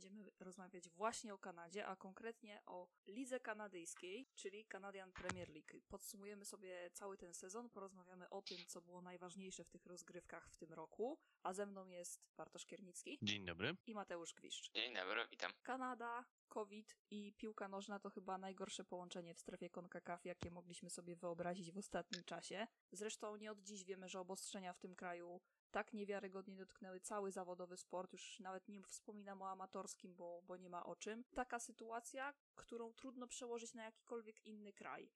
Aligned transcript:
będziemy 0.00 0.30
rozmawiać 0.40 0.88
właśnie 0.88 1.34
o 1.34 1.38
Kanadzie, 1.38 1.86
a 1.86 1.96
konkretnie 1.96 2.62
o 2.66 2.88
Lidze 3.06 3.40
Kanadyjskiej, 3.40 4.28
czyli 4.34 4.64
Canadian 4.64 5.12
Premier 5.12 5.48
League. 5.48 5.80
Podsumujemy 5.88 6.44
sobie 6.44 6.90
cały 6.92 7.16
ten 7.16 7.34
sezon, 7.34 7.70
porozmawiamy 7.70 8.28
o 8.28 8.42
tym, 8.42 8.58
co 8.66 8.80
było 8.80 9.02
najważniejsze 9.02 9.64
w 9.64 9.68
tych 9.68 9.86
rozgrywkach 9.86 10.50
w 10.50 10.56
tym 10.56 10.72
roku, 10.72 11.18
a 11.42 11.52
ze 11.52 11.66
mną 11.66 11.86
jest 11.88 12.20
Bartosz 12.36 12.66
Kiernicki. 12.66 13.18
Dzień 13.22 13.44
dobry. 13.44 13.76
I 13.86 13.94
Mateusz 13.94 14.34
Gwiszcz. 14.34 14.72
Dzień 14.72 14.94
dobry, 14.94 15.26
witam. 15.30 15.52
Kanada, 15.62 16.24
COVID 16.48 16.96
i 17.10 17.32
piłka 17.32 17.68
nożna 17.68 17.98
to 17.98 18.10
chyba 18.10 18.38
najgorsze 18.38 18.84
połączenie 18.84 19.34
w 19.34 19.40
strefie 19.40 19.70
CONCACAF, 19.70 20.24
jakie 20.24 20.50
mogliśmy 20.50 20.90
sobie 20.90 21.16
wyobrazić 21.16 21.72
w 21.72 21.78
ostatnim 21.78 22.24
czasie. 22.24 22.66
Zresztą 22.92 23.36
nie 23.36 23.52
od 23.52 23.62
dziś 23.62 23.84
wiemy, 23.84 24.08
że 24.08 24.20
obostrzenia 24.20 24.72
w 24.72 24.78
tym 24.78 24.94
kraju 24.94 25.40
tak 25.70 25.92
niewiarygodnie 25.92 26.56
dotknęły 26.56 27.00
cały 27.00 27.32
zawodowy 27.32 27.76
sport, 27.76 28.12
już 28.12 28.40
nawet 28.40 28.68
nie 28.68 28.82
wspominam 28.82 29.42
o 29.42 29.50
amatorskim, 29.50 30.14
bo, 30.14 30.42
bo 30.42 30.56
nie 30.56 30.70
ma 30.70 30.86
o 30.86 30.96
czym. 30.96 31.24
Taka 31.34 31.58
sytuacja, 31.58 32.34
którą 32.54 32.92
trudno 32.92 33.26
przełożyć 33.26 33.74
na 33.74 33.84
jakikolwiek 33.84 34.46
inny 34.46 34.72
kraj. 34.72 35.10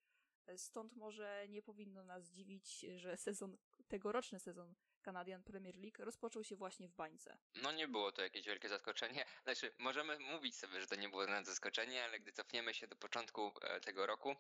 Stąd 0.57 0.97
może 0.97 1.47
nie 1.49 1.63
powinno 1.63 2.05
nas 2.05 2.31
dziwić, 2.31 2.87
że 2.97 3.17
sezon, 3.17 3.57
tegoroczny 3.89 4.41
sezon 4.41 4.75
Canadian 5.03 5.43
Premier 5.43 5.77
League 5.77 6.05
rozpoczął 6.05 6.45
się 6.45 6.57
właśnie 6.57 6.89
w 6.89 6.95
bańce. 6.95 7.39
No 7.63 7.73
nie 7.73 7.89
było 7.89 8.13
to 8.13 8.23
jakieś 8.23 8.47
wielkie 8.47 8.69
zaskoczenie. 8.69 9.25
Znaczy, 9.45 9.73
możemy 9.79 10.19
mówić 10.19 10.57
sobie, 10.57 10.81
że 10.81 10.87
to 10.87 10.97
nie 10.97 11.09
było 11.09 11.27
żadne 11.27 11.45
zaskoczenie, 11.45 12.05
ale 12.05 12.21
gdy 12.21 12.33
cofniemy 12.33 12.75
się 12.75 12.87
do 12.87 12.97
początku 12.97 13.53
e, 13.63 13.81
tego 13.81 14.07
roku, 14.07 14.37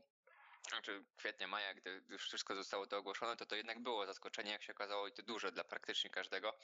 znaczy 0.68 1.04
kwietnia, 1.16 1.46
maja, 1.46 1.74
gdy 1.74 2.02
już 2.08 2.26
wszystko 2.26 2.54
zostało 2.54 2.86
to 2.86 2.98
ogłoszone, 2.98 3.36
to 3.36 3.46
to 3.46 3.56
jednak 3.56 3.82
było 3.82 4.06
zaskoczenie, 4.06 4.50
jak 4.50 4.62
się 4.62 4.72
okazało, 4.72 5.08
i 5.08 5.12
to 5.12 5.22
duże 5.22 5.52
dla 5.52 5.64
praktycznie 5.64 6.10
każdego, 6.10 6.54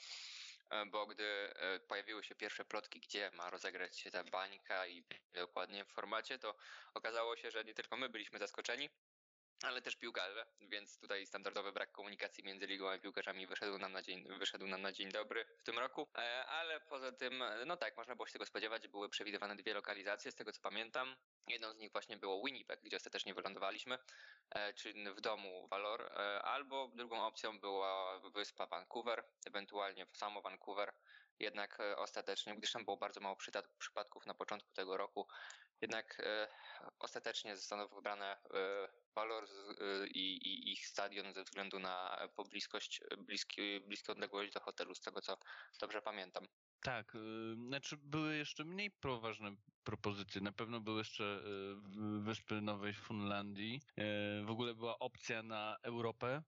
e, 0.69 0.85
bo 0.85 1.05
gdy 1.05 1.23
e, 1.55 1.79
pojawiły 1.79 2.23
się 2.23 2.35
pierwsze 2.35 2.65
plotki, 2.65 2.99
gdzie 2.99 3.31
ma 3.31 3.49
rozegrać 3.49 3.99
się 3.99 4.11
ta 4.11 4.23
bańka 4.23 4.87
i 4.87 5.03
dokładnie 5.33 5.85
w 5.85 5.89
formacie, 5.89 6.39
to 6.39 6.55
okazało 6.93 7.35
się, 7.35 7.51
że 7.51 7.63
nie 7.63 7.73
tylko 7.73 7.97
my 7.97 8.09
byliśmy 8.09 8.39
zaskoczeni, 8.39 8.89
ale 9.63 9.81
też 9.81 9.95
piłkarze, 9.95 10.45
więc 10.61 10.99
tutaj 10.99 11.25
standardowy 11.25 11.71
brak 11.71 11.91
komunikacji 11.91 12.43
między 12.43 12.67
ligą 12.67 12.89
a 12.89 12.99
piłkarzami 12.99 13.47
wyszedł 13.47 13.77
nam 13.77 13.91
na 13.91 14.01
dzień, 14.01 14.27
wyszedł 14.39 14.67
nam 14.67 14.81
na 14.81 14.91
dzień 14.91 15.11
dobry 15.11 15.45
w 15.59 15.63
tym 15.63 15.79
roku, 15.79 16.07
e, 16.17 16.45
ale 16.45 16.79
poza 16.79 17.11
tym, 17.11 17.43
no 17.65 17.77
tak, 17.77 17.97
można 17.97 18.15
było 18.15 18.25
się 18.25 18.33
tego 18.33 18.45
spodziewać, 18.45 18.87
były 18.87 19.09
przewidywane 19.09 19.55
dwie 19.55 19.73
lokalizacje, 19.73 20.31
z 20.31 20.35
tego 20.35 20.51
co 20.51 20.61
pamiętam. 20.61 21.15
Jedną 21.47 21.73
z 21.73 21.77
nich 21.77 21.91
właśnie 21.91 22.17
było 22.17 22.43
Winnipeg, 22.45 22.81
gdzie 22.83 22.97
ostatecznie 22.97 23.33
wylądowaliśmy, 23.33 23.97
e, 24.49 24.73
czyli 24.73 25.13
w 25.13 25.21
domu 25.21 25.67
Valor, 25.67 26.01
e, 26.01 26.41
albo 26.41 26.91
drugą 26.95 27.25
opcją 27.25 27.59
była 27.59 28.19
wyspa 28.19 28.65
Vancouver, 28.65 29.23
ewentualnie 29.45 30.05
samo 30.13 30.41
Vancouver, 30.41 30.93
jednak 31.41 31.77
ostatecznie, 31.97 32.55
gdyż 32.55 32.71
tam 32.71 32.85
było 32.85 32.97
bardzo 32.97 33.19
mało 33.19 33.35
przypadków 33.77 34.25
na 34.25 34.33
początku 34.33 34.73
tego 34.73 34.97
roku, 34.97 35.27
jednak 35.81 36.21
ostatecznie 36.99 37.55
zostaną 37.57 37.87
wybrane 37.87 38.37
Valor 39.15 39.43
y, 39.43 40.07
i, 40.07 40.37
i, 40.37 40.71
ich 40.71 40.87
stadion 40.87 41.33
ze 41.33 41.43
względu 41.43 41.79
na 41.79 42.27
pobliskość, 42.35 43.01
bliski, 43.17 43.79
bliską 43.79 44.11
odległość 44.11 44.53
do 44.53 44.59
hotelu, 44.59 44.95
z 44.95 45.01
tego 45.01 45.21
co 45.21 45.37
dobrze 45.79 46.01
pamiętam. 46.01 46.47
Tak, 46.83 47.17
znaczy 47.67 47.97
były 47.97 48.35
jeszcze 48.35 48.65
mniej 48.65 48.91
poważne 48.91 49.55
propozycje. 49.83 50.41
Na 50.41 50.51
pewno 50.51 50.79
były 50.79 50.97
jeszcze 50.97 51.43
Wyspy 52.19 52.61
Nowej 52.61 52.93
Funlandii. 52.93 53.81
W 54.45 54.49
ogóle 54.49 54.75
była 54.75 54.99
opcja 54.99 55.43
na 55.43 55.77
Europę, 55.83 56.43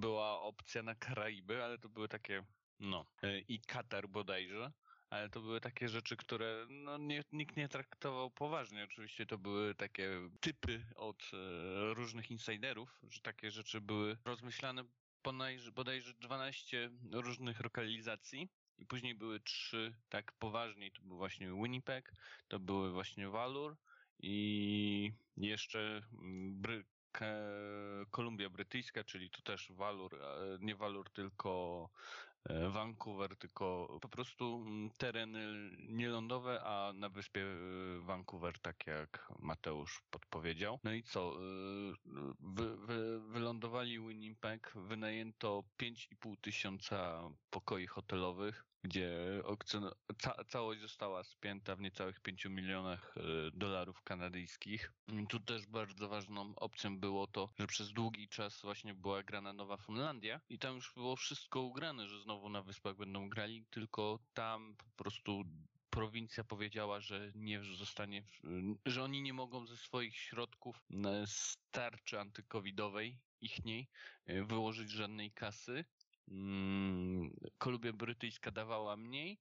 była 0.00 0.40
opcja 0.40 0.82
na 0.82 0.94
Karaiby, 0.94 1.64
ale 1.64 1.78
to 1.78 1.88
były 1.88 2.08
takie, 2.08 2.44
no, 2.80 3.06
i 3.48 3.60
Katar 3.60 4.08
bodajże 4.08 4.72
ale 5.10 5.28
to 5.28 5.40
były 5.40 5.60
takie 5.60 5.88
rzeczy, 5.88 6.16
które 6.16 6.66
no, 6.70 6.98
nie, 6.98 7.24
nikt 7.32 7.56
nie 7.56 7.68
traktował 7.68 8.30
poważnie. 8.30 8.84
Oczywiście 8.84 9.26
to 9.26 9.38
były 9.38 9.74
takie 9.74 10.30
typy 10.40 10.86
od 10.94 11.22
e, 11.32 11.94
różnych 11.94 12.30
insiderów, 12.30 13.00
że 13.02 13.20
takie 13.20 13.50
rzeczy 13.50 13.80
były 13.80 14.16
rozmyślane 14.24 14.84
bodajże, 15.24 15.72
bodajże 15.72 16.14
12 16.14 16.90
różnych 17.12 17.60
lokalizacji. 17.60 18.48
I 18.78 18.86
później 18.86 19.14
były 19.14 19.40
trzy 19.40 19.94
tak 20.08 20.32
poważniej. 20.32 20.92
To 20.92 21.02
był 21.02 21.16
właśnie 21.16 21.46
Winnipeg, 21.46 22.12
to 22.48 22.58
były 22.58 22.92
właśnie 22.92 23.28
Valur 23.28 23.76
i 24.18 25.12
jeszcze 25.36 26.02
Bry 26.50 26.84
Kolumbia 28.10 28.50
Brytyjska, 28.50 29.04
czyli 29.04 29.30
tu 29.30 29.42
też 29.42 29.72
Valur, 29.72 30.20
nie 30.60 30.76
Valur, 30.76 31.10
tylko 31.10 31.90
e, 31.90 32.27
Vancouver, 32.70 33.36
tylko 33.36 33.98
po 34.00 34.08
prostu 34.08 34.64
mm, 34.66 34.90
tereny 34.90 35.70
nielądowe, 35.88 36.60
a 36.64 36.92
na 36.92 37.08
wyspie 37.08 37.40
e, 37.42 38.00
Vancouver, 38.00 38.58
tak 38.58 38.86
jak 38.86 39.32
Mateusz 39.38 40.02
podpowiedział. 40.10 40.80
No 40.84 40.92
i 40.92 41.02
co? 41.02 41.32
E, 41.32 41.38
wy, 42.40 42.76
wy, 42.76 43.20
wylądowali 43.20 44.00
Winnipeg, 44.00 44.72
wynajęto 44.76 45.64
5,5 45.82 46.36
tysiąca 46.40 47.22
pokoi 47.50 47.86
hotelowych, 47.86 48.64
gdzie 48.82 49.42
ca 50.18 50.44
całość 50.44 50.80
została 50.80 51.24
spięta 51.24 51.76
w 51.76 51.80
niecałych 51.80 52.20
5 52.20 52.44
milionach 52.44 53.14
e, 53.16 53.22
dolarów 53.50 54.02
kanadyjskich. 54.02 54.92
Tu 55.28 55.40
też 55.40 55.66
bardzo 55.66 56.08
ważną 56.08 56.54
opcją 56.56 56.98
było 56.98 57.26
to, 57.26 57.52
że 57.58 57.66
przez 57.66 57.92
długi 57.92 58.28
czas 58.28 58.62
właśnie 58.62 58.94
była 58.94 59.22
grana 59.22 59.52
Nowa 59.52 59.76
Funlandia 59.76 60.40
i 60.48 60.58
tam 60.58 60.74
już 60.74 60.94
było 60.94 61.16
wszystko 61.16 61.60
ugrane, 61.60 62.08
że 62.08 62.20
znowu 62.20 62.48
na 62.48 62.62
wyspach 62.62 62.96
będą 62.96 63.28
grali, 63.28 63.66
tylko 63.70 64.18
tam 64.34 64.76
po 64.76 65.04
prostu 65.04 65.44
prowincja 65.90 66.44
powiedziała, 66.44 67.00
że 67.00 67.32
nie 67.34 67.62
zostanie, 67.64 68.24
że 68.86 69.02
oni 69.02 69.22
nie 69.22 69.32
mogą 69.32 69.66
ze 69.66 69.76
swoich 69.76 70.16
środków 70.16 70.86
starczy 71.26 72.20
antykowidowej 72.20 73.18
ichniej 73.40 73.88
e, 74.26 74.44
wyłożyć 74.44 74.90
żadnej 74.90 75.32
kasy 75.32 75.84
Kolumbia 77.58 77.92
Brytyjska 77.92 78.50
dawała 78.50 78.96
mniej, 78.96 79.38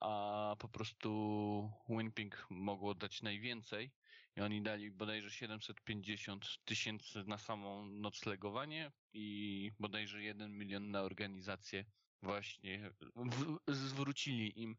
a 0.00 0.56
po 0.58 0.68
prostu 0.68 1.70
Winnipeg 1.88 2.46
mogło 2.50 2.94
dać 2.94 3.22
najwięcej 3.22 3.90
i 4.36 4.40
oni 4.40 4.62
dali 4.62 4.90
bodajże 4.90 5.30
750 5.30 6.64
tysięcy 6.64 7.24
na 7.24 7.38
samo 7.38 7.86
noclegowanie 7.86 8.92
i 9.12 9.70
bodajże 9.78 10.22
1 10.22 10.58
milion 10.58 10.90
na 10.90 11.02
organizację. 11.02 11.84
Właśnie 12.22 12.90
w, 13.16 13.58
zwrócili 13.74 14.60
im 14.62 14.76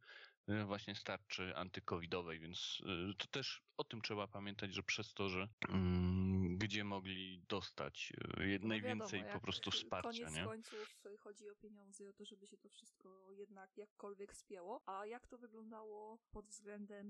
e, 0.47 0.65
właśnie 0.65 0.95
starczy 0.95 1.55
antykowidowej, 1.55 2.39
więc 2.39 2.81
e, 2.85 3.13
to 3.17 3.27
też 3.27 3.63
o 3.77 3.83
tym 3.83 4.01
trzeba 4.01 4.27
pamiętać, 4.27 4.73
że 4.73 4.83
przez 4.83 5.13
to, 5.13 5.29
że 5.29 5.47
mm, 5.69 6.57
gdzie 6.57 6.83
mogli 6.83 7.43
dostać 7.49 8.13
e, 8.37 8.59
no 8.59 8.67
najwięcej 8.67 9.19
wiadomo, 9.19 9.39
po 9.39 9.43
prostu 9.43 9.71
wsparcia. 9.71 10.09
Koniec 10.09 10.35
nie? 10.35 10.45
końców 10.45 11.03
chodzi 11.19 11.49
o 11.49 11.55
pieniądze 11.55 12.09
o 12.09 12.13
to, 12.13 12.25
żeby 12.25 12.47
się 12.47 12.57
to 12.57 12.69
wszystko 12.69 13.31
jednak 13.31 13.77
jakkolwiek 13.77 14.35
spięło. 14.35 14.81
A 14.85 15.05
jak 15.05 15.27
to 15.27 15.37
wyglądało 15.37 16.19
pod 16.31 16.47
względem 16.47 17.07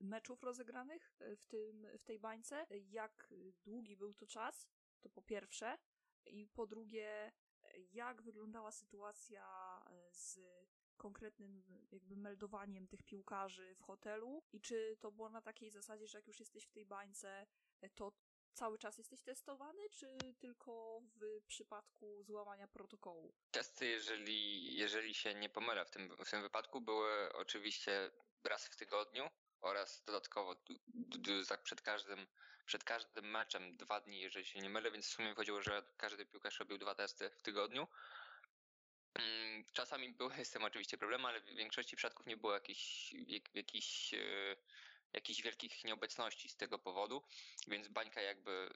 meczów 0.00 0.42
rozegranych 0.42 1.12
w, 1.36 1.46
tym, 1.46 1.86
w 1.98 2.04
tej 2.04 2.18
bańce? 2.18 2.66
Jak 2.70 3.34
długi 3.64 3.96
był 3.96 4.14
to 4.14 4.26
czas? 4.26 4.68
To 5.00 5.10
po 5.10 5.22
pierwsze. 5.22 5.78
I 6.26 6.46
po 6.46 6.66
drugie, 6.66 7.32
jak 7.92 8.22
wyglądała 8.22 8.72
sytuacja 8.72 9.44
z 10.10 10.40
konkretnym 11.00 11.62
jakby 11.92 12.16
meldowaniem 12.16 12.86
tych 12.86 13.02
piłkarzy 13.02 13.74
w 13.74 13.82
hotelu 13.82 14.42
i 14.52 14.60
czy 14.60 14.96
to 15.00 15.12
było 15.12 15.30
na 15.30 15.42
takiej 15.42 15.70
zasadzie, 15.70 16.06
że 16.06 16.18
jak 16.18 16.26
już 16.26 16.40
jesteś 16.40 16.64
w 16.66 16.72
tej 16.72 16.86
bańce, 16.86 17.46
e, 17.80 17.90
to 17.90 18.12
cały 18.54 18.78
czas 18.78 18.98
jesteś 18.98 19.22
testowany, 19.22 19.90
czy 19.90 20.18
tylko 20.38 21.00
w 21.02 21.42
przypadku 21.46 22.22
złamania 22.22 22.68
protokołu? 22.68 23.34
Testy, 23.50 23.86
jeżeli, 23.86 24.74
jeżeli 24.76 25.14
się 25.14 25.34
nie 25.34 25.48
pomylę 25.48 25.84
w 25.84 25.90
tym, 25.90 26.16
w 26.24 26.30
tym 26.30 26.42
wypadku, 26.42 26.80
były 26.80 27.32
oczywiście 27.32 28.10
raz 28.44 28.66
w 28.66 28.76
tygodniu 28.76 29.30
oraz 29.60 30.04
dodatkowo 30.04 30.56
przed 31.62 31.80
każdym, 31.82 32.26
przed 32.66 32.84
każdym 32.84 33.30
meczem 33.30 33.76
dwa 33.76 34.00
dni, 34.00 34.20
jeżeli 34.20 34.46
się 34.46 34.60
nie 34.60 34.70
mylę, 34.70 34.90
więc 34.90 35.06
w 35.06 35.12
sumie 35.12 35.34
chodziło, 35.34 35.62
że 35.62 35.82
każdy 35.96 36.26
piłkarz 36.26 36.58
robił 36.58 36.78
dwa 36.78 36.94
testy 36.94 37.30
w 37.30 37.42
tygodniu. 37.42 37.86
Mm, 39.14 39.64
czasami 39.72 40.12
były 40.12 40.44
z 40.44 40.50
tym 40.50 40.64
oczywiście 40.64 40.98
problemy, 40.98 41.28
ale 41.28 41.40
w 41.40 41.44
większości 41.44 41.96
przypadków 41.96 42.26
nie 42.26 42.36
było 42.36 42.52
jakichś, 42.52 43.14
jakichś, 43.54 44.14
e, 44.14 44.56
jakichś 45.12 45.42
wielkich 45.42 45.84
nieobecności 45.84 46.48
z 46.48 46.56
tego 46.56 46.78
powodu, 46.78 47.22
więc 47.68 47.88
bańka 47.88 48.20
jakby 48.20 48.70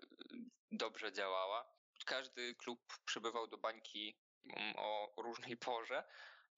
dobrze 0.73 1.13
działała. 1.13 1.75
Każdy 2.07 2.55
klub 2.55 2.81
przybywał 3.05 3.47
do 3.47 3.59
bańki 3.59 4.19
mm, 4.45 4.75
o 4.77 5.15
różnej 5.17 5.57
porze, 5.57 6.05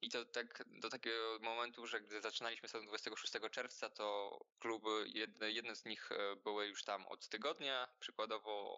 i 0.03 0.11
to 0.11 0.25
tak 0.25 0.65
do 0.67 0.89
takiego 0.89 1.39
momentu, 1.41 1.87
że 1.87 2.01
gdy 2.01 2.21
zaczynaliśmy 2.21 2.69
sezon 2.69 2.87
26 2.87 3.33
czerwca, 3.51 3.91
to 3.91 4.39
kluby, 4.59 5.05
jedne, 5.15 5.51
jedne 5.51 5.77
z 5.77 5.85
nich 5.85 6.13
e, 6.13 6.37
były 6.37 6.67
już 6.67 6.85
tam 6.85 7.07
od 7.07 7.29
tygodnia, 7.29 7.89
przykładowo 8.01 8.75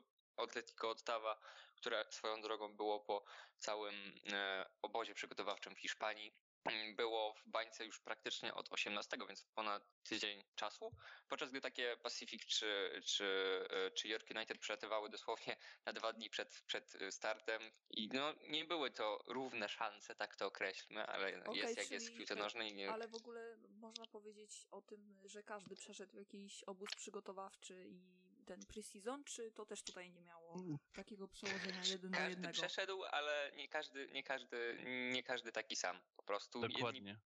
e, 0.00 0.11
Atletico 0.36 0.90
Ottawa, 0.90 1.40
które 1.76 2.04
swoją 2.10 2.42
drogą 2.42 2.76
było 2.76 3.00
po 3.00 3.24
całym 3.58 3.94
e, 4.32 4.70
obozie 4.82 5.14
przygotowawczym 5.14 5.74
w 5.74 5.78
Hiszpanii, 5.78 6.32
mm, 6.64 6.96
było 6.96 7.34
w 7.34 7.48
bańce 7.48 7.86
już 7.86 8.00
praktycznie 8.00 8.54
od 8.54 8.72
18, 8.72 9.16
więc 9.28 9.44
ponad 9.54 9.82
tydzień 10.02 10.44
czasu, 10.54 10.96
podczas 11.28 11.50
gdy 11.50 11.60
takie 11.60 11.96
Pacific 11.96 12.46
czy, 12.46 13.00
czy, 13.04 13.26
e, 13.70 13.90
czy 13.90 14.08
York 14.08 14.30
United 14.36 14.58
przelatywały 14.58 15.10
dosłownie 15.10 15.56
na 15.86 15.92
dwa 15.92 16.12
dni 16.12 16.30
przed, 16.30 16.62
przed 16.66 16.98
startem 17.10 17.62
i 17.90 18.08
no, 18.08 18.34
nie 18.48 18.64
były 18.64 18.90
to 18.90 19.24
równe 19.26 19.68
szanse, 19.68 20.14
tak 20.14 20.36
to 20.36 20.46
określmy, 20.46 21.06
ale 21.06 21.44
Okej, 21.44 21.60
jest 21.60 21.76
jak 21.76 21.90
jest 21.90 22.10
w 22.10 22.16
piłce 22.16 22.34
nożnej. 22.34 22.74
Nie... 22.74 22.92
Ale 22.92 23.08
w 23.08 23.14
ogóle 23.14 23.56
można 23.68 24.06
powiedzieć 24.06 24.66
o 24.70 24.82
tym, 24.82 25.18
że 25.24 25.42
każdy 25.42 25.76
przeszedł 25.76 26.16
jakiś 26.16 26.64
obóz 26.64 26.90
przygotowawczy 26.96 27.84
i 27.88 28.31
ten 28.42 28.60
pre-season, 28.60 29.24
czy 29.24 29.52
to 29.52 29.66
też 29.66 29.82
tutaj 29.82 30.10
nie 30.10 30.20
miało 30.20 30.56
takiego 30.94 31.28
przełożenia 31.28 31.84
jeden 31.84 32.10
do 32.10 32.16
Każdy 32.16 32.30
jednego? 32.30 32.52
przeszedł, 32.54 33.04
ale 33.04 33.52
nie 33.56 33.68
każdy, 33.68 34.08
nie 34.12 34.22
każdy, 34.22 34.84
nie 35.12 35.22
każdy 35.22 35.52
taki 35.52 35.76
sam. 35.76 36.00
Po 36.16 36.22
prostu 36.22 36.60
jedni 36.62 36.74
Dokładnie. 36.74 37.20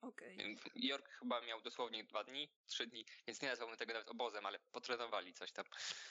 Okej. 0.00 0.56
York 0.74 1.08
chyba 1.08 1.40
miał 1.40 1.60
dosłownie 1.62 2.04
dwa 2.04 2.24
dni, 2.24 2.48
trzy 2.66 2.86
dni, 2.86 3.04
więc 3.26 3.42
nie 3.42 3.48
nazwałbym 3.48 3.76
tego 3.76 3.92
nawet 3.92 4.08
obozem, 4.08 4.46
ale 4.46 4.58
potrenowali 4.72 5.34
coś 5.34 5.52
tam. 5.52 5.64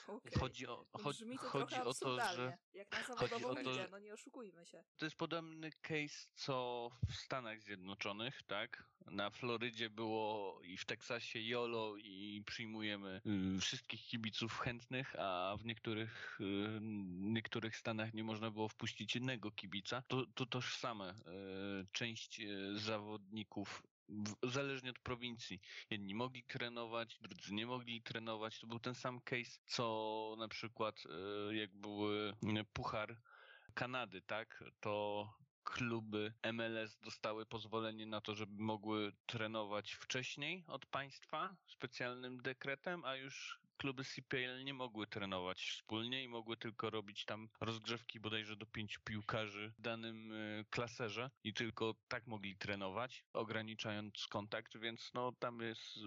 okej. 0.08 0.32
Chodzi 0.40 0.68
o, 0.68 0.86
To 0.92 1.00
chodzi, 1.04 1.20
Brzmi 1.26 1.38
to 1.40 1.50
chodzi 1.50 1.76
trochę 1.76 1.90
o 1.90 1.94
to, 1.94 2.34
że 2.36 2.58
jak 2.74 2.92
na 2.92 2.98
chodzi 3.04 3.20
zawodową 3.20 3.50
o 3.50 3.56
to, 3.56 3.72
ligę, 3.72 3.88
no 3.92 4.00
nie 4.00 4.14
oszukujmy 4.14 4.66
się. 4.66 4.84
to 4.98 5.06
jest 5.06 5.16
podobny 5.18 5.72
case 5.82 6.28
co 6.36 6.90
w 7.10 7.14
Stanach 7.16 7.62
Zjednoczonych, 7.62 8.44
tak? 8.44 8.84
Na 9.12 9.30
Florydzie 9.30 9.90
było 9.90 10.60
i 10.64 10.78
w 10.78 10.86
Teksasie 10.86 11.40
YOLO 11.40 11.96
i 11.98 12.44
przyjmujemy 12.46 13.22
y, 13.58 13.62
wszystkich 13.62 14.06
kibiców 14.06 14.60
chętnych, 14.60 15.16
a 15.20 15.56
w 15.60 15.66
niektórych, 15.66 16.40
y, 16.42 16.80
niektórych 17.12 17.78
stanach 17.78 18.14
nie 18.14 18.24
można 18.24 18.52
było 18.52 18.70
wpuścić 18.70 19.16
jednego 19.16 19.52
kibica. 19.52 20.04
To, 20.08 20.26
to 20.26 20.46
tożsame. 20.46 21.12
Y, 21.82 21.88
część 21.92 22.42
zawodników 22.74 23.84
zależnie 24.44 24.90
od 24.90 25.00
prowincji. 25.00 25.62
Jedni 25.90 26.16
mogli 26.16 26.44
trenować, 26.44 27.18
drudzy 27.22 27.54
nie 27.54 27.66
mogli 27.66 28.02
trenować. 28.02 28.60
To 28.60 28.68
był 28.68 28.80
ten 28.80 28.96
sam 28.96 29.22
case, 29.22 29.60
co 29.66 30.36
na 30.38 30.48
przykład 30.48 31.04
jak 31.52 31.76
były 31.76 32.34
y, 32.60 32.66
Puchar 32.74 33.18
Kanady, 33.74 34.22
tak? 34.22 34.64
To 34.80 35.28
kluby 35.72 36.34
MLS 36.54 37.00
dostały 37.00 37.46
pozwolenie 37.46 38.06
na 38.06 38.22
to, 38.22 38.36
żeby 38.36 38.64
mogły 38.64 39.12
trenować 39.26 39.92
wcześniej 39.94 40.64
od 40.68 40.86
państwa 40.86 41.56
specjalnym 41.68 42.42
dekretem, 42.42 43.06
a 43.06 43.16
już 43.16 43.60
kluby 43.78 44.04
CPL 44.04 44.64
nie 44.64 44.74
mogły 44.74 45.08
trenować 45.08 45.62
wspólnie 45.62 46.24
i 46.24 46.28
mogły 46.28 46.58
tylko 46.58 46.90
robić 46.90 47.26
tam 47.26 47.50
rozgrzewki 47.62 48.20
bodajże 48.20 48.56
do 48.56 48.66
pięciu 48.66 49.02
piłkarzy 49.04 49.74
w 49.78 49.82
danym 49.82 50.32
y, 50.32 50.66
klaserze 50.70 51.30
i 51.44 51.54
tylko 51.54 51.96
tak 52.08 52.28
mogli 52.28 52.58
trenować, 52.58 53.24
ograniczając 53.34 54.28
kontakt, 54.28 54.78
więc 54.78 55.12
no 55.14 55.32
tam 55.40 55.60
jest 55.62 55.98
y, 55.98 56.00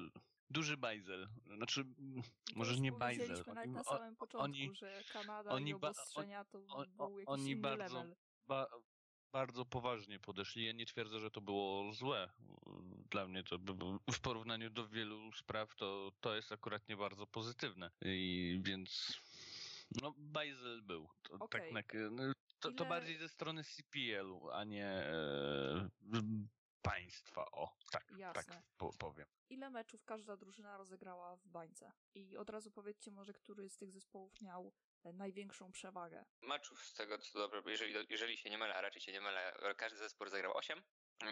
duży 0.51 0.77
bajzel. 0.77 1.29
Znaczy, 1.57 1.85
To 1.85 1.91
może 2.57 2.81
nie 2.81 2.93
bajzel. 2.93 3.45
Oni- 3.57 3.73
na 3.73 3.85
samym 3.85 4.17
początku, 4.17 4.45
oni- 4.45 4.71
że 4.75 5.01
Kanada 5.13 5.51
oni 5.51 5.71
i 5.71 5.75
obostrzenia 5.75 6.45
to 6.45 6.59
on- 6.69 6.97
był 6.97 7.19
jakiś 7.19 7.29
oni 7.29 7.57
bardzo- 7.57 8.05
ba 8.49 8.67
bardzo 9.33 9.65
poważnie 9.65 10.19
podeszli. 10.19 10.65
Ja 10.65 10.73
nie 10.73 10.87
twierdzę, 10.87 11.21
że 11.21 11.31
to 11.31 11.41
było 11.41 11.93
złe. 11.93 12.31
Dla 13.11 13.27
mnie 13.27 13.43
to 13.43 13.59
w 14.13 14.21
porównaniu 14.21 14.71
do 14.71 14.89
wielu 14.89 15.33
spraw 15.33 15.77
to, 15.77 16.13
to 16.21 16.37
jest 16.37 16.53
akurat 16.53 16.89
nie 16.89 16.97
bardzo 16.97 17.27
pozytywne. 17.27 17.91
I 18.03 18.61
więc 18.63 19.21
no 20.03 20.15
Bajzel 20.17 20.83
był. 20.83 21.09
To, 21.23 21.31
tak 21.49 21.63
Okej. 21.63 21.73
na, 21.73 21.83
no, 22.11 22.33
to, 22.61 22.73
to 22.73 22.85
Ile- 22.85 22.89
bardziej 22.89 23.19
ze 23.19 23.29
strony 23.29 23.65
CPL-u, 23.65 24.51
a 24.51 24.65
nie 24.65 24.87
e, 24.87 25.89
państwa. 26.83 27.45
O, 27.53 27.77
tak, 27.93 28.05
tak 28.05 28.19
Jasne. 28.19 28.63
po, 28.79 28.93
powiem. 28.99 29.27
Ile 29.51 29.71
meczów 29.71 30.05
każda 30.05 30.37
drużyna 30.37 30.77
rozegrała 30.77 31.37
w 31.37 31.49
bańce? 31.49 31.93
I 32.15 32.37
od 32.37 32.51
razu 32.51 32.71
powiedzcie 32.71 33.11
może, 33.11 33.33
który 33.33 33.69
z 33.69 33.77
tych 33.77 33.93
zespołów 33.93 34.41
miał 34.41 34.73
największą 35.05 35.73
przewagę. 35.73 36.25
Meczów 36.43 36.85
z 36.85 36.95
tego 36.95 37.19
co 37.19 37.39
dobrze, 37.39 37.63
jeżeli, 37.71 38.07
jeżeli 38.11 38.37
się 38.37 38.51
nie 38.51 38.59
mylę, 38.59 38.75
a 38.75 38.81
raczej 38.81 39.03
się 39.03 39.13
nie 39.13 39.21
mylę, 39.21 39.53
każdy 39.77 39.99
zespół 39.99 40.29
zagrał 40.29 40.57
8. 40.57 40.83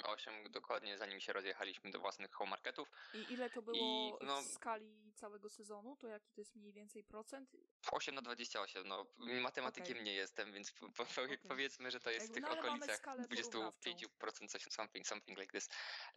8 0.02 0.50
dokładnie 0.50 0.98
zanim 0.98 1.20
się 1.20 1.32
rozjechaliśmy 1.32 1.90
do 1.90 2.00
własnych 2.00 2.32
home 2.32 2.50
marketów. 2.50 2.90
I 3.14 3.32
ile 3.32 3.50
to 3.50 3.62
było 3.62 4.18
no- 4.22 4.42
w 4.42 4.44
skali 4.44 5.12
całego 5.14 5.48
sezonu? 5.48 5.96
To 5.96 6.06
jaki 6.06 6.32
to 6.32 6.40
jest 6.40 6.56
mniej 6.56 6.72
więcej 6.72 7.04
procent? 7.04 7.50
8 7.92 8.14
na 8.14 8.22
28, 8.22 8.88
no 8.88 9.06
matematykiem 9.18 9.96
Okej. 9.96 10.04
nie 10.04 10.14
jestem, 10.14 10.52
więc 10.52 10.72
po, 10.72 10.88
po, 10.88 11.02
Okej. 11.02 11.38
powiedzmy, 11.48 11.90
że 11.90 12.00
to 12.00 12.10
jest 12.10 12.26
Jakby, 12.26 12.32
w 12.32 12.34
tych 12.34 12.50
no 12.50 12.56
mamy 12.56 12.68
okolicach 12.68 12.96
skalę 12.96 13.22
25%, 13.22 14.48
coś, 14.48 14.62
something, 14.62 15.06
something 15.06 15.38
like 15.38 15.52
this. 15.52 15.68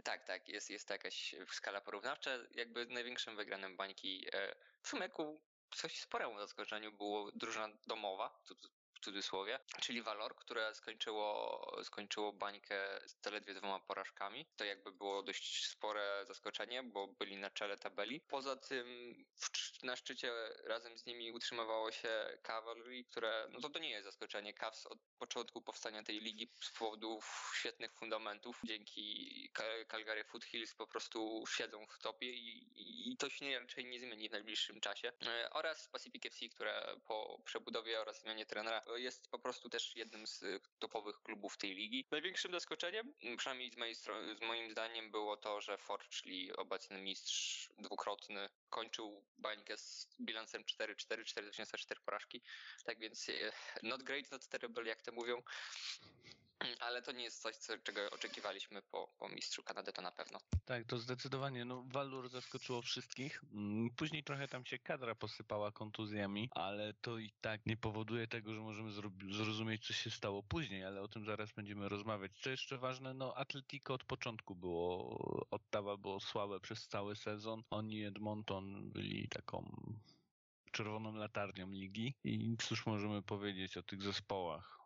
Tak, 0.04 0.24
tak, 0.24 0.48
jest, 0.48 0.70
jest 0.70 0.88
to 0.88 0.94
jakaś 0.94 1.36
skala 1.52 1.82
porównawcza. 1.82 2.32
Jakby 2.52 2.86
największym 2.86 3.36
wygranym 3.36 3.78
bańki 3.78 4.28
e, 4.34 4.56
w 4.82 4.88
sumie 4.88 5.10
ku 5.10 5.42
coś 5.76 6.00
sporemu 6.00 6.40
zaskoczeniu 6.40 6.92
było 6.92 7.32
drużyna 7.32 7.70
domowa, 7.88 8.40
cudzysłowie, 9.02 9.60
czyli 9.82 10.02
Valor, 10.02 10.36
które 10.36 10.76
skończyło, 10.76 11.78
skończyło 11.84 12.34
bańkę 12.34 13.00
z 13.06 13.22
zaledwie 13.24 13.54
dwoma 13.54 13.80
porażkami. 13.80 14.46
To 14.56 14.66
jakby 14.66 14.92
było 14.92 15.24
dość 15.24 15.66
spore 15.68 16.26
zaskoczenie, 16.28 16.84
bo 16.84 17.08
byli 17.08 17.38
na 17.38 17.50
czele 17.50 17.78
tabeli. 17.78 18.22
Poza 18.22 18.56
tym 18.56 19.16
na 19.84 19.96
szczycie 19.96 20.34
razem 20.64 20.98
z 20.98 21.06
nimi 21.06 21.32
utrzymywało 21.32 21.92
się 21.92 22.38
Cavalry, 22.44 23.04
które, 23.04 23.48
no 23.52 23.62
to 23.62 23.70
to 23.70 23.80
nie 23.80 23.90
jest 23.90 24.06
zaskoczenie. 24.06 24.54
Cavs 24.54 24.86
od 24.86 25.00
początku 25.20 25.62
powstania 25.62 26.04
tej 26.04 26.20
ligi 26.20 26.52
z 26.62 26.72
powodu 26.72 27.20
świetnych 27.56 27.94
fundamentów, 27.94 28.60
dzięki 28.64 29.50
Cal- 29.54 29.86
Calgary 29.86 30.24
Foothills 30.24 30.76
po 30.76 30.88
prostu 30.88 31.44
siedzą 31.48 31.86
w 31.88 32.00
topie 32.00 32.32
i, 32.34 33.12
i 33.12 33.18
to 33.18 33.30
się 33.30 33.60
raczej 33.60 33.86
nie 33.86 34.00
zmieni 34.00 34.30
w 34.30 34.32
najbliższym 34.32 34.82
czasie. 34.82 35.12
E, 35.28 35.50
Oraz 35.50 35.88
Pacific 35.88 36.26
FC, 36.26 36.50
które 36.50 36.96
po 37.08 37.42
przebudowie 37.46 38.02
oraz 38.02 38.22
zmianie 38.22 38.46
trenera 38.46 38.82
jest 38.98 39.28
po 39.30 39.40
prostu 39.40 39.70
też 39.70 39.96
jednym 39.96 40.28
z 40.28 40.44
e, 40.44 40.60
topowych 40.80 41.22
klubów 41.24 41.58
tej 41.58 41.76
ligi. 41.76 42.08
Największym 42.12 42.52
zaskoczeniem, 42.52 43.14
m, 43.24 43.38
przynajmniej 43.38 43.72
z, 43.72 43.78
mojej 43.78 43.96
z 43.96 44.42
moim 44.42 44.72
zdaniem, 44.72 45.12
było 45.12 45.38
to, 45.38 45.62
że 45.62 45.78
Forge, 45.78 46.10
czyli 46.10 46.56
obecny 46.56 47.02
mistrz 47.02 47.70
dwukrotny, 47.80 48.50
kończył 48.70 49.24
bańkę 49.38 49.78
z 49.78 50.08
bilansem 50.22 50.64
4-4, 50.64 51.78
4 51.78 52.02
porażki. 52.02 52.42
Tak 52.86 53.00
więc 53.00 53.30
e, 53.30 53.34
not 53.84 54.04
great, 54.04 54.32
not 54.32 54.48
terrible, 54.48 54.86
jak 54.86 55.02
to 55.02 55.12
mówią. 55.12 55.42
Ale 56.80 57.02
to 57.02 57.12
nie 57.12 57.24
jest 57.24 57.42
coś, 57.42 57.56
co, 57.56 57.78
czego 57.78 58.10
oczekiwaliśmy 58.12 58.82
po, 58.82 59.08
po 59.20 59.30
mistrzu 59.30 59.64
Kanady, 59.64 59.94
to 59.94 60.02
na 60.02 60.12
pewno. 60.12 60.40
Tak, 60.66 60.86
to 60.88 60.98
zdecydowanie. 60.98 61.66
No, 61.66 61.84
Valur 61.88 62.30
zaskoczyło 62.30 62.82
wszystkich. 62.82 63.44
Mm, 63.54 63.90
Później 63.96 64.24
trochę 64.24 64.48
tam 64.48 64.66
się 64.66 64.80
kadra 64.80 65.16
posypała 65.16 65.72
kontuzjami, 65.72 66.50
ale 66.52 66.94
to 66.94 67.18
i 67.18 67.32
tak 67.42 67.66
nie 67.66 67.78
powoduje 67.78 68.28
tego, 68.28 68.54
że 68.54 68.62
możemy 68.62 68.92
zrozumieć, 69.32 69.88
co 69.88 69.94
się 69.94 70.10
stało 70.12 70.44
później, 70.44 70.86
ale 70.86 71.02
o 71.02 71.08
tym 71.08 71.26
zaraz 71.26 71.52
będziemy 71.52 71.90
rozmawiać. 71.90 72.32
Co 72.42 72.50
jeszcze 72.50 72.78
ważne, 72.78 73.14
no 73.14 73.36
Atletico 73.36 73.94
od 73.94 74.04
początku 74.04 74.56
było, 74.56 75.18
Ottawa 75.52 75.98
było 75.98 76.20
słabe 76.20 76.60
przez 76.60 76.88
cały 76.88 77.16
sezon. 77.16 77.64
Oni 77.70 78.04
Edmonton 78.04 78.92
byli 78.92 79.30
taką 79.30 79.76
czerwoną 80.72 81.14
latarnią 81.14 81.72
ligi 81.72 82.14
i 82.24 82.58
cóż 82.58 82.86
możemy 82.86 83.22
powiedzieć 83.22 83.78
o 83.78 83.84
tych 83.84 84.02
zespołach. 84.02 84.86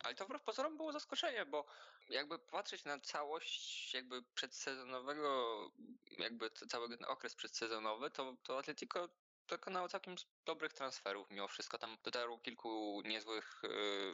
Ale 0.00 0.14
to 0.14 0.24
wbrew 0.24 0.42
pozorom 0.42 0.76
było 0.76 0.92
zaskoczenie, 0.92 1.46
bo 1.46 1.64
jakby 2.08 2.38
patrzeć 2.38 2.84
na 2.84 3.00
całość 3.00 3.94
jakby 3.94 4.22
przedsezonowego, 4.22 5.70
jakby 6.18 6.50
cały 6.50 6.88
ten 6.88 7.04
okres 7.04 7.34
przedsezonowy, 7.34 8.10
to, 8.10 8.36
to 8.42 8.58
Atletico 8.58 9.08
dokonało 9.50 9.88
całkiem 9.88 10.14
dobrych 10.44 10.72
transferów 10.72 11.30
mimo 11.30 11.48
wszystko. 11.48 11.78
Tam 11.78 11.96
dotarło 12.04 12.38
kilku 12.38 13.02
niezłych 13.04 13.62
y, 13.64 13.68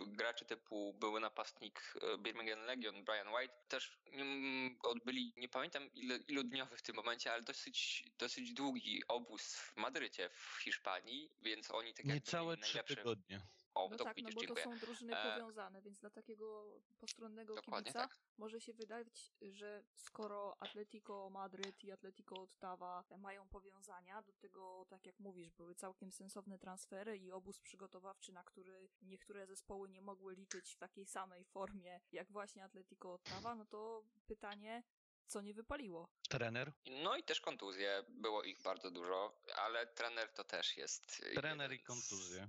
graczy 0.07 0.45
typu 0.45 0.95
były 0.95 1.21
napastnik 1.21 1.95
y, 2.15 2.19
Birmingham 2.19 2.61
Legion, 2.61 3.05
Brian 3.05 3.29
White. 3.29 3.55
Też 3.69 3.99
mm, 4.07 4.79
odbyli, 4.83 5.33
nie 5.37 5.49
pamiętam 5.49 5.93
ile, 5.95 6.17
ilu 6.17 6.45
dniowy 6.45 6.77
w 6.77 6.83
tym 6.83 6.97
momencie, 6.97 7.33
ale 7.33 7.43
dosyć, 7.43 8.05
dosyć 8.19 8.53
długi 8.53 9.03
obóz 9.09 9.55
w 9.55 9.77
Madrycie 9.77 10.31
w 10.31 10.61
Hiszpanii, 10.65 11.31
więc 11.41 11.71
oni 11.71 11.95
tak 11.95 12.07
Niecałe 12.07 12.57
trzy 12.57 12.75
najlepsze... 12.75 12.97
tygodnie. 12.97 13.41
O, 13.77 13.89
No 13.91 13.97
to 13.97 14.05
tak, 14.05 14.17
no 14.23 14.29
bo 14.35 14.41
to 14.41 14.47
dziękuję. 14.47 14.65
są 14.65 14.79
drużyny 14.79 15.17
E, 15.17 15.33
powiązane, 15.33 15.83
więc 15.83 15.99
dla 16.01 16.11
takiego 16.11 16.79
postronnego 16.99 17.55
Dokładnie 17.55 17.85
kibica 17.93 18.09
tak. 18.09 18.19
może 18.39 18.61
się 18.61 18.73
wydać, 18.73 19.33
że 19.51 19.85
skoro 19.95 20.57
Atletico 20.63 21.31
Madryt 21.31 21.85
i 21.85 21.93
Atletico 21.93 22.43
Ottawa 22.43 23.05
mają 23.19 23.49
powiązania, 23.49 24.23
do 24.23 24.33
tego, 24.33 24.87
tak 24.89 25.07
jak 25.07 25.19
mówisz, 25.19 25.51
były 25.53 25.75
całkiem 25.75 26.13
sensowne 26.13 26.59
transfery 26.59 27.19
i 27.19 27.33
obóz 27.33 27.61
przygotowawczy, 27.61 28.33
na 28.33 28.45
który 28.45 28.89
niektóre 29.03 29.47
zespoły 29.47 29.89
nie 29.89 30.01
mogły 30.01 30.35
liczyć 30.35 30.75
w 30.75 30.79
takiej 30.79 31.07
samej 31.07 31.45
formie 31.45 32.01
jak 32.13 32.33
właśnie 32.33 32.65
Atletico 32.65 33.13
Ottawa, 33.13 33.55
no 33.55 33.67
to 33.67 34.05
pytanie, 34.27 34.83
co 35.27 35.41
nie 35.41 35.55
wypaliło. 35.55 36.09
Trener? 36.29 36.73
No 36.87 37.17
i 37.17 37.23
też 37.23 37.41
kontuzje, 37.41 38.05
było 38.09 38.43
ich 38.43 38.63
bardzo 38.63 38.91
dużo, 38.91 39.43
ale 39.57 39.87
trener 39.87 40.33
to 40.33 40.45
też 40.45 40.77
jest. 40.77 41.23
Trener 41.35 41.73
i 41.73 41.75
jeden 41.75 41.85
z- 41.85 41.87
kontuzje. 42.09 42.49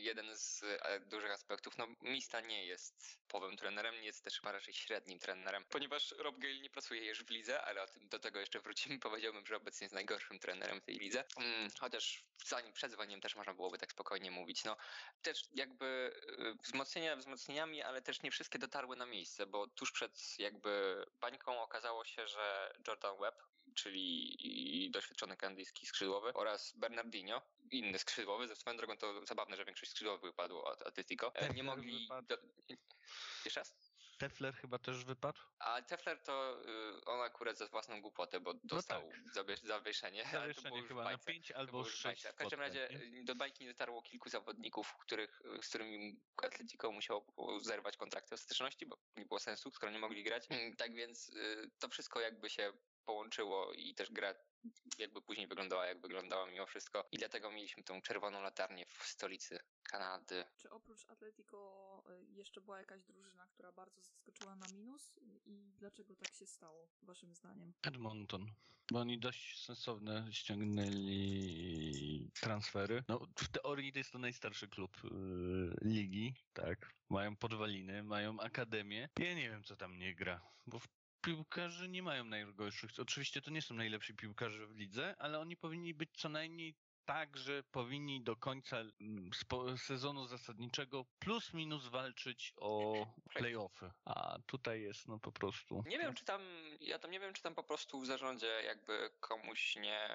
Jeden 0.00 0.36
z 0.36 0.62
e, 0.62 1.00
dużych 1.00 1.30
aspektów. 1.30 1.78
No, 1.78 1.86
Mista 2.00 2.40
nie 2.40 2.66
jest 2.66 3.18
powym 3.28 3.56
trenerem, 3.56 3.94
nie 4.00 4.06
jest 4.06 4.24
też 4.24 4.40
chyba 4.40 4.52
raczej 4.52 4.74
średnim 4.74 5.18
trenerem, 5.18 5.64
ponieważ 5.64 6.14
Rob 6.18 6.38
Gale 6.38 6.58
nie 6.60 6.70
pracuje 6.70 7.06
już 7.06 7.24
w 7.24 7.30
lidze, 7.30 7.62
ale 7.62 7.86
do 8.02 8.18
tego 8.18 8.40
jeszcze 8.40 8.60
wrócimy. 8.60 8.98
Powiedziałbym, 9.08 9.46
że 9.46 9.56
obecnie 9.56 9.84
jest 9.84 9.94
najgorszym 9.94 10.38
trenerem 10.38 10.80
w 10.80 10.84
tej 10.84 10.98
lidze. 10.98 11.24
Mm, 11.36 11.70
chociaż 11.80 12.24
zanim 12.46 12.72
przed 12.72 12.96
też 13.22 13.36
można 13.36 13.54
byłoby 13.54 13.78
tak 13.78 13.92
spokojnie 13.92 14.30
mówić. 14.30 14.64
No, 14.64 14.76
też 15.22 15.42
jakby 15.52 16.20
e, 16.38 16.54
wzmocnienia 16.62 17.16
wzmocnieniami, 17.16 17.82
ale 17.82 18.02
też 18.02 18.22
nie 18.22 18.30
wszystkie 18.30 18.58
dotarły 18.58 18.96
na 18.96 19.06
miejsce, 19.06 19.46
bo 19.46 19.66
tuż 19.66 19.92
przed 19.92 20.38
jakby 20.38 21.04
bańką 21.20 21.62
okazało 21.62 22.04
się, 22.04 22.15
że 22.24 22.74
Jordan 22.88 23.16
Webb, 23.20 23.42
czyli 23.74 24.90
doświadczony 24.92 25.36
kanadyjski 25.36 25.86
skrzydłowy 25.86 26.32
oraz 26.32 26.72
Bernardinho, 26.76 27.42
inny 27.70 27.98
skrzydłowy, 27.98 28.48
ze 28.48 28.56
swoją 28.56 28.76
drogą 28.76 28.96
to 28.96 29.26
zabawne, 29.26 29.56
że 29.56 29.64
większość 29.64 29.90
skrzydłowych 29.90 30.22
wypadło 30.22 30.64
od 30.64 30.82
Atletico, 30.86 31.34
e, 31.34 31.40
nie 31.40 31.46
Tefler 31.46 31.64
mogli... 31.64 32.08
Do... 32.28 32.38
Jeszcze 33.44 33.60
raz? 33.60 33.74
Tefler 34.18 34.54
chyba 34.54 34.78
też 34.78 35.04
wypadł? 35.04 35.40
A 35.58 35.82
Tefler 35.82 36.22
to 36.22 36.62
y, 36.62 37.04
on 37.04 37.20
akurat 37.20 37.58
za 37.58 37.66
własną 37.66 38.00
głupotę, 38.00 38.40
bo 38.40 38.54
dostał 38.64 39.10
zawieszenie. 39.62 40.24
ale 40.40 40.54
to 40.54 40.62
było 40.62 40.76
Zawieszenie 40.76 40.82
w 40.82 40.88
chyba 40.88 41.04
na 41.04 41.10
bajce. 41.10 41.24
5 41.24 41.48
To 41.48 41.56
albo 41.56 41.70
było 41.70 41.84
już 41.84 41.94
w 41.94 41.98
6 41.98 42.04
bajce. 42.04 42.32
W 42.32 42.36
każdym 42.36 42.60
razie 42.60 42.90
y, 42.90 43.24
do 43.24 43.34
bajki 43.34 43.64
nie 43.64 43.70
dotarło 43.70 44.02
kilku 44.02 44.28
zawodników, 44.28 44.94
których, 45.00 45.40
y, 45.40 45.62
z 45.62 45.68
którymi 45.68 46.20
Atletico 46.42 46.92
musiało 46.92 47.26
zerwać 47.60 47.96
kontrakty 47.96 48.34
ostateczności, 48.34 48.86
bo 48.86 48.96
nie 49.16 49.24
było 49.26 49.40
sensu, 49.40 49.70
skoro 49.70 49.92
nie 49.92 49.98
mogli 49.98 50.24
grać. 50.24 50.46
Mm, 50.50 50.76
Tak 50.76 50.94
więc 50.94 51.30
to 51.78 51.88
wszystko 51.88 52.20
jakby 52.20 52.50
się 52.50 52.72
połączyło 53.06 53.72
i 53.72 53.94
też 53.94 54.12
gra 54.12 54.34
jakby 54.98 55.22
później 55.22 55.46
wyglądała 55.46 55.86
jak 55.86 56.00
wyglądała 56.00 56.46
mimo 56.46 56.66
wszystko 56.66 57.04
i 57.12 57.18
dlatego 57.18 57.50
mieliśmy 57.50 57.82
tą 57.82 58.02
czerwoną 58.02 58.42
latarnię 58.42 58.86
w 58.86 59.04
stolicy 59.04 59.58
Kanady. 59.82 60.44
Czy 60.56 60.70
oprócz 60.70 61.10
Atletico 61.10 62.02
y, 62.10 62.26
jeszcze 62.32 62.60
była 62.60 62.78
jakaś 62.78 63.02
drużyna, 63.02 63.46
która 63.46 63.72
bardzo 63.72 64.02
zaskoczyła 64.02 64.56
na 64.56 64.66
minus? 64.74 65.12
I 65.44 65.72
dlaczego 65.78 66.16
tak 66.16 66.34
się 66.34 66.46
stało, 66.46 66.88
waszym 67.02 67.34
zdaniem? 67.34 67.72
Edmonton, 67.82 68.46
bo 68.90 69.00
oni 69.00 69.18
dość 69.18 69.64
sensowne 69.64 70.28
ściągnęli 70.32 72.30
transfery. 72.40 73.04
No, 73.08 73.20
w 73.38 73.48
teorii 73.48 73.92
to 73.92 73.98
jest 73.98 74.12
to 74.12 74.18
najstarszy 74.18 74.68
klub 74.68 74.96
yy, 75.04 75.76
ligi, 75.82 76.34
tak. 76.52 76.90
Mają 77.10 77.36
podwaliny, 77.36 78.02
mają 78.02 78.40
akademię. 78.40 79.08
Ja 79.18 79.34
nie 79.34 79.50
wiem, 79.50 79.62
co 79.64 79.76
tam 79.76 79.98
nie 79.98 80.14
gra, 80.14 80.40
bo 80.66 80.78
w 80.78 80.88
piłkarzy 81.26 81.88
nie 81.88 82.02
mają 82.02 82.24
najgorszych. 82.24 82.90
Oczywiście 82.98 83.42
to 83.42 83.50
nie 83.50 83.62
są 83.62 83.74
najlepsi 83.74 84.14
piłkarze 84.14 84.66
w 84.66 84.76
lidze, 84.76 85.14
ale 85.18 85.38
oni 85.38 85.56
powinni 85.56 85.94
być 85.94 86.10
co 86.12 86.28
najmniej 86.28 86.74
tak, 87.06 87.36
że 87.36 87.62
powinni 87.62 88.20
do 88.20 88.36
końca 88.36 88.76
mm, 89.00 89.30
sezonu 89.76 90.26
zasadniczego 90.26 91.04
plus 91.18 91.54
minus 91.54 91.88
walczyć 91.88 92.52
o 92.56 93.06
playoffy. 93.34 93.90
A 94.04 94.38
tutaj 94.46 94.82
jest 94.82 95.08
no 95.08 95.18
po 95.18 95.32
prostu. 95.32 95.82
Nie 95.86 95.98
wiem, 95.98 96.14
czy 96.14 96.24
tam, 96.24 96.42
ja 96.80 96.98
tam 96.98 97.10
nie 97.10 97.20
wiem, 97.20 97.32
czy 97.32 97.42
tam 97.42 97.54
po 97.54 97.62
prostu 97.62 98.00
w 98.00 98.06
zarządzie 98.06 98.62
jakby 98.64 99.10
komuś 99.20 99.76
nie, 99.76 100.08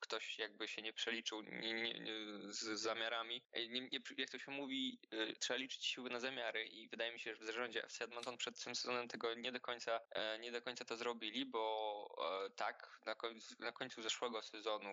ktoś 0.00 0.38
jakby 0.38 0.68
się 0.68 0.82
nie 0.82 0.92
przeliczył 0.92 1.42
nie, 1.42 1.74
nie, 2.00 2.22
z 2.52 2.80
zamiarami. 2.80 3.42
Nie, 3.70 3.88
jak 4.18 4.30
to 4.30 4.38
się 4.38 4.50
mówi, 4.50 4.98
y, 5.12 5.36
trzeba 5.40 5.58
liczyć 5.58 5.86
siły 5.86 6.10
na 6.10 6.20
zamiary 6.20 6.64
i 6.64 6.88
wydaje 6.88 7.12
mi 7.12 7.20
się, 7.20 7.34
że 7.34 7.42
w 7.42 7.46
zarządzie 7.46 7.84
FC 7.84 8.04
Edmonton 8.04 8.36
przed 8.36 8.64
tym 8.64 8.74
sezonem 8.74 9.08
tego 9.08 9.34
nie 9.34 9.52
do 9.52 9.60
końca, 9.60 10.00
e, 10.10 10.38
nie 10.38 10.52
do 10.52 10.62
końca 10.62 10.84
to 10.84 10.96
zrobili, 10.96 11.46
bo 11.46 12.16
e, 12.46 12.50
tak, 12.50 13.00
na 13.06 13.14
końcu, 13.14 13.54
na 13.58 13.72
końcu 13.72 14.02
zeszłego 14.02 14.42
sezonu 14.42 14.90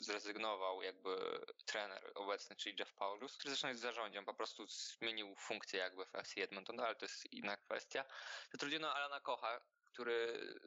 y, 0.00 0.04
zrezygnował 0.42 0.82
jakby 0.82 1.40
trener 1.66 2.12
obecny, 2.14 2.56
czyli 2.56 2.76
Jeff 2.78 2.94
Paulus, 2.94 3.36
który 3.36 3.50
zresztą 3.50 3.68
jest 3.68 3.80
w 3.80 3.82
zarządzie, 3.82 4.18
on 4.18 4.24
po 4.24 4.34
prostu 4.34 4.66
zmienił 4.66 5.34
funkcję 5.36 5.80
jakby 5.80 6.06
w 6.06 6.14
FC 6.14 6.42
Edmonton, 6.42 6.80
ale 6.80 6.94
to 6.94 7.04
jest 7.04 7.32
inna 7.32 7.56
kwestia. 7.56 8.04
Zatrudniono 8.52 8.94
Alana 8.94 9.20
Kocha, 9.20 9.60
który 9.84 10.12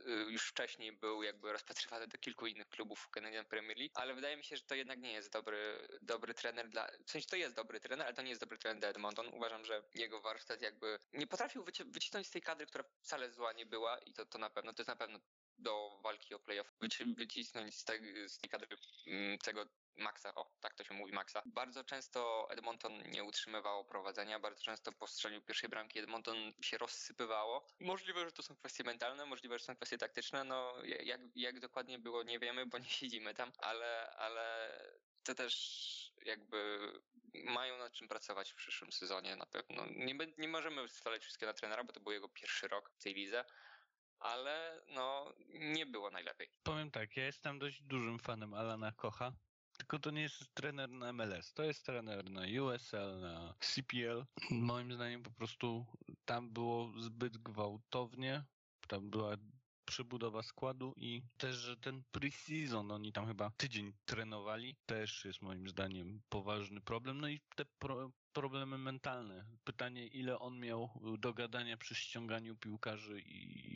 y, 0.07 0.31
już 0.31 0.49
wcześniej 0.49 0.91
był 0.91 1.23
jakby 1.23 1.51
rozpatrywany 1.51 2.07
do 2.07 2.17
kilku 2.17 2.47
innych 2.47 2.69
klubów 2.69 2.99
w 2.99 3.09
Canadian 3.09 3.45
Premier 3.45 3.77
League, 3.77 3.91
ale 3.95 4.13
wydaje 4.13 4.37
mi 4.37 4.43
się, 4.43 4.57
że 4.57 4.63
to 4.63 4.75
jednak 4.75 4.99
nie 4.99 5.13
jest 5.13 5.31
dobry, 5.31 5.87
dobry 6.01 6.33
trener 6.33 6.69
dla, 6.69 6.87
w 7.05 7.11
sensie 7.11 7.27
to 7.27 7.35
jest 7.35 7.55
dobry 7.55 7.79
trener, 7.79 8.05
ale 8.05 8.15
to 8.15 8.21
nie 8.21 8.29
jest 8.29 8.41
dobry 8.41 8.57
trener 8.57 8.79
dla 8.79 8.89
Edmonton. 8.89 9.27
Uważam, 9.33 9.65
że 9.65 9.83
jego 9.93 10.21
warsztat 10.21 10.61
jakby 10.61 10.99
nie 11.13 11.27
potrafił 11.27 11.63
wyci- 11.63 11.93
wycisnąć 11.93 12.27
z 12.27 12.31
tej 12.31 12.41
kadry, 12.41 12.65
która 12.65 12.83
wcale 13.03 13.31
zła 13.31 13.53
nie 13.53 13.65
była 13.65 13.97
i 13.99 14.13
to, 14.13 14.25
to 14.25 14.37
na 14.37 14.49
pewno, 14.49 14.73
to 14.73 14.81
jest 14.81 14.89
na 14.89 14.95
pewno 14.95 15.19
do 15.57 15.99
walki 16.03 16.33
o 16.35 16.39
playoff, 16.39 16.73
wyci- 16.81 17.15
wycisnąć 17.15 17.75
z 17.75 17.83
tej, 17.83 18.29
z 18.29 18.37
tej 18.37 18.49
kadry 18.49 18.67
mm, 19.07 19.37
tego 19.37 19.65
Maxa, 19.97 20.35
o, 20.35 20.51
tak 20.59 20.73
to 20.73 20.83
się 20.83 20.93
mówi, 20.93 21.13
Maxa. 21.13 21.41
Bardzo 21.45 21.83
często 21.83 22.47
Edmonton 22.49 23.03
nie 23.11 23.23
utrzymywało 23.23 23.85
prowadzenia, 23.85 24.39
bardzo 24.39 24.63
często 24.63 24.91
po 24.91 25.07
strzeliu 25.07 25.41
pierwszej 25.41 25.69
bramki 25.69 25.99
Edmonton 25.99 26.53
się 26.61 26.77
rozsypywało. 26.77 27.67
Możliwe, 27.79 28.25
że 28.25 28.31
to 28.31 28.43
są 28.43 28.55
kwestie 28.55 28.83
mentalne, 28.83 29.25
możliwe, 29.25 29.59
że 29.59 29.65
są 29.65 29.75
kwestie 29.75 29.97
taktyczne, 29.97 30.43
no 30.43 30.73
jak, 30.83 31.21
jak 31.35 31.59
dokładnie 31.59 31.99
było 31.99 32.23
nie 32.23 32.39
wiemy, 32.39 32.65
bo 32.65 32.77
nie 32.77 32.89
siedzimy 32.89 33.33
tam, 33.33 33.51
ale, 33.57 34.09
ale 34.09 34.71
to 35.23 35.35
też 35.35 36.13
jakby 36.25 36.79
mają 37.33 37.77
nad 37.77 37.93
czym 37.93 38.07
pracować 38.07 38.51
w 38.51 38.55
przyszłym 38.55 38.91
sezonie 38.91 39.35
na 39.35 39.45
pewno. 39.45 39.85
Nie, 39.85 40.15
nie 40.37 40.47
możemy 40.47 40.87
zwalać 40.87 41.21
wszystkiego 41.21 41.49
na 41.51 41.57
trenera, 41.57 41.83
bo 41.83 41.93
to 41.93 41.99
był 41.99 42.11
jego 42.11 42.29
pierwszy 42.29 42.67
rok 42.67 42.89
w 42.89 43.03
tej 43.03 43.13
lidze, 43.13 43.45
ale 44.25 44.81
no 44.95 45.33
nie 45.53 45.85
było 45.85 46.11
najlepiej. 46.11 46.49
Powiem 46.63 46.91
tak, 46.91 47.17
ja 47.17 47.25
jestem 47.25 47.59
dość 47.59 47.81
dużym 47.81 48.19
fanem 48.19 48.53
Alana 48.53 48.91
Kocha. 48.91 49.33
Tylko 49.77 49.99
to 49.99 50.11
nie 50.11 50.21
jest 50.21 50.53
trener 50.53 50.89
na 50.89 51.13
MLS, 51.13 51.53
to 51.53 51.63
jest 51.63 51.85
trener 51.85 52.29
na 52.29 52.41
USL, 52.61 53.19
na 53.21 53.53
CPL. 53.59 54.25
Moim 54.51 54.93
zdaniem 54.93 55.23
po 55.23 55.31
prostu 55.31 55.85
tam 56.25 56.53
było 56.53 56.91
zbyt 56.97 57.37
gwałtownie, 57.37 58.43
tam 58.87 59.09
była 59.09 59.37
przebudowa 59.85 60.43
składu 60.43 60.93
i 60.97 61.21
też, 61.37 61.55
że 61.55 61.77
ten 61.77 62.03
pre-season, 62.11 62.91
oni 62.91 63.13
tam 63.13 63.27
chyba 63.27 63.51
tydzień 63.57 63.93
trenowali, 64.05 64.75
też 64.85 65.25
jest 65.25 65.41
moim 65.41 65.69
zdaniem 65.69 66.21
poważny 66.29 66.81
problem. 66.81 67.21
No 67.21 67.27
i 67.27 67.39
te 67.55 67.65
pro, 67.65 68.11
problemy 68.33 68.77
mentalne. 68.77 69.45
Pytanie, 69.63 70.07
ile 70.07 70.39
on 70.39 70.59
miał 70.59 70.89
do 71.19 71.33
gadania 71.33 71.77
przy 71.77 71.95
ściąganiu 71.95 72.55
piłkarzy 72.55 73.21
i 73.21 73.74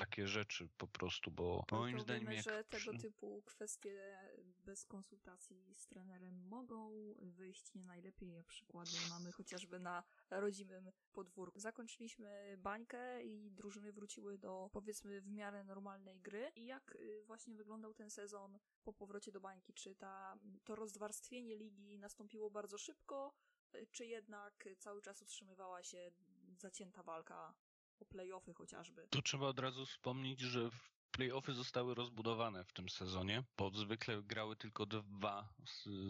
takie 0.00 0.26
rzeczy 0.26 0.68
po 0.78 0.86
prostu, 0.86 1.30
bo 1.30 1.64
No 1.72 1.78
moim 1.78 1.96
to 1.96 2.02
zdaniem 2.02 2.22
wiemy, 2.22 2.34
jak 2.34 2.44
że 2.44 2.64
tego 2.64 2.98
typu 2.98 3.42
kwestie 3.46 4.18
bez 4.64 4.84
konsultacji 4.84 5.74
z 5.76 5.86
trenerem 5.86 6.48
mogą 6.48 6.90
wyjść 7.20 7.74
nie 7.74 7.84
najlepiej, 7.84 8.38
a 8.38 8.44
przykłady 8.44 8.90
mamy 9.10 9.32
chociażby 9.32 9.80
na 9.80 10.02
rodzimym 10.30 10.90
podwórku. 11.12 11.60
Zakończyliśmy 11.60 12.56
bańkę 12.58 13.22
i 13.22 13.50
drużyny 13.50 13.92
wróciły 13.92 14.38
do 14.38 14.70
powiedzmy 14.72 15.20
w 15.20 15.30
miarę 15.30 15.64
normalnej 15.64 16.20
gry. 16.20 16.52
I 16.54 16.66
jak 16.66 16.94
y, 16.94 17.22
właśnie 17.26 17.54
wyglądał 17.54 17.94
ten 17.94 18.10
sezon 18.10 18.58
po 18.84 18.92
powrocie 18.92 19.32
do 19.32 19.40
bańki? 19.40 19.74
Czy 19.74 19.94
ta, 19.94 20.38
to 20.64 20.76
rozwarstwienie 20.76 21.56
ligi 21.56 21.98
nastąpiło 21.98 22.50
bardzo 22.50 22.78
szybko, 22.78 23.34
y, 23.74 23.86
czy 23.92 24.06
jednak 24.06 24.68
cały 24.78 25.02
czas 25.02 25.22
utrzymywała 25.22 25.82
się 25.82 26.10
zacięta 26.58 27.02
walka 27.02 27.54
o 28.00 28.04
playoffy 28.04 28.54
chociażby? 28.54 29.06
Tu 29.10 29.22
trzeba 29.22 29.46
od 29.46 29.58
razu 29.58 29.86
wspomnieć, 29.86 30.40
że 30.40 30.70
playoffy 31.10 31.54
zostały 31.54 31.94
rozbudowane 31.94 32.64
w 32.64 32.72
tym 32.72 32.88
sezonie, 32.88 33.44
bo 33.56 33.70
zwykle 33.70 34.22
grały 34.22 34.56
tylko 34.56 34.86
dwa 34.86 35.48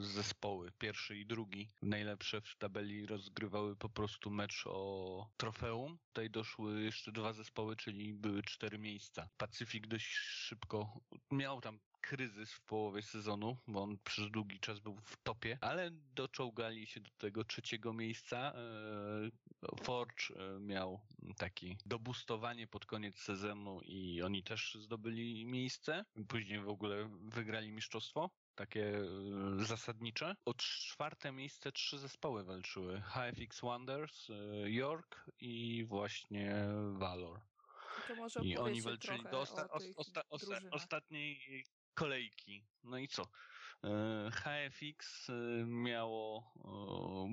zespoły, 0.00 0.72
pierwszy 0.78 1.18
i 1.18 1.26
drugi. 1.26 1.68
Najlepsze 1.82 2.40
w 2.40 2.56
tabeli 2.56 3.06
rozgrywały 3.06 3.76
po 3.76 3.88
prostu 3.88 4.30
mecz 4.30 4.64
o 4.66 5.26
trofeum. 5.36 5.98
Tutaj 6.06 6.30
doszły 6.30 6.82
jeszcze 6.82 7.12
dwa 7.12 7.32
zespoły, 7.32 7.76
czyli 7.76 8.14
były 8.14 8.42
cztery 8.42 8.78
miejsca. 8.78 9.28
Pacyfik 9.36 9.86
dość 9.86 10.06
szybko 10.16 11.00
miał 11.30 11.60
tam 11.60 11.78
kryzys 12.00 12.52
w 12.52 12.60
połowie 12.60 13.02
sezonu, 13.02 13.56
bo 13.66 13.82
on 13.82 13.98
przez 14.04 14.30
długi 14.30 14.60
czas 14.60 14.80
był 14.80 14.96
w 14.96 15.16
topie, 15.22 15.58
ale 15.60 15.90
doczołgali 16.14 16.86
się 16.86 17.00
do 17.00 17.10
tego 17.18 17.44
trzeciego 17.44 17.92
miejsca. 17.92 18.52
Eee, 18.54 19.30
Forge 19.82 20.30
e, 20.36 20.60
miał 20.60 21.00
taki 21.36 21.76
dobustowanie 21.86 22.66
pod 22.66 22.86
koniec 22.86 23.16
sezonu 23.18 23.80
i 23.84 24.22
oni 24.22 24.42
też 24.42 24.74
zdobyli 24.80 25.46
miejsce. 25.46 26.04
Później 26.28 26.60
w 26.60 26.68
ogóle 26.68 27.08
wygrali 27.28 27.72
mistrzostwo. 27.72 28.30
Takie 28.54 28.98
e, 28.98 29.04
zasadnicze. 29.64 30.36
O 30.44 30.54
czwarte 30.54 31.32
miejsce 31.32 31.72
trzy 31.72 31.98
zespoły 31.98 32.44
walczyły. 32.44 33.00
HFX 33.00 33.60
Wonders, 33.60 34.30
e, 34.30 34.34
York 34.70 35.30
i 35.40 35.84
właśnie 35.84 36.64
Valor. 36.92 37.40
To 38.08 38.14
może 38.14 38.40
I 38.40 38.56
oni 38.58 38.82
walczyli 38.82 39.22
do 39.22 39.42
osta- 39.42 39.68
osta- 39.68 40.22
osta- 40.30 40.68
ostatniej 40.70 41.64
kolejki. 42.00 42.64
No 42.84 42.98
i 42.98 43.08
co? 43.08 43.22
E, 43.84 44.30
HFX 44.30 45.30
e, 45.30 45.32
miało 45.66 46.52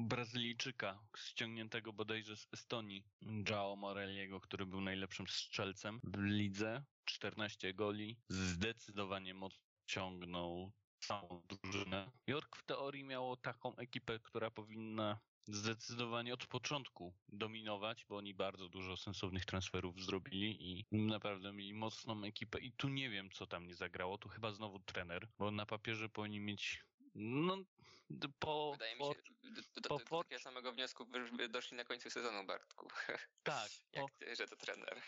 Brazylijczyka 0.07 0.99
ściągniętego 1.17 1.93
bodajże 1.93 2.37
z 2.37 2.47
Estonii, 2.53 3.03
Joao 3.49 3.75
Morelliego, 3.75 4.39
który 4.39 4.65
był 4.65 4.81
najlepszym 4.81 5.27
strzelcem 5.27 5.99
w 6.03 6.17
lidze. 6.19 6.83
14 7.05 7.73
goli. 7.73 8.17
Zdecydowanie 8.29 9.35
ciągnął 9.85 10.71
całą 10.99 11.41
drużynę. 11.49 12.11
York 12.27 12.55
w 12.55 12.65
teorii 12.65 13.03
miało 13.03 13.37
taką 13.37 13.75
ekipę, 13.75 14.19
która 14.19 14.51
powinna 14.51 15.19
zdecydowanie 15.47 16.33
od 16.33 16.47
początku 16.47 17.13
dominować, 17.29 18.05
bo 18.05 18.17
oni 18.17 18.33
bardzo 18.33 18.69
dużo 18.69 18.97
sensownych 18.97 19.45
transferów 19.45 20.03
zrobili 20.03 20.71
i 20.71 20.85
naprawdę 20.91 21.53
mieli 21.53 21.73
mocną 21.73 22.23
ekipę 22.23 22.59
i 22.59 22.71
tu 22.71 22.89
nie 22.89 23.09
wiem, 23.09 23.31
co 23.31 23.47
tam 23.47 23.67
nie 23.67 23.75
zagrało. 23.75 24.17
Tu 24.17 24.29
chyba 24.29 24.51
znowu 24.51 24.79
trener, 24.79 25.27
bo 25.37 25.51
na 25.51 25.65
papierze 25.65 26.09
powinni 26.09 26.39
mieć 26.39 26.83
no, 27.15 27.57
po... 28.39 28.71
Wydaje 28.71 28.95
mi 28.95 29.01
się, 29.01 29.21
do, 29.43 29.49
do, 29.49 29.81
do, 29.81 29.97
do 29.97 30.23
takiego 30.23 30.39
samego 30.39 30.71
wniosku 30.73 31.07
doszli 31.49 31.77
na 31.77 31.83
końcu 31.83 32.09
sezonu, 32.09 32.45
Bartku. 32.45 32.87
Tak. 33.43 33.69
Jak 33.93 34.05
po, 34.05 34.09
ty, 34.17 34.35
że 34.35 34.47
to 34.47 34.55
trener. 34.55 35.01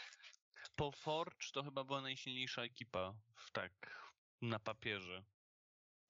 Po 0.75 0.91
Forge 0.91 1.51
to 1.53 1.63
chyba 1.63 1.83
była 1.83 2.01
najsilniejsza 2.01 2.63
ekipa, 2.63 3.13
tak, 3.51 3.71
na 4.41 4.59
papierze. 4.59 5.23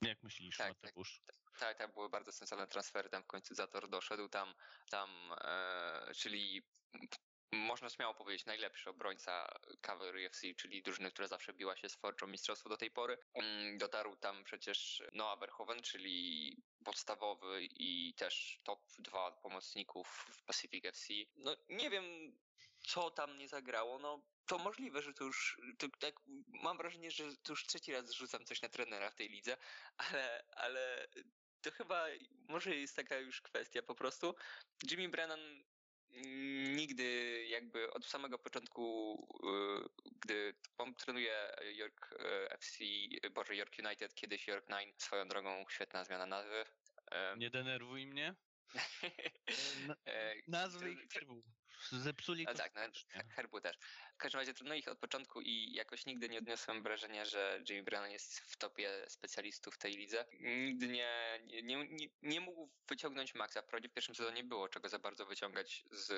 Jak 0.02 0.24
myślisz, 0.24 0.58
tak. 0.58 0.76
Mateusz? 0.84 1.22
Tak, 1.26 1.36
tak, 1.60 1.78
tak, 1.78 1.94
były 1.94 2.10
bardzo 2.10 2.32
sensowne 2.32 2.68
transfery, 2.68 3.10
tam 3.10 3.24
w 3.24 3.28
końcu 3.28 3.56
Zator 3.56 3.90
doszedł 3.90 4.30
tam, 4.30 4.54
tam 4.90 5.10
e, 5.42 6.12
czyli 6.16 6.64
można 7.52 7.90
śmiało 7.90 8.14
powiedzieć 8.14 8.46
najlepszy 8.46 8.90
obrońca 8.90 9.48
Cavalry 9.82 10.26
FC, 10.26 10.54
czyli 10.54 10.82
drużyny, 10.82 11.12
która 11.12 11.28
zawsze 11.28 11.54
biła 11.54 11.76
się 11.76 11.90
z 11.90 11.98
Forge'ą 11.98 12.28
mistrzostwo 12.28 12.70
do 12.70 12.78
tej 12.78 12.92
pory. 12.92 13.18
Mm, 13.34 13.78
dotarł 13.78 14.16
tam 14.16 14.44
przecież 14.44 15.04
Noah 15.14 15.40
Verhoeven, 15.40 15.82
czyli 15.82 16.58
podstawowy 16.86 17.64
i 17.64 18.14
też 18.14 18.60
top 18.64 18.80
2 19.00 19.32
pomocników 19.32 20.08
w 20.08 20.44
Pacific 20.44 20.86
FC. 20.86 21.14
No 21.36 21.56
nie 21.70 21.90
wiem, 21.90 22.04
co 22.80 23.12
tam 23.12 23.38
nie 23.38 23.48
zagrało, 23.48 24.00
no 24.00 24.24
to 24.46 24.58
możliwe, 24.58 25.02
że 25.02 25.14
to 25.14 25.24
już, 25.24 25.62
to, 25.78 25.88
tak, 26.00 26.16
mam 26.48 26.78
wrażenie, 26.78 27.12
że 27.12 27.38
to 27.38 27.52
już 27.52 27.66
trzeci 27.66 27.94
raz 27.94 28.06
zrzucam 28.06 28.46
coś 28.46 28.62
na 28.62 28.70
trenera 28.70 29.12
w 29.12 29.16
tej 29.16 29.30
lidze, 29.30 29.58
ale, 29.98 30.44
ale 30.56 31.08
to 31.62 31.72
chyba 31.72 32.08
może 32.48 32.76
jest 32.76 32.96
taka 32.96 33.18
już 33.18 33.42
kwestia 33.42 33.82
po 33.82 33.96
prostu. 33.96 34.36
Jimmy 34.92 35.10
Brennan 35.10 35.64
nigdy 36.76 37.46
jakby 37.48 37.92
od 37.92 38.06
samego 38.06 38.40
początku, 38.40 39.18
y, 40.06 40.12
gdy 40.24 40.54
on 40.78 40.96
trenuje 40.96 41.52
York 41.76 42.12
y, 42.12 42.50
FC, 42.50 42.84
Boże 43.32 43.56
York 43.56 43.74
United, 43.86 44.14
kiedyś 44.14 44.48
York 44.48 44.70
Nine, 44.70 44.94
swoją 44.98 45.28
drogą 45.28 45.66
świetna 45.70 46.04
zmiana 46.04 46.26
nazwy. 46.26 46.66
Nie 47.38 47.50
denerwuj 47.50 48.08
mnie. 48.08 48.36
Nazwy 50.48 50.92
ich 50.92 51.08
Zepsuli 51.92 52.46
to. 52.46 52.54
Tak, 52.54 52.76
no, 52.76 52.82
herbu 53.30 53.62
też. 53.62 53.78
W 54.14 54.18
każdym 54.18 54.40
razie 54.40 54.54
trudno 54.54 54.76
ich 54.76 54.88
od 54.88 55.00
początku 55.00 55.42
i 55.42 55.74
jakoś 55.74 56.06
nigdy 56.06 56.30
nie 56.30 56.38
odniosłem 56.38 56.84
wrażenia, 56.84 57.26
że 57.26 57.64
Jimmy 57.70 57.84
Brennan 57.84 58.12
jest 58.12 58.40
w 58.40 58.58
topie 58.58 59.06
specjalistów 59.08 59.78
tej 59.78 59.94
lidze. 59.94 60.26
Nigdy 60.40 60.88
nie, 60.88 61.40
nie, 61.64 61.88
nie, 61.90 62.08
nie 62.22 62.42
mógł 62.42 62.70
wyciągnąć 62.88 63.36
maksa. 63.36 63.62
Wprawdzie 63.62 63.90
w 63.90 63.94
pierwszym 63.94 64.16
sezonie 64.16 64.44
było 64.44 64.70
czego 64.70 64.90
za 64.90 65.00
bardzo 65.00 65.26
wyciągać 65.26 65.84
z, 65.92 66.12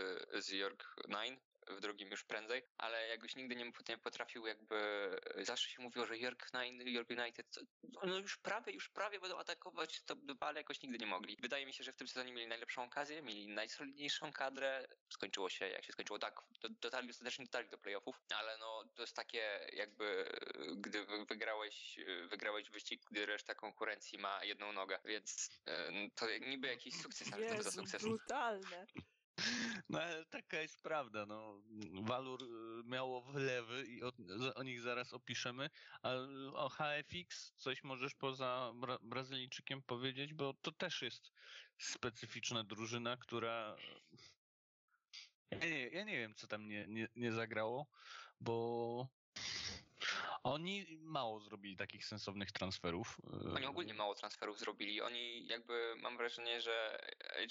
z 0.46 0.50
York 0.50 0.96
Nine, 1.08 1.38
w 1.75 1.81
drugim 1.81 2.11
już 2.11 2.23
prędzej, 2.23 2.63
ale 2.77 3.07
jakoś 3.07 3.35
nigdy 3.35 3.55
nie, 3.55 3.71
nie 3.89 3.97
potrafił 3.97 4.47
jakby, 4.47 5.09
zawsze 5.41 5.69
się 5.69 5.81
mówiło, 5.81 6.05
że 6.05 6.17
York 6.17 6.53
Nine, 6.53 6.87
York 6.87 7.09
United, 7.09 7.59
no 8.03 8.17
już 8.17 8.37
prawie, 8.37 8.73
już 8.73 8.89
prawie 8.89 9.19
będą 9.19 9.37
atakować, 9.37 10.01
to, 10.03 10.15
ale 10.39 10.59
jakoś 10.59 10.81
nigdy 10.81 10.97
nie 10.97 11.05
mogli. 11.05 11.37
Wydaje 11.41 11.65
mi 11.65 11.73
się, 11.73 11.83
że 11.83 11.93
w 11.93 11.95
tym 11.95 12.07
sezonie 12.07 12.33
mieli 12.33 12.47
najlepszą 12.47 12.83
okazję, 12.83 13.21
mieli 13.21 13.47
najsolidniejszą 13.47 14.31
kadrę, 14.33 14.87
skończyło 15.09 15.49
się 15.49 15.67
jak 15.67 15.85
się 15.85 15.93
skończyło, 15.93 16.19
tak, 16.19 16.41
dotarli, 16.69 17.09
ostatecznie 17.09 17.45
dotarli 17.45 17.69
do 17.69 17.77
playoffów, 17.77 18.15
ale 18.35 18.57
no 18.57 18.83
to 18.95 19.03
jest 19.03 19.15
takie 19.15 19.69
jakby, 19.73 20.29
gdy 20.75 21.05
wygrałeś, 21.05 21.99
wygrałeś 22.29 22.69
wyścig, 22.69 23.01
gdy 23.11 23.25
reszta 23.25 23.55
konkurencji 23.55 24.19
ma 24.19 24.43
jedną 24.43 24.73
nogę, 24.73 24.99
więc 25.05 25.49
e, 25.65 25.91
to 26.15 26.25
niby 26.47 26.67
jakiś 26.67 27.01
sukces, 27.01 27.33
ale 27.33 27.43
Jezu, 27.43 27.57
to 27.57 27.63
za 27.63 27.71
sukces. 27.71 28.01
brutalne. 28.01 28.85
No 29.89 30.01
ale 30.01 30.25
taka 30.25 30.62
jest 30.62 30.81
prawda, 30.81 31.25
no. 31.25 31.62
Walur 32.01 32.43
y, 32.43 32.48
miało 32.86 33.21
wlewy 33.21 33.86
i 33.88 34.03
o, 34.03 34.12
o 34.55 34.63
nich 34.63 34.81
zaraz 34.81 35.13
opiszemy, 35.13 35.69
ale 36.01 36.27
o 36.53 36.69
HFX 36.69 37.53
coś 37.57 37.83
możesz 37.83 38.13
poza 38.15 38.71
Bra 38.75 38.98
Brazylijczykiem 39.01 39.83
powiedzieć, 39.83 40.34
bo 40.34 40.54
to 40.54 40.71
też 40.71 41.01
jest 41.01 41.32
specyficzna 41.77 42.63
drużyna, 42.63 43.17
która 43.17 43.75
ja 45.51 45.58
nie, 45.69 45.88
ja 45.88 46.04
nie 46.04 46.17
wiem, 46.17 46.36
co 46.36 46.47
tam 46.47 46.67
nie, 46.67 46.86
nie, 46.88 47.08
nie 47.15 47.32
zagrało, 47.32 47.88
bo 48.39 49.08
oni 50.43 50.97
mało 51.01 51.39
zrobili 51.39 51.77
takich 51.77 52.06
sensownych 52.06 52.51
transferów. 52.51 53.17
Oni 53.56 53.65
ogólnie 53.65 53.93
mało 53.93 54.15
transferów 54.15 54.60
zrobili. 54.60 55.01
Oni 55.01 55.47
jakby, 55.47 55.95
mam 55.97 56.17
wrażenie, 56.17 56.62
że 56.62 57.01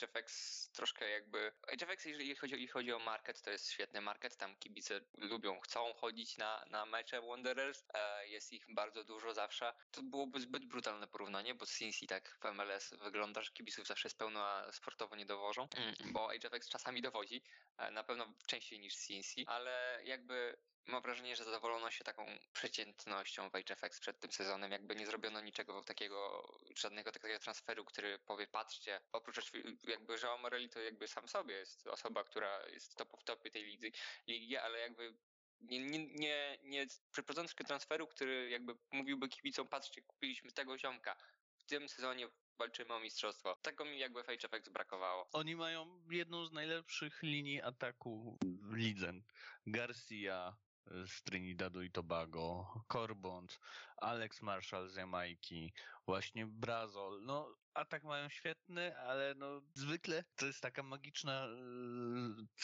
HFX 0.01 0.71
troszkę 0.73 1.11
jakby... 1.11 1.53
HFX, 1.69 2.05
jeżeli 2.05 2.35
chodzi, 2.35 2.53
jeżeli 2.53 2.69
chodzi 2.69 2.93
o 2.93 2.99
market, 2.99 3.43
to 3.43 3.51
jest 3.51 3.71
świetny 3.71 4.01
market. 4.01 4.37
Tam 4.37 4.57
kibice 4.57 5.01
lubią, 5.19 5.61
chcą 5.61 5.95
chodzić 5.95 6.39
na, 6.39 6.65
na 6.71 6.87
mecze 6.87 7.21
Wanderers. 7.21 7.85
E, 7.95 8.29
jest 8.29 8.53
ich 8.53 8.75
bardzo 8.75 9.05
dużo 9.05 9.35
zawsze. 9.35 9.75
To 9.91 10.03
byłoby 10.03 10.41
zbyt 10.41 10.65
brutalne 10.65 11.07
porównanie, 11.07 11.55
bo 11.55 11.67
Cincy 11.67 12.07
tak 12.07 12.39
w 12.43 12.53
MLS 12.55 12.95
wygląda, 13.03 13.43
że 13.43 13.51
kibiców 13.53 13.87
zawsze 13.87 14.09
jest 14.09 14.19
pełno, 14.19 14.47
a 14.47 14.73
sportowo 14.73 15.17
nie 15.17 15.27
dowożą, 15.27 15.69
mm, 15.77 15.95
bo 16.13 16.29
HFX 16.29 16.69
czasami 16.69 17.03
dowodzi, 17.03 17.43
e, 17.79 17.91
na 17.91 18.05
pewno 18.05 18.35
częściej 18.47 18.81
niż 18.81 18.95
Cincy, 18.95 19.45
ale 19.47 20.01
jakby 20.05 20.57
mam 20.87 21.03
wrażenie, 21.03 21.37
że 21.37 21.45
zadowolono 21.45 21.91
się 21.91 22.05
taką 22.05 22.27
przeciętnością 22.53 23.51
w 23.51 23.53
HFX 23.53 24.01
przed 24.01 24.21
tym 24.21 24.33
sezonem. 24.33 24.73
Jakby 24.73 24.97
nie 24.97 25.07
zrobiono 25.07 25.41
niczego 25.41 25.83
takiego, 25.83 26.49
żadnego 26.77 27.13
takiego 27.13 27.39
transferu, 27.39 27.85
który 27.85 28.19
powie, 28.19 28.47
patrzcie, 28.47 29.01
oprócz 29.13 29.53
jakby 29.85 30.17
Joao 30.23 30.39
Morelli 30.39 30.69
to 30.69 30.81
jakby 30.81 31.09
sam 31.09 31.29
sobie 31.29 31.55
jest 31.55 31.87
osoba, 31.87 32.25
która 32.25 32.67
jest 32.67 32.97
top 32.97 33.21
w 33.21 33.25
topie 33.25 33.51
tej 33.51 33.65
ligi, 33.65 33.93
ligi 34.27 34.57
ale 34.57 34.79
jakby 34.79 35.15
nie, 35.61 35.79
nie, 35.79 36.07
nie, 36.07 36.59
nie 36.63 36.87
przeprowadzono 37.13 37.49
transferu, 37.67 38.07
który 38.07 38.51
jakby 38.51 38.75
mówiłby 38.93 39.29
kibicom, 39.29 39.69
patrzcie, 39.69 40.03
kupiliśmy 40.03 40.53
tego 40.53 40.79
ziomka. 40.79 41.17
W 41.59 41.65
tym 41.65 41.89
sezonie 41.89 42.29
walczymy 42.59 42.95
o 42.95 43.01
mistrzostwo. 43.01 43.57
Tego 43.63 43.85
mi 43.85 43.99
jakby 43.99 44.23
HFX 44.23 44.69
brakowało. 44.69 45.29
Oni 45.33 45.57
mają 45.57 46.03
jedną 46.11 46.47
z 46.47 46.53
najlepszych 46.53 47.23
linii 47.23 47.63
ataku 47.63 48.39
w 48.43 48.75
lidze. 48.75 49.13
Garcia, 49.67 50.57
z 51.07 51.23
Trinidadu 51.23 51.83
i 51.83 51.91
Tobago, 51.91 52.67
Corbont, 52.93 53.61
Alex 53.97 54.43
Marshall 54.43 54.89
z 54.89 54.97
Jamajki, 54.97 55.73
właśnie 56.07 56.47
Brazol. 56.47 57.23
No, 57.23 57.57
atak 57.75 58.05
mają 58.05 58.29
świetny, 58.29 58.99
ale 58.99 59.35
no 59.35 59.63
zwykle 59.75 60.25
to 60.37 60.47
jest 60.47 60.61
taka 60.61 60.83
magiczna 60.83 61.47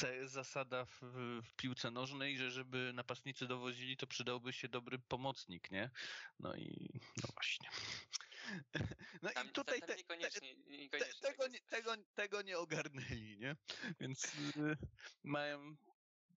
e, 0.02 0.28
zasada 0.28 0.84
w, 0.84 1.00
w, 1.42 1.54
piłce 1.56 1.90
nożnej, 1.90 2.38
że 2.38 2.50
żeby 2.50 2.92
napastnicy 2.94 3.46
dowozili, 3.46 3.96
to 3.96 4.06
przydałby 4.06 4.52
się 4.52 4.68
dobry 4.68 4.98
pomocnik, 4.98 5.70
nie? 5.70 5.90
No 6.38 6.54
i 6.54 7.00
no 7.22 7.28
właśnie. 7.34 7.68
No 9.22 9.30
tam, 9.30 9.46
i 9.46 9.50
tutaj 9.50 9.80
te, 9.80 9.96
niekoniecznie, 9.96 10.54
niekoniecznie 10.54 11.20
te, 11.20 11.28
tego, 11.28 11.42
tak 11.42 11.52
nie, 11.52 11.60
tego, 11.60 11.96
tego 12.14 12.42
nie 12.42 12.58
ogarnęli, 12.58 13.38
nie? 13.38 13.56
Więc 14.00 14.24
y, 14.56 14.76
mają 15.24 15.76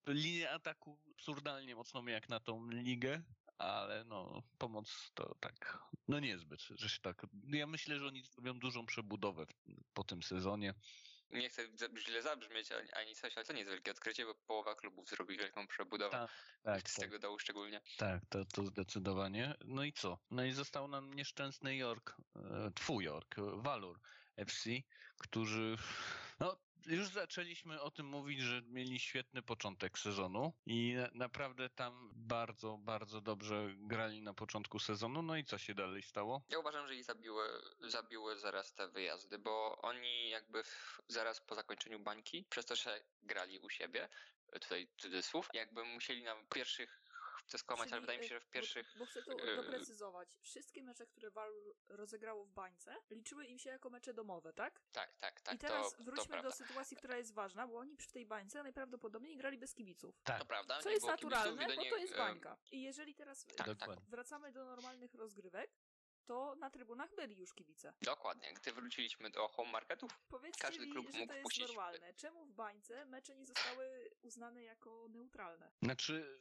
linię 0.07 0.51
ataku 0.51 0.99
absurdalnie 1.15 1.75
mocną 1.77 2.07
jak 2.07 2.29
na 2.29 2.41
tą 2.41 2.71
ligę, 2.71 3.23
ale 3.59 4.05
no 4.05 4.43
pomoc 4.59 5.11
to 5.15 5.35
tak, 5.41 5.79
no 6.09 6.21
niezbyt, 6.21 6.63
że 6.63 6.89
się 6.89 7.01
tak. 7.01 7.27
Ja 7.49 7.67
myślę, 7.67 7.99
że 7.99 8.07
oni 8.07 8.25
zrobią 8.25 8.59
dużą 8.59 8.87
przebudowę 8.87 9.47
po 9.95 10.05
tym 10.05 10.23
sezonie. 10.23 10.75
Nie 11.31 11.49
chcę 11.49 11.63
źle 11.99 12.23
zabrzmieć 12.23 12.69
ani 12.93 13.15
coś, 13.15 13.37
ale 13.37 13.47
to 13.47 13.53
nie 13.53 13.59
jest 13.59 13.71
wielkie 13.71 13.91
odkrycie, 13.91 14.25
bo 14.25 14.35
połowa 14.35 14.75
klubów 14.75 15.09
zrobi 15.09 15.37
wielką 15.37 15.67
przebudowę. 15.67 16.11
Tak, 16.11 16.31
tak, 16.63 16.91
z 16.91 16.95
tak. 16.95 17.05
tego 17.05 17.19
dołu 17.19 17.39
szczególnie. 17.39 17.81
Tak, 17.97 18.23
to, 18.29 18.45
to 18.45 18.67
zdecydowanie. 18.67 19.55
No 19.65 19.85
i 19.85 19.93
co? 19.93 20.19
No 20.31 20.45
i 20.45 20.53
został 20.53 20.89
nam 20.89 21.15
nieszczęsny 21.15 21.77
York, 21.77 22.17
e, 22.37 22.71
twój 22.75 23.05
York, 23.05 23.35
Valor 23.57 24.01
FC, 24.37 24.71
którzy 25.19 25.77
no, 26.41 26.57
już 26.87 27.09
zaczęliśmy 27.09 27.81
o 27.81 27.91
tym 27.91 28.07
mówić, 28.07 28.41
że 28.41 28.63
mieli 28.63 29.01
świetny 29.01 29.43
początek 29.43 29.99
sezonu 29.99 30.53
i 30.67 30.95
naprawdę 31.13 31.69
tam 31.69 32.11
bardzo, 32.15 32.79
bardzo 32.79 33.21
dobrze 33.21 33.75
grali 33.77 34.23
na 34.23 34.35
początku 34.35 34.79
sezonu. 34.79 35.23
No 35.23 35.37
i 35.37 35.45
co 35.45 35.59
się 35.59 35.75
dalej 35.75 36.03
stało? 36.03 36.43
Ja 36.49 36.59
uważam, 36.59 36.87
że 36.87 36.95
ich 36.95 37.05
zabiły, 37.05 37.49
zabiły 37.81 38.39
zaraz 38.39 38.75
te 38.75 38.89
wyjazdy, 38.89 39.39
bo 39.39 39.79
oni 39.83 40.31
jakby 40.31 40.65
w, 40.65 41.01
zaraz 41.09 41.41
po 41.41 41.55
zakończeniu 41.55 42.01
bańki, 42.01 42.47
przez 42.51 42.67
to, 42.67 42.77
że 42.77 43.01
grali 43.23 43.59
u 43.59 43.71
siebie, 43.71 44.09
tutaj 44.53 44.89
cudzysłów, 44.97 45.49
jakby 45.53 45.85
musieli 45.85 46.23
na 46.23 46.37
pierwszych 46.55 47.06
chcę 47.47 47.59
skłamać, 47.59 47.83
ale 47.83 47.91
Czyli, 47.91 48.01
wydaje 48.01 48.19
mi 48.19 48.29
się, 48.29 48.37
e, 48.37 48.39
że 48.39 48.47
w 48.47 48.51
pierwszych... 48.51 48.93
Bo, 48.93 48.99
bo 48.99 49.07
chcę 49.07 49.23
to 49.23 49.33
e, 49.33 49.57
doprecyzować. 49.57 50.29
Wszystkie 50.41 50.83
mecze, 50.83 51.07
które 51.07 51.31
Valve 51.31 51.75
rozegrało 51.89 52.45
w 52.45 52.51
bańce, 52.51 52.97
liczyły 53.11 53.47
im 53.47 53.59
się 53.59 53.71
jako 53.71 53.91
mecze 53.91 54.15
domowe, 54.15 54.53
tak? 54.53 54.81
Tak, 54.93 55.17
tak, 55.17 55.41
tak, 55.41 55.55
I 55.55 55.59
teraz 55.59 55.91
to, 55.91 55.99
to 55.99 56.05
wróćmy 56.05 56.29
prawda. 56.29 56.49
do 56.49 56.55
sytuacji, 56.55 56.97
która 56.97 57.17
jest 57.17 57.35
ważna, 57.35 57.67
bo 57.67 57.79
oni 57.79 57.97
przy 57.97 58.13
tej 58.13 58.27
bańce 58.27 58.63
najprawdopodobniej 58.63 59.37
grali 59.37 59.59
bez 59.59 59.75
kibiców. 59.75 60.23
Tak, 60.23 60.39
To 60.39 60.47
prawda, 60.47 60.81
Co 60.83 60.91
jest 60.91 61.07
kibiców 61.07 61.31
naturalne, 61.31 61.77
bo 61.77 61.85
to 61.85 61.97
jest 61.97 62.15
e, 62.15 62.17
bańka. 62.17 62.57
I 62.71 62.83
jeżeli 62.83 63.15
teraz 63.15 63.45
Tak, 63.57 63.67
dokładnie. 63.67 64.07
wracamy 64.09 64.53
do 64.53 64.65
normalnych 64.65 65.15
rozgrywek, 65.15 65.71
to 66.27 66.55
na 66.55 66.71
trybunach 66.71 67.15
byli 67.17 67.37
już 67.39 67.55
kibice. 67.55 67.93
Dokładnie, 68.03 68.55
gdy 68.55 68.73
wróciliśmy 68.73 69.31
do 69.31 69.49
home 69.49 69.71
marketów, 69.71 70.11
Powiedzcie 70.29 70.61
Każdy 70.63 70.87
mi, 70.87 70.93
klub 70.93 71.11
że 71.13 71.19
mógł 71.19 71.33
to 71.33 71.39
jest 71.39 71.59
normalne. 71.61 72.15
Czemu 72.15 72.47
w 72.47 72.53
bańce 72.53 73.05
mecze 73.05 73.37
nie 73.37 73.47
zostały 73.47 74.11
uznane 74.23 74.63
jako 74.63 75.07
neutralne? 75.09 75.73
Znaczy, 75.83 76.41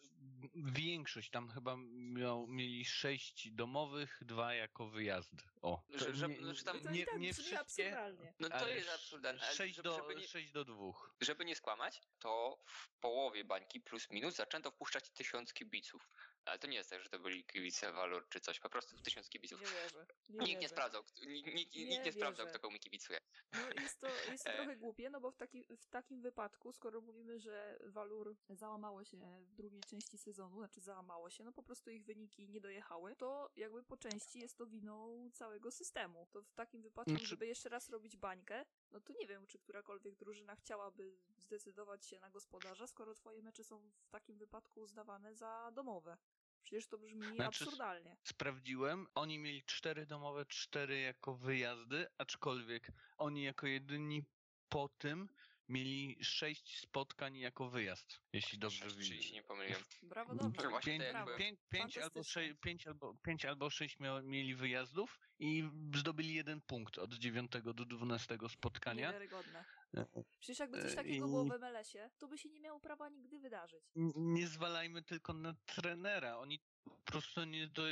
większość 0.56 1.30
tam 1.30 1.50
chyba 1.50 1.76
miał, 1.94 2.48
mieli 2.48 2.86
sześć 2.86 3.52
domowych, 3.52 4.20
dwa 4.22 4.54
jako 4.54 4.88
wyjazd. 4.90 5.32
O, 5.62 5.84
Że- 5.90 6.16
że- 6.16 6.28
znaczy 6.42 6.64
tam- 6.64 6.82
To 6.82 6.92
nie, 6.92 7.06
tak 7.06 7.20
nie 7.20 7.34
wszystkie, 7.34 7.60
absurdalnie. 7.60 8.34
no 8.40 8.50
to 8.50 8.68
jest 8.68 8.90
absurdalne. 8.90 9.42
ale 9.42 9.54
6 9.56 9.76
żeby, 9.76 9.90
do, 9.90 9.96
żeby, 9.96 10.16
nie, 10.16 10.28
6 10.28 10.52
do 10.52 10.66
2. 10.66 10.94
żeby 11.22 11.46
nie 11.46 11.56
skłamać, 11.56 12.02
to 12.20 12.60
w 12.66 12.90
połowie 13.00 13.44
bańki 13.46 13.82
plus 13.82 14.10
minus 14.10 14.36
zaczęto 14.36 14.72
wpuszczać 14.72 15.10
tysiąc 15.10 15.54
kibiców. 15.54 16.10
Ale 16.46 16.60
to 16.60 16.68
nie 16.68 16.78
jest 16.78 16.90
tak, 16.90 17.04
że 17.04 17.10
to 17.10 17.20
byli 17.20 17.44
kibice 17.44 17.92
Valor 17.92 18.28
czy 18.30 18.40
coś, 18.40 18.60
po 18.60 18.70
prostu 18.70 18.98
tysiąc 19.04 19.30
kibiców. 19.30 19.62
Nie 19.62 19.68
wierzę. 19.68 20.06
Nie 20.30 20.38
Nikt 20.38 20.48
nie 20.50 20.56
wierzę. 20.56 20.68
sprawdzał, 20.70 21.04
kto- 21.04 21.26
nikt, 21.26 21.54
nikt, 21.56 21.76
Nie 21.76 21.86
nikt 21.86 22.06
nie 22.06 22.12
sprawdzał, 22.12 22.48
kto 22.48 22.60
komu 22.60 22.80
kibicuje. 22.80 23.20
No 23.54 23.82
jest 23.82 24.00
to, 24.00 24.08
jest 24.32 24.44
to 24.44 24.50
E. 24.54 24.56
trochę 24.56 24.76
głupie, 24.76 25.10
no 25.10 25.22
bo 25.22 25.32
w, 25.32 25.38
taki, 25.38 25.66
w 25.78 25.88
takim 25.90 26.22
wypadku, 26.22 26.72
skoro 26.74 27.02
mówimy, 27.02 27.40
że 27.40 27.80
Valur 27.86 28.36
załamało 28.50 29.04
się 29.04 29.18
w 29.18 29.56
drugiej 29.56 29.82
części 29.82 30.18
sezonu, 30.18 30.58
znaczy 30.58 30.82
załamało 30.82 31.30
się, 31.30 31.44
no 31.44 31.54
po 31.54 31.64
prostu 31.64 31.90
ich 31.90 32.06
wyniki 32.06 32.50
nie 32.50 32.62
dojechały, 32.62 33.16
to 33.16 33.50
jakby 33.56 33.84
po 33.84 33.98
części 33.98 34.40
jest 34.40 34.58
to 34.58 34.68
winą 34.68 35.30
całego 35.34 35.72
systemu. 35.72 36.28
To 36.32 36.42
w 36.44 36.54
takim 36.54 36.82
wypadku, 36.82 37.12
Znaczy- 37.12 37.26
żeby 37.28 37.48
jeszcze 37.48 37.70
raz 37.70 37.90
robić 37.90 38.18
bańkę, 38.18 38.66
no 38.92 39.00
to 39.00 39.14
nie 39.14 39.28
wiem, 39.28 39.48
czy 39.48 39.60
którakolwiek 39.60 40.16
drużyna 40.16 40.56
chciałaby 40.56 41.18
zdecydować 41.38 42.06
się 42.06 42.20
na 42.20 42.30
gospodarza, 42.30 42.88
skoro 42.88 43.14
twoje 43.14 43.42
mecze 43.42 43.64
są 43.64 43.92
w 44.04 44.10
takim 44.10 44.38
wypadku 44.38 44.82
uznawane 44.82 45.36
za 45.36 45.72
domowe. 45.74 46.18
Przecież 46.64 46.88
to 46.88 46.98
brzmi 46.98 47.36
Znaczy, 47.36 47.44
absurdalnie. 47.44 48.18
Sprawdziłem, 48.24 49.08
oni 49.16 49.40
mieli 49.40 49.64
cztery 49.64 50.06
domowe, 50.06 50.46
cztery 50.46 51.00
jako 51.00 51.36
wyjazdy, 51.36 52.08
aczkolwiek 52.18 52.92
oni 53.18 53.44
jako 53.44 53.68
jedyni 53.68 54.24
po 54.70 54.90
tym 54.90 55.30
mieli 55.70 56.18
sześć 56.24 56.80
spotkań 56.80 57.38
jako 57.38 57.70
wyjazd, 57.70 58.22
jeśli 58.34 58.60
dobrze 58.60 58.90
Sześć, 58.90 59.10
widzę. 59.10 59.34
nie 59.36 59.44
pomyliłem. 59.44 59.82
Brawo, 60.04 60.36
dobrze. 60.36 60.70
Właśnie 60.70 60.92
Pięć, 61.00 61.04
to 61.12 61.18
jakby- 61.18 61.38
pięć, 61.38 61.60
pięć, 61.70 61.98
albo 61.98 62.22
pięć, 62.62 62.88
albo, 62.88 63.16
pięć 63.24 63.46
albo 63.46 63.70
sześć 63.70 64.00
mia, 64.00 64.22
mieli 64.22 64.56
wyjazdów 64.56 65.20
i 65.40 65.64
zdobyli 65.96 66.34
jeden 66.36 66.62
punkt 66.62 66.98
od 66.98 67.14
dziewiątego 67.14 67.74
do 67.74 67.86
dwunastego 67.86 68.50
spotkania. 68.50 69.08
Niewiarygodne. 69.08 69.66
E, 69.98 70.06
Przecież 70.40 70.60
jakby 70.60 70.82
coś 70.82 70.92
E, 70.92 70.96
takiego 70.96 71.16
i- 71.16 71.30
było 71.30 71.44
w 71.44 71.48
MLS-ie, 71.60 72.10
to 72.18 72.28
by 72.28 72.38
się 72.38 72.50
nie 72.50 72.60
miało 72.60 72.80
prawa 72.80 73.10
nigdy 73.10 73.40
wydarzyć. 73.40 73.84
Nie 74.16 74.48
zwalajmy 74.48 75.04
tylko 75.04 75.34
na 75.34 75.54
trenera. 75.66 76.38
Oni 76.38 76.60
po 76.86 77.12
prostu 77.12 77.44
nie, 77.44 77.68
do, 77.68 77.84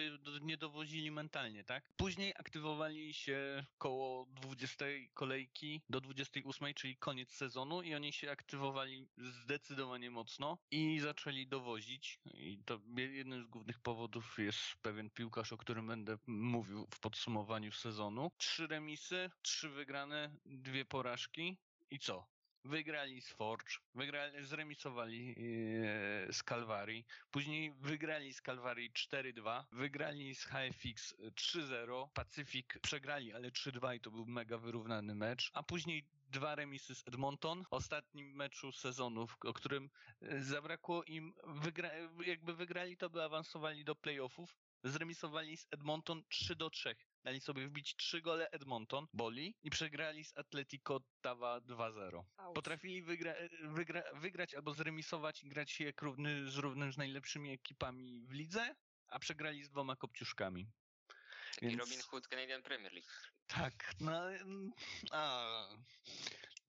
nie 0.42 0.58
dowozili 0.58 1.12
mentalnie, 1.12 1.64
tak? 1.64 1.84
Później 1.98 2.34
aktywowali 2.40 3.14
się 3.14 3.66
koło 3.78 4.26
20 4.26 4.86
kolejki 5.14 5.82
do 5.90 6.02
28, 6.02 6.74
czyli 6.74 6.98
koniec 6.98 7.32
sezonu 7.32 7.82
i 7.82 7.96
oni 7.96 8.14
się 8.14 8.32
aktywowali 8.32 9.08
zdecydowanie 9.18 10.12
mocno 10.12 10.58
i 10.72 11.00
zaczęli 11.00 11.48
dowozić. 11.48 12.20
I 12.34 12.58
to 12.66 12.80
je- 12.98 13.16
jednym 13.16 13.44
z 13.44 13.48
głównych 13.48 13.80
powodów 13.80 14.36
jest 14.40 14.60
pewien 14.82 15.10
piłkarz, 15.10 15.54
o 15.54 15.58
którym 15.58 15.88
będę 15.88 16.18
mówił 16.28 16.88
w 16.94 17.00
podsumowaniu 17.00 17.72
sezonu. 17.72 18.32
Trzy 18.38 18.68
remisy, 18.68 19.30
trzy 19.42 19.70
wygrane, 19.70 20.36
dwie 20.46 20.86
porażki 20.86 21.58
i 21.92 22.00
co? 22.00 22.33
Wygrali 22.66 23.22
z 23.22 23.30
Forge, 23.30 23.78
wygrali, 23.96 24.46
zremisowali 24.46 25.36
e, 26.28 26.34
z 26.34 26.44
Calvary, 26.44 27.04
później 27.32 27.72
wygrali 27.72 28.34
z 28.34 28.42
Calvary 28.42 28.90
4-2, 28.90 29.64
wygrali 29.72 30.36
z 30.36 30.46
HFX 30.46 31.16
3-0, 31.20 32.08
Pacyfik 32.14 32.80
przegrali, 32.82 33.34
ale 33.34 33.50
3-2 33.50 33.96
i 33.96 34.00
to 34.00 34.12
był 34.12 34.26
mega 34.26 34.58
wyrównany 34.58 35.16
mecz, 35.16 35.52
a 35.54 35.64
później 35.64 36.06
dwa 36.34 36.56
remisy 36.56 36.96
z 36.96 37.08
Edmonton, 37.08 37.66
ostatnim 37.72 38.36
meczu 38.36 38.72
sezonu, 38.72 39.28
o 39.46 39.54
którym 39.54 39.90
e, 40.22 40.42
zabrakło 40.42 41.04
im, 41.04 41.34
wygra, 41.48 41.90
jakby 42.26 42.54
wygrali 42.54 42.98
to 42.98 43.10
by 43.10 43.24
awansowali 43.24 43.86
do 43.86 43.96
playoffów, 43.96 44.56
zremisowali 44.84 45.58
z 45.58 45.68
Edmonton 45.72 46.24
3 46.30 46.56
do 46.56 46.70
3. 46.70 46.96
Dali 47.24 47.42
sobie 47.42 47.68
wbić 47.68 47.96
3 47.96 48.22
gole 48.22 48.50
Edmonton, 48.52 49.08
boli 49.14 49.56
i 49.64 49.70
przegrali 49.70 50.26
z 50.26 50.38
Atletico 50.38 51.00
Tawa 51.22 51.60
2-0. 51.62 52.24
Auć. 52.38 52.56
Potrafili 52.56 53.04
wygra, 53.04 53.34
wygra, 53.64 54.04
wygrać 54.14 54.54
albo 54.56 54.74
zremisować 54.74 55.44
i 55.44 55.50
grać 55.50 55.80
jak 55.80 56.02
równy 56.02 56.52
z 56.52 56.58
równym 56.58 56.94
z 56.94 56.98
najlepszymi 56.98 57.52
ekipami 57.52 58.26
w 58.28 58.32
lidze, 58.32 58.76
a 59.08 59.20
przegrali 59.20 59.64
z 59.64 59.70
dwoma 59.70 59.96
kopciuszkami. 59.96 60.68
Taki 61.56 61.68
Więc- 61.68 61.80
Robin 61.80 62.02
Hood 62.02 62.28
Canadian 62.28 62.64
Premier 62.64 62.94
League. 62.94 63.10
Tak, 63.48 63.94
no 64.00 64.22
a, 65.12 65.68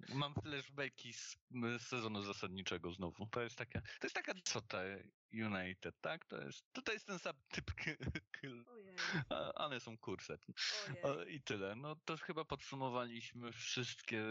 mam 0.08 0.34
flashbacki 0.34 1.12
z, 1.12 1.38
sezonu 1.78 2.22
zasadniczego 2.22 2.92
znowu. 2.92 3.26
To 3.26 3.42
jest 3.42 3.56
taka, 3.56 3.80
to 3.80 4.06
jest 4.06 4.14
taka 4.14 4.34
cota 4.44 4.78
United, 5.32 6.00
tak? 6.00 6.24
To 6.26 6.42
jest, 6.42 6.64
to 6.84 6.92
jest 6.92 7.06
ten 7.06 7.18
sam 7.18 7.36
typ, 7.48 7.74
k- 7.74 7.84
k- 8.30 8.48
Ojej, 8.72 8.96
a 9.30 9.54
one 9.54 9.80
są 9.80 9.98
kurset. 9.98 10.46
ojej. 11.02 11.34
I 11.34 11.42
tyle. 11.42 11.74
No 11.76 11.96
to 12.04 12.16
chyba 12.16 12.44
podsumowaliśmy 12.44 13.52
wszystkie, 13.52 14.22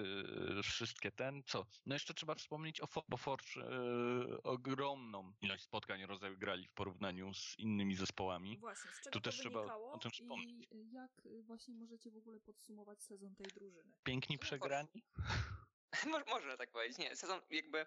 wszystkie 0.64 1.12
ten. 1.12 1.44
Co? 1.46 1.66
No 1.86 1.96
jeszcze 1.96 2.14
trzeba 2.14 2.36
wspomnieć 2.36 2.82
o 2.82 2.86
Fo- 2.86 3.04
bo 3.10 3.18
Forge 3.18 3.58
e, 3.58 4.44
ogromną 4.44 5.34
ilość 5.42 5.64
spotkań 5.64 6.06
rozegrali 6.06 6.68
w 6.68 6.74
porównaniu 6.74 7.34
z 7.34 7.56
innymi 7.60 7.96
zespołami. 7.96 8.58
Właśnie, 8.58 8.92
z 8.92 8.98
czego 9.02 9.12
Tu 9.14 9.20
to 9.20 9.30
też 9.30 9.40
trzeba 9.40 9.76
o- 9.76 9.98
tym 9.98 10.12
wspomnieć. 10.12 10.68
i 10.72 10.92
jak 10.92 11.26
y, 11.26 11.44
właśnie 11.44 11.74
możecie 11.74 12.12
w 12.12 12.18
ogóle 12.18 12.40
podsumować 12.40 13.04
sezon 13.04 13.36
tej 13.36 13.48
drużyny? 13.48 13.94
Piękni 14.04 14.40
przegrani. 14.40 15.04
Mo- 16.12 16.24
Można 16.28 16.58
tak 16.58 16.72
powiedzieć. 16.72 16.98
Nie, 16.98 17.16
sezon 17.16 17.42
jakby. 17.50 17.86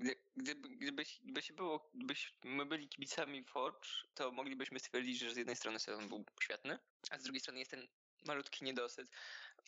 Gdy, 0.00 0.16
gdyby, 0.36 0.68
gdybyś, 0.68 1.20
gdybyś 1.22 1.52
było, 1.52 1.90
gdybyśmy 1.94 2.66
byli 2.66 2.88
kibicami 2.88 3.44
Forge, 3.44 3.88
to 4.14 4.32
moglibyśmy 4.32 4.80
stwierdzić, 4.80 5.18
że 5.18 5.34
z 5.34 5.36
jednej 5.36 5.56
strony 5.56 5.78
sezon 5.78 6.08
był 6.08 6.24
świetny, 6.42 6.78
a 7.10 7.18
z 7.18 7.22
drugiej 7.22 7.40
strony 7.40 7.58
jest 7.58 7.70
ten 7.70 7.88
malutki 8.26 8.64
niedosyt. 8.64 9.08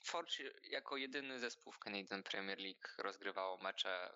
Forge 0.05 0.45
jako 0.63 0.97
jedyny 0.97 1.39
zespół 1.39 1.73
w 1.73 1.79
Canadian 1.79 2.23
Premier 2.23 2.59
League 2.59 2.89
rozgrywało 2.99 3.59
mecze 3.59 4.13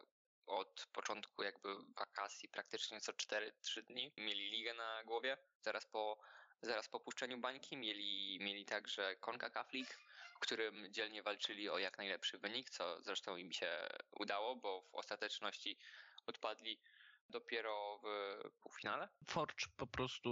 od 0.46 0.86
początku 0.92 1.42
jakby 1.42 1.68
wakacji 1.96 2.48
praktycznie 2.48 3.00
co 3.00 3.12
4-3 3.12 3.82
dni. 3.82 4.12
Mieli 4.16 4.50
ligę 4.50 4.74
na 4.74 5.04
głowie. 5.04 5.38
Zaraz 5.60 5.86
po, 5.86 6.18
zaraz 6.62 6.88
po 6.88 7.00
puszczeniu 7.00 7.38
bańki 7.38 7.76
mieli, 7.76 8.38
mieli 8.40 8.64
także 8.64 9.16
CONCACAF 9.16 9.72
League, 9.72 9.92
w 10.36 10.38
którym 10.38 10.92
dzielnie 10.92 11.22
walczyli 11.22 11.68
o 11.68 11.78
jak 11.78 11.98
najlepszy 11.98 12.38
wynik, 12.38 12.70
co 12.70 13.02
zresztą 13.02 13.36
im 13.36 13.52
się 13.52 13.88
udało, 14.10 14.56
bo 14.56 14.82
w 14.82 14.94
ostateczności 14.94 15.78
odpadli 16.26 16.80
dopiero 17.28 18.00
w 18.02 18.60
półfinale. 18.60 19.08
Forge 19.26 19.66
po 19.76 19.86
prostu 19.86 20.30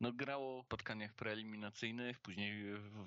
no, 0.00 0.12
grało 0.12 0.62
w 0.62 0.66
spotkaniach 0.66 1.14
preeliminacyjnych, 1.14 2.20
później 2.20 2.64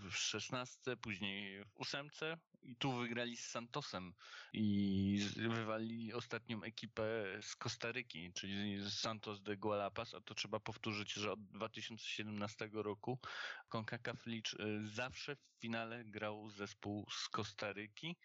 w 0.10 0.12
szesnastce, 0.12 0.98
później 0.98 1.66
w 1.66 1.78
ósemce 1.78 2.38
i 2.62 2.76
tu 2.76 2.92
wygrali 2.92 3.38
z 3.38 3.46
Santosem 3.46 4.14
i 4.54 5.30
wywalili 5.36 6.14
ostatnią 6.14 6.64
ekipę 6.64 7.04
z 7.42 7.56
Kostaryki, 7.56 8.34
czyli 8.34 8.92
Santos 8.92 9.42
de 9.42 9.58
Gualapas, 9.58 10.14
a 10.14 10.22
to 10.22 10.36
trzeba 10.36 10.60
powtórzyć, 10.60 11.14
że 11.14 11.32
od 11.32 11.46
2017 11.46 12.70
roku 12.74 13.20
CONCACAF 13.70 14.26
League 14.26 14.50
y, 14.60 14.88
zawsze 14.88 15.36
w 15.36 15.60
finale 15.62 16.04
grał 16.06 16.50
zespół 16.50 17.06
z 17.12 17.30
Kostaryki, 17.30 18.16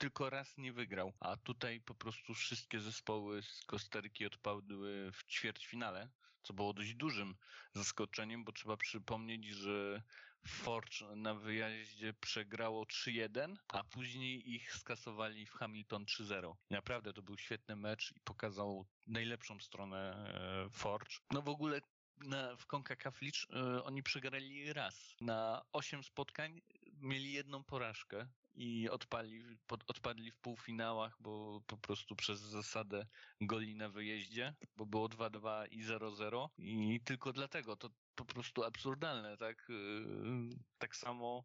tylko 0.00 0.30
raz 0.30 0.58
nie 0.58 0.72
wygrał, 0.72 1.12
a 1.20 1.36
tutaj 1.36 1.80
po 1.80 1.94
prostu 1.94 2.34
wszystkie 2.34 2.80
zespoły 2.80 3.42
z 3.42 3.64
Kostaryki 3.64 4.26
odpadły 4.26 5.12
w 5.12 5.24
ćwierćfinale, 5.24 6.08
co 6.42 6.52
było 6.54 6.72
dość 6.72 6.94
dużym 6.94 7.34
zaskoczeniem, 7.72 8.44
bo 8.44 8.52
trzeba 8.52 8.76
przypomnieć, 8.76 9.46
że 9.46 10.02
Forge 10.46 11.16
na 11.16 11.34
wyjaździe 11.34 12.14
przegrało 12.14 12.84
3-1, 12.84 13.56
a 13.68 13.84
później 13.84 14.54
ich 14.54 14.74
skasowali 14.74 15.46
w 15.46 15.52
Hamilton 15.52 16.04
3-0. 16.04 16.54
I 16.70 16.74
Naprawdę 16.74 17.12
to 17.12 17.22
był 17.22 17.38
świetny 17.38 17.76
mecz 17.76 18.12
i 18.16 18.20
pokazał 18.20 18.86
najlepszą 19.06 19.60
stronę 19.60 20.26
e, 20.66 20.70
Forge. 20.70 21.16
No 21.30 21.42
w 21.42 21.48
ogóle 21.48 21.80
na, 22.16 22.56
w 22.56 22.66
CONCACAF 22.66 23.22
League 23.22 23.36
e, 23.52 23.84
oni 23.84 24.02
przegrali 24.02 24.72
raz. 24.72 25.16
Na 25.20 25.62
8 25.72 26.04
spotkań 26.04 26.60
mieli 27.00 27.32
jedną 27.32 27.64
porażkę 27.64 28.28
i 28.54 28.88
odpali, 28.88 29.42
pod, 29.66 29.90
odpadli 29.90 30.30
w 30.30 30.38
półfinałach, 30.38 31.16
bo 31.20 31.60
po 31.66 31.76
prostu 31.76 32.16
przez 32.16 32.40
zasadę 32.40 33.06
goli 33.40 33.76
na 33.76 33.88
wyjeździe, 33.88 34.54
bo 34.76 34.86
było 34.86 35.08
2-2 35.08 35.66
i 35.70 35.84
0-0 35.84 36.48
i 36.58 37.00
tylko 37.04 37.32
dlatego 37.32 37.76
to 37.76 37.90
po 38.14 38.24
prostu 38.24 38.64
absurdalne, 38.64 39.36
tak? 39.36 39.66
Yy, 39.68 40.56
tak 40.78 40.96
samo 40.96 41.44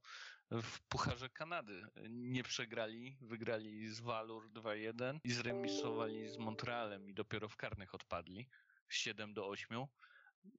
w 0.52 0.80
Pucharze 0.90 1.30
Kanady 1.30 1.88
nie 2.10 2.44
przegrali, 2.44 3.18
wygrali 3.22 3.88
z 3.88 4.00
Valur 4.00 4.52
2-1 4.52 5.20
i 5.24 5.32
zremisowali 5.32 6.30
z 6.30 6.38
Montrealem 6.38 7.10
i 7.10 7.14
dopiero 7.14 7.50
w 7.50 7.56
karnych 7.56 7.96
odpadli 7.96 8.48
7 8.90 9.34
do 9.34 9.48
8. 9.48 9.86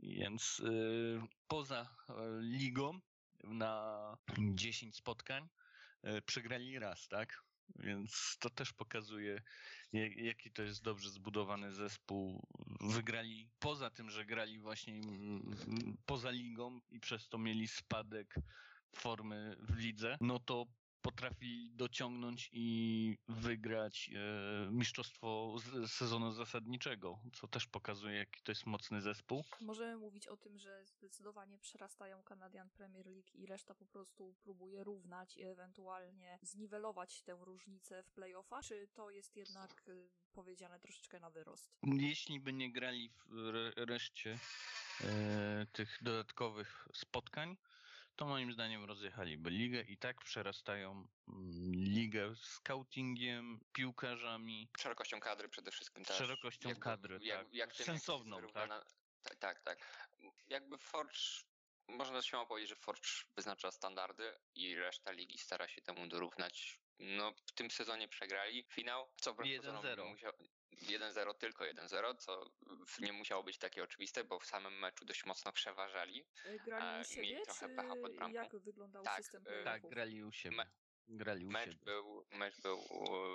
Więc 0.03 0.59
yy, 0.65 1.23
poza 1.47 1.97
ligą 2.41 3.01
na 3.45 4.17
10 4.55 4.97
spotkań 4.97 5.49
E, 5.49 5.68
przegrali 6.27 6.79
raz, 6.79 7.09
tak? 7.09 7.43
Więc 7.79 8.37
to 8.41 8.51
też 8.51 8.73
pokazuje, 8.73 9.43
jaki 10.17 10.51
to 10.51 10.63
jest 10.63 10.83
dobrze 10.83 11.11
zbudowany 11.11 11.73
zespół. 11.73 12.47
Wygrali, 12.81 13.49
poza 13.59 13.91
tym, 13.91 14.11
że 14.11 14.25
grali 14.25 14.59
właśnie 14.59 15.01
poza 16.07 16.31
ligą 16.31 16.81
i 16.91 17.01
przez 17.01 17.29
to 17.29 17.39
mieli 17.39 17.69
spadek 17.69 18.35
formy 18.97 19.57
w 19.61 19.77
lidze, 19.77 20.17
no 20.21 20.39
to 20.39 20.67
potrafi 21.03 21.71
dociągnąć 21.75 22.51
i 22.53 23.19
wygrać 23.29 24.11
e, 24.15 24.71
mistrzostwo 24.71 25.57
z, 25.59 25.93
sezonu 25.93 26.33
zasadniczego, 26.33 27.19
co 27.33 27.49
też 27.49 27.67
pokazuje, 27.67 28.17
jaki 28.17 28.43
to 28.43 28.53
jest 28.53 28.67
mocny 28.67 29.01
zespół. 29.01 29.45
Możemy 29.61 29.97
mówić 29.97 30.29
o 30.29 30.37
tym, 30.37 30.59
że 30.59 30.87
zdecydowanie 30.87 31.59
przerastają 31.59 32.23
Canadian 32.23 32.71
Premier 32.71 33.07
League 33.07 33.29
i 33.35 33.47
reszta 33.47 33.75
po 33.75 33.87
prostu 33.87 34.35
próbuje 34.43 34.85
równać 34.85 35.37
i 35.37 35.43
ewentualnie 35.43 36.39
zniwelować 36.43 37.23
tę 37.23 37.39
różnicę 37.41 38.03
w 38.03 38.11
playoffach, 38.11 38.65
czy 38.65 38.89
to 38.95 39.11
jest 39.11 39.37
jednak 39.37 39.85
y, 39.89 40.09
powiedziane 40.33 40.81
troszeczkę 40.81 41.21
na 41.21 41.31
wyrost? 41.31 41.71
Jeśli 41.83 42.41
by 42.41 42.53
nie 42.53 42.73
grali 42.73 43.11
w 43.27 43.73
reszcie 43.77 44.39
e, 45.05 45.67
tych 45.73 45.99
dodatkowych 46.03 46.89
spotkań, 46.95 47.57
to 48.19 48.27
moim 48.27 48.53
zdaniem 48.53 48.85
rozjechaliby 48.85 49.51
ligę 49.51 49.83
i 49.83 49.97
tak 49.97 50.21
przerastają 50.21 50.91
mm, 51.29 51.73
ligę 51.75 52.35
scoutingiem, 52.37 53.61
piłkarzami. 53.73 54.69
Szerokością 54.79 55.21
kadry 55.21 55.49
przede 55.49 55.71
wszystkim 55.71 56.05
też. 56.05 56.17
Szerokością 56.17 56.77
kadry, 56.77 57.19
jak, 57.23 57.45
tak. 57.45 57.55
Jak 57.55 57.75
Sensowną, 57.75 58.41
tak? 58.53 58.69
tak? 59.23 59.39
Tak, 59.39 59.63
tak. 59.63 59.79
Jakby 60.49 60.79
Forge, 60.79 61.21
można 61.89 62.23
śmiało 62.23 62.47
powiedzieć, 62.47 62.69
że 62.69 62.77
Forge 62.77 63.09
wyznacza 63.37 63.71
standardy 63.71 64.39
i 64.55 64.77
reszta 64.77 65.11
ligi 65.11 65.39
stara 65.39 65.69
się 65.69 65.83
temu 65.83 66.07
dorównać. 66.09 66.81
No, 66.99 67.33
w 67.47 67.53
tym 67.53 67.71
sezonie 67.71 68.09
przegrali 68.09 68.65
finał, 68.65 69.11
co 69.17 69.35
1-0. 69.35 70.09
Musiał... 70.11 70.33
1-0, 70.83 71.35
tylko 71.35 71.64
1-0, 71.64 72.17
co 72.17 72.51
nie 73.01 73.12
musiało 73.12 73.43
być 73.43 73.59
takie 73.59 73.83
oczywiste, 73.83 74.25
bo 74.25 74.38
w 74.41 74.47
samym 74.47 74.79
meczu 74.79 75.05
dość 75.05 75.27
mocno 75.27 75.53
przeważali. 75.53 76.27
E, 76.45 76.59
grali 76.59 77.01
u 77.01 77.05
siebie, 77.05 77.41
trochę 77.45 77.69
pecha 77.69 77.97
pod 78.03 78.17
bramką. 78.17 78.35
jak 78.35 78.59
wyglądał 78.59 79.05
tak, 79.05 79.17
system 79.17 79.45
e, 79.47 79.64
Tak, 79.64 79.88
grali 79.88 80.25
u 80.25 80.33
siebie. 80.33 80.57
Me 80.57 80.67
grali 81.09 81.47
u 81.47 81.51
mecz 81.51 81.64
siebie. 81.64 81.85
Był, 81.85 82.25
mecz 82.33 82.61
był 82.61 82.79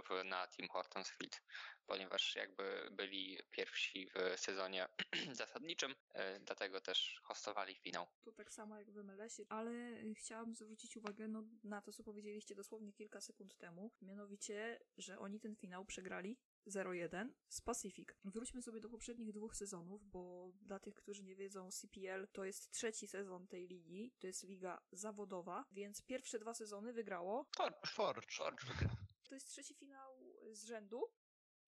w, 0.10 0.23
na 0.23 0.47
Team 0.47 0.69
Hortons 0.69 1.10
Field, 1.12 1.41
ponieważ 1.86 2.36
jakby 2.36 2.89
byli 2.91 3.38
pierwsi 3.51 4.10
w 4.10 4.39
sezonie 4.39 4.88
zasadniczym, 5.41 5.95
e, 6.13 6.39
dlatego 6.39 6.82
też 6.82 7.19
hostowali 7.23 7.75
finał. 7.75 8.08
To 8.23 8.32
tak 8.32 8.53
samo 8.53 8.77
jak 8.77 8.91
w 8.91 9.03
MLS-ie, 9.03 9.47
ale 9.49 9.73
chciałam 10.17 10.56
zwrócić 10.56 10.97
uwagę 10.97 11.27
no, 11.27 11.43
na 11.63 11.82
to, 11.82 11.93
co 11.93 12.03
powiedzieliście 12.03 12.56
dosłownie 12.56 12.93
kilka 12.93 13.21
sekund 13.21 13.58
temu, 13.58 13.91
mianowicie, 14.01 14.79
że 14.97 15.19
oni 15.19 15.39
ten 15.39 15.56
finał 15.56 15.86
przegrali 15.86 16.38
01 16.67 17.34
z 17.47 17.62
Pacific. 17.62 18.10
Wróćmy 18.23 18.62
sobie 18.62 18.82
do 18.82 18.89
poprzednich 18.89 19.32
dwóch 19.32 19.56
sezonów, 19.56 20.06
bo 20.06 20.52
dla 20.62 20.80
tych, 20.80 20.95
którzy 20.95 21.23
nie 21.23 21.36
wiedzą, 21.36 21.71
CPL 21.71 22.28
to 22.32 22.45
jest 22.45 22.71
trzeci 22.71 23.08
sezon 23.08 23.47
tej 23.47 23.67
ligi, 23.67 24.13
to 24.19 24.28
jest 24.28 24.43
liga 24.43 24.82
zawodowa, 24.91 25.65
więc 25.71 26.02
pierwsze 26.02 26.39
dwa 26.39 26.54
sezony 26.54 26.93
wygrało 26.93 27.47
Forge. 27.88 28.32
Forge 28.32 28.65
wygrał. 28.67 28.95
To 29.30 29.36
jest 29.36 29.47
trzeci 29.47 29.73
finał 29.76 30.36
z 30.52 30.65
rzędu 30.65 31.04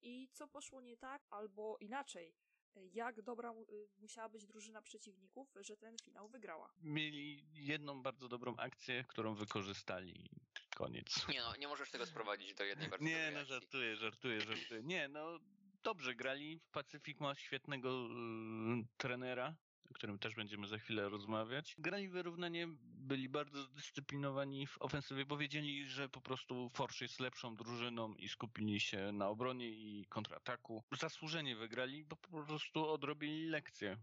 i 0.01 0.29
co 0.33 0.47
poszło 0.47 0.81
nie 0.81 0.97
tak, 0.97 1.27
albo 1.29 1.77
inaczej, 1.79 2.35
jak 2.75 3.21
dobra 3.21 3.53
musiała 3.97 4.29
być 4.29 4.45
drużyna 4.45 4.81
przeciwników, 4.81 5.53
że 5.59 5.77
ten 5.77 5.97
finał 6.03 6.29
wygrała. 6.29 6.73
Mieli 6.81 7.45
jedną 7.53 8.01
bardzo 8.01 8.27
dobrą 8.27 8.55
akcję, 8.57 9.03
którą 9.07 9.35
wykorzystali. 9.35 10.29
Koniec. 10.75 11.27
Nie 11.33 11.41
no, 11.41 11.55
nie 11.59 11.67
możesz 11.67 11.91
tego 11.91 12.05
sprowadzić 12.05 12.53
do 12.53 12.63
jednej 12.63 12.89
bardzo 12.91 13.05
Nie, 13.05 13.31
no 13.33 13.45
żartuję, 13.45 13.95
żartuję, 13.95 14.41
żartuję. 14.41 14.81
Nie, 14.83 15.07
no 15.07 15.39
dobrze 15.83 16.15
grali. 16.15 16.59
Pacyfik 16.71 17.19
ma 17.19 17.35
świetnego 17.35 17.89
y, 17.89 18.87
trenera, 18.97 19.55
o 19.91 19.93
którym 19.93 20.19
też 20.19 20.35
będziemy 20.35 20.67
za 20.67 20.77
chwilę 20.77 21.09
rozmawiać. 21.09 21.75
Grali 21.77 22.09
wyrównanie, 22.09 22.67
byli 22.81 23.29
bardzo 23.29 23.63
zdyscyplinowani 23.63 24.67
w 24.67 24.81
ofensywie, 24.81 25.25
bo 25.25 25.37
wiedzieli, 25.37 25.85
że 25.85 26.09
po 26.09 26.21
prostu 26.21 26.69
Forge 26.69 27.01
jest 27.01 27.19
lepszą 27.19 27.55
drużyną 27.55 28.15
i 28.15 28.29
skupili 28.29 28.79
się 28.79 29.11
na 29.11 29.29
obronie 29.29 29.69
i 29.69 30.05
kontrataku. 30.09 30.83
Zasłużenie 30.99 31.55
wygrali, 31.55 32.03
bo 32.05 32.15
po 32.15 32.43
prostu 32.45 32.89
odrobili 32.89 33.47
lekcję. 33.47 33.97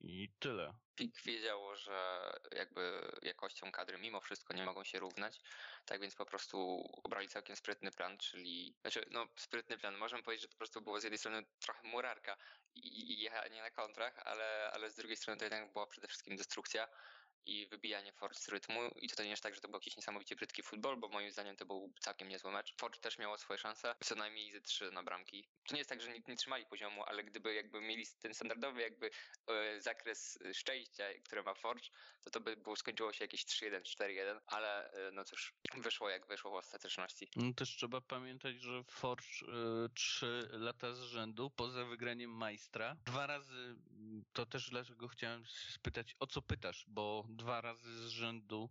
I 0.00 0.28
tyle. 0.38 0.74
PIK 0.94 1.22
wiedziało, 1.24 1.76
że 1.76 2.30
jakby 2.52 3.10
jakością 3.22 3.72
kadry 3.72 3.98
mimo 3.98 4.20
wszystko 4.20 4.54
nie 4.54 4.64
mogą 4.64 4.84
się 4.84 4.98
równać, 4.98 5.40
tak 5.86 6.00
więc 6.00 6.14
po 6.14 6.26
prostu 6.26 6.58
obrali 7.04 7.28
całkiem 7.28 7.56
sprytny 7.56 7.90
plan, 7.90 8.18
czyli, 8.18 8.74
znaczy, 8.80 9.04
no 9.10 9.26
sprytny 9.36 9.78
plan, 9.78 9.96
możemy 9.96 10.22
powiedzieć, 10.22 10.42
że 10.42 10.48
po 10.48 10.56
prostu 10.56 10.80
było 10.80 11.00
z 11.00 11.04
jednej 11.04 11.18
strony 11.18 11.42
trochę 11.60 11.88
murarka 11.88 12.36
i 12.74 13.20
jechanie 13.20 13.62
na 13.62 13.70
kontrach, 13.70 14.18
ale, 14.18 14.70
ale 14.72 14.90
z 14.90 14.94
drugiej 14.94 15.16
strony 15.16 15.38
to 15.38 15.44
jednak 15.44 15.72
była 15.72 15.86
przede 15.86 16.08
wszystkim 16.08 16.36
destrukcja 16.36 16.88
i 17.48 17.66
wybijanie 17.66 18.12
Forge 18.12 18.38
z 18.38 18.48
rytmu. 18.48 18.80
I 18.96 19.08
tutaj 19.08 19.26
nie 19.26 19.30
jest 19.30 19.42
tak, 19.42 19.54
że 19.54 19.60
to 19.60 19.68
był 19.68 19.76
jakiś 19.76 19.96
niesamowicie 19.96 20.36
brzydki 20.36 20.62
futbol, 20.62 20.96
bo 20.96 21.08
moim 21.08 21.30
zdaniem 21.30 21.56
to 21.56 21.66
był 21.66 21.92
całkiem 22.00 22.28
niezły 22.28 22.52
mecz. 22.52 22.74
Forge 22.76 23.00
też 23.00 23.18
miało 23.18 23.38
swoje 23.38 23.58
szanse, 23.58 23.94
co 24.04 24.14
najmniej 24.14 24.52
ze 24.52 24.60
trzy 24.60 24.90
na 24.90 25.02
bramki. 25.02 25.48
To 25.68 25.74
nie 25.74 25.80
jest 25.80 25.90
tak, 25.90 26.00
że 26.00 26.12
nie, 26.12 26.22
nie 26.28 26.36
trzymali 26.36 26.66
poziomu, 26.66 27.04
ale 27.06 27.24
gdyby 27.24 27.54
jakby 27.54 27.80
mieli 27.80 28.06
ten 28.20 28.34
standardowy 28.34 28.80
jakby 28.80 29.10
e, 29.46 29.80
zakres 29.80 30.38
szczęścia, 30.52 31.04
które 31.24 31.42
ma 31.42 31.54
Forge, 31.54 31.88
to 32.24 32.30
to 32.30 32.40
by 32.40 32.56
było, 32.56 32.76
skończyło 32.76 33.12
się 33.12 33.24
jakieś 33.24 33.44
3-1, 33.44 33.80
4-1, 33.80 34.40
ale 34.46 34.90
e, 34.90 35.10
no 35.12 35.24
cóż, 35.24 35.54
wyszło 35.76 36.10
jak 36.10 36.26
wyszło 36.26 36.50
w 36.50 36.54
ostateczności. 36.54 37.28
No 37.36 37.52
też 37.52 37.76
trzeba 37.76 38.00
pamiętać, 38.00 38.60
że 38.60 38.84
Forge 38.84 39.24
e, 39.24 39.88
trzy 39.94 40.48
lata 40.52 40.94
z 40.94 41.00
rzędu, 41.00 41.50
poza 41.50 41.84
wygraniem 41.84 42.30
majstra, 42.30 42.96
dwa 43.06 43.26
razy, 43.26 43.76
to 44.32 44.46
też 44.46 44.70
dlaczego 44.70 45.08
chciałem 45.08 45.46
spytać, 45.46 46.16
o 46.20 46.26
co 46.26 46.42
pytasz, 46.42 46.84
bo 46.88 47.24
dwa 47.28 47.60
razy 47.60 48.08
z 48.08 48.08
rzędu 48.08 48.70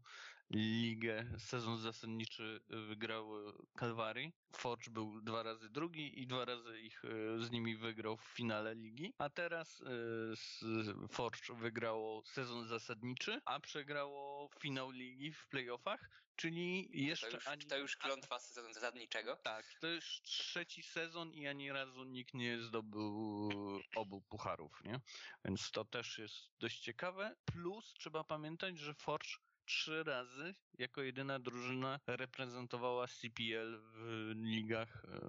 ligę, 0.52 1.26
sezon 1.38 1.78
zasadniczy 1.78 2.62
wygrały 2.70 3.54
Calvary. 3.80 4.32
Forge 4.56 4.90
był 4.92 5.22
dwa 5.22 5.44
razy 5.44 5.70
drugi 5.70 6.22
i 6.22 6.28
dwa 6.28 6.46
razy 6.46 6.80
ich 6.80 7.06
e, 7.06 7.40
z 7.40 7.52
nimi 7.52 7.78
wygrał 7.78 8.18
w 8.18 8.24
finale 8.24 8.76
ligi. 8.76 9.14
A 9.18 9.30
teraz 9.30 9.82
e, 9.82 11.08
Forge 11.08 11.54
wygrało 11.54 12.24
sezon 12.26 12.68
zasadniczy, 12.68 13.42
a 13.46 13.60
przegrało 13.60 14.50
finał 14.60 14.92
ligi 14.92 15.32
w 15.32 15.48
playoffach, 15.48 16.10
czyli 16.36 16.90
jeszcze... 17.06 17.30
To 17.30 17.38
już, 17.38 17.48
ani... 17.48 17.66
to 17.66 17.78
już 17.78 17.98
klątwa 17.98 18.40
sezonu 18.40 18.74
zasadniczego? 18.74 19.36
Tak, 19.44 19.66
to 19.82 19.88
już 19.88 20.22
trzeci 20.22 20.84
sezon 20.84 21.34
i 21.34 21.48
ani 21.48 21.72
razu 21.72 22.04
nikt 22.04 22.34
nie 22.34 22.62
zdobył 22.62 23.50
obu 23.96 24.22
pucharów, 24.22 24.82
nie? 24.84 25.00
Więc 25.46 25.72
to 25.72 25.86
też 25.86 26.18
jest 26.18 26.36
dość 26.60 26.80
ciekawe. 26.80 27.36
Plus 27.46 27.94
trzeba 27.94 28.24
pamiętać, 28.24 28.80
że 28.80 28.94
Forge 28.94 29.38
trzy 29.68 30.04
razy 30.04 30.56
jako 30.78 31.02
jedyna 31.02 31.40
drużyna 31.40 32.00
reprezentowała 32.08 33.08
CPL 33.08 33.82
w 33.82 34.32
ligach 34.36 35.06
e, 35.06 35.20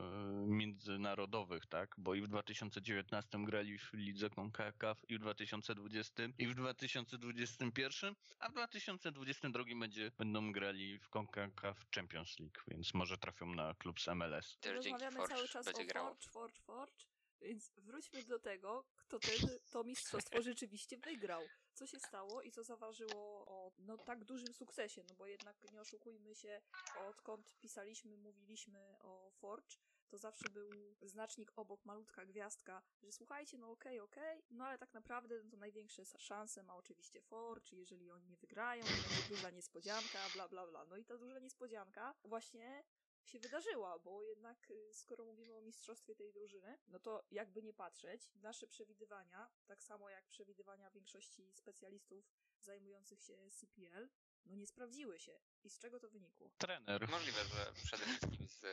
międzynarodowych, 0.47 1.67
tak? 1.67 1.95
Bo 1.99 2.15
i 2.15 2.21
w 2.23 2.29
2019 2.29 3.39
grali 3.45 3.79
w 3.79 3.93
lidze 3.93 4.31
CONCACAF, 4.31 4.99
i 5.09 5.17
w 5.17 5.21
2020, 5.21 6.23
i 6.39 6.47
w 6.47 6.55
2021, 6.55 8.15
a 8.39 8.49
w 8.49 8.53
2022 8.53 9.65
będzie, 9.81 10.11
będą 10.19 10.53
grali 10.53 10.99
w 10.99 11.09
CONCACAF 11.09 11.87
Champions 11.95 12.39
League, 12.39 12.61
więc 12.69 12.95
może 12.95 13.19
trafią 13.19 13.47
na 13.55 13.75
klub 13.75 14.01
z 14.01 14.07
MLS. 14.07 14.59
Też 14.61 14.77
Rozmawiamy 14.77 15.29
cały 15.29 15.49
czas 15.49 15.69
o 15.69 15.73
Forge, 15.73 16.29
Forge, 16.31 16.61
Forge, 16.61 17.05
więc 17.41 17.73
wróćmy 17.77 18.25
do 18.25 18.39
tego, 18.39 18.85
kto 18.97 19.19
ten, 19.19 19.49
to 19.71 19.85
mistrzostwo 19.85 20.43
rzeczywiście 20.43 20.99
wygrał 20.99 21.43
co 21.79 21.87
się 21.87 21.99
stało 21.99 22.43
i 22.43 22.51
co 22.51 22.65
zaważyło 22.65 23.47
o 23.47 23.73
no, 23.79 23.99
tak 23.99 24.25
dużym 24.25 24.55
sukcesie, 24.55 25.03
no 25.09 25.15
bo 25.15 25.27
jednak 25.27 25.57
nie 25.73 25.81
oszukujmy 25.81 26.35
się, 26.35 26.61
odkąd 27.09 27.57
pisaliśmy, 27.61 28.17
mówiliśmy 28.17 28.97
o 29.01 29.31
Forge, 29.31 29.77
to 30.09 30.19
zawsze 30.19 30.49
był 30.51 30.71
znacznik 31.03 31.53
obok, 31.57 31.85
malutka 31.85 32.27
gwiazdka, 32.27 32.83
że 33.03 33.13
słuchajcie, 33.13 33.59
no 33.59 33.71
okej, 33.71 34.01
okay, 34.01 34.23
okej, 34.23 34.39
okay, 34.39 34.47
no 34.51 34.65
ale 34.65 34.79
tak 34.79 34.95
naprawdę 34.95 35.43
no 35.45 35.51
to 35.51 35.57
największe 35.57 36.05
szanse 36.05 36.63
ma 36.63 36.77
oczywiście 36.77 37.21
For, 37.21 37.63
czy 37.63 37.77
jeżeli 37.77 38.11
oni 38.11 38.27
nie 38.27 38.37
wygrają, 38.37 38.85
to 38.85 38.91
będzie 38.91 39.29
duża 39.29 39.51
niespodzianka, 39.51 40.19
bla 40.35 40.49
bla 40.49 40.67
bla. 40.67 40.85
No 40.85 40.97
i 40.97 41.05
ta 41.05 41.19
duża 41.19 41.39
niespodzianka 41.39 42.15
właśnie 42.25 42.85
się 43.29 43.39
wydarzyła, 43.39 43.99
bo 43.99 44.23
jednak 44.23 44.71
y, 44.71 44.95
skoro 44.95 45.25
mówimy 45.25 45.55
o 45.55 45.61
mistrzostwie 45.61 46.15
tej 46.15 46.33
drużyny, 46.33 46.79
no 46.89 46.99
to 46.99 47.27
jakby 47.31 47.63
nie 47.63 47.73
patrzeć, 47.73 48.31
nasze 48.35 48.67
przewidywania, 48.67 49.51
tak 49.67 49.83
samo 49.83 50.11
jak 50.11 50.29
przewidywania 50.29 50.91
większości 50.91 51.53
specjalistów 51.55 52.25
zajmujących 52.61 53.23
się 53.23 53.51
CPL, 53.51 54.09
no 54.47 54.55
nie 54.57 54.67
sprawdziły 54.67 55.19
się. 55.19 55.41
I 55.65 55.71
z 55.71 55.79
czego 55.79 56.01
to 56.01 56.11
wynikło? 56.11 56.51
Trener. 56.59 57.09
Możliwe, 57.09 57.45
że 57.45 57.73
przede 57.85 58.05
wszystkim 58.05 58.49
z, 58.49 58.65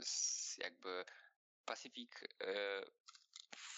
z 0.00 0.58
jakby 0.58 1.04
Pacific 1.64 2.12
e, 2.40 2.82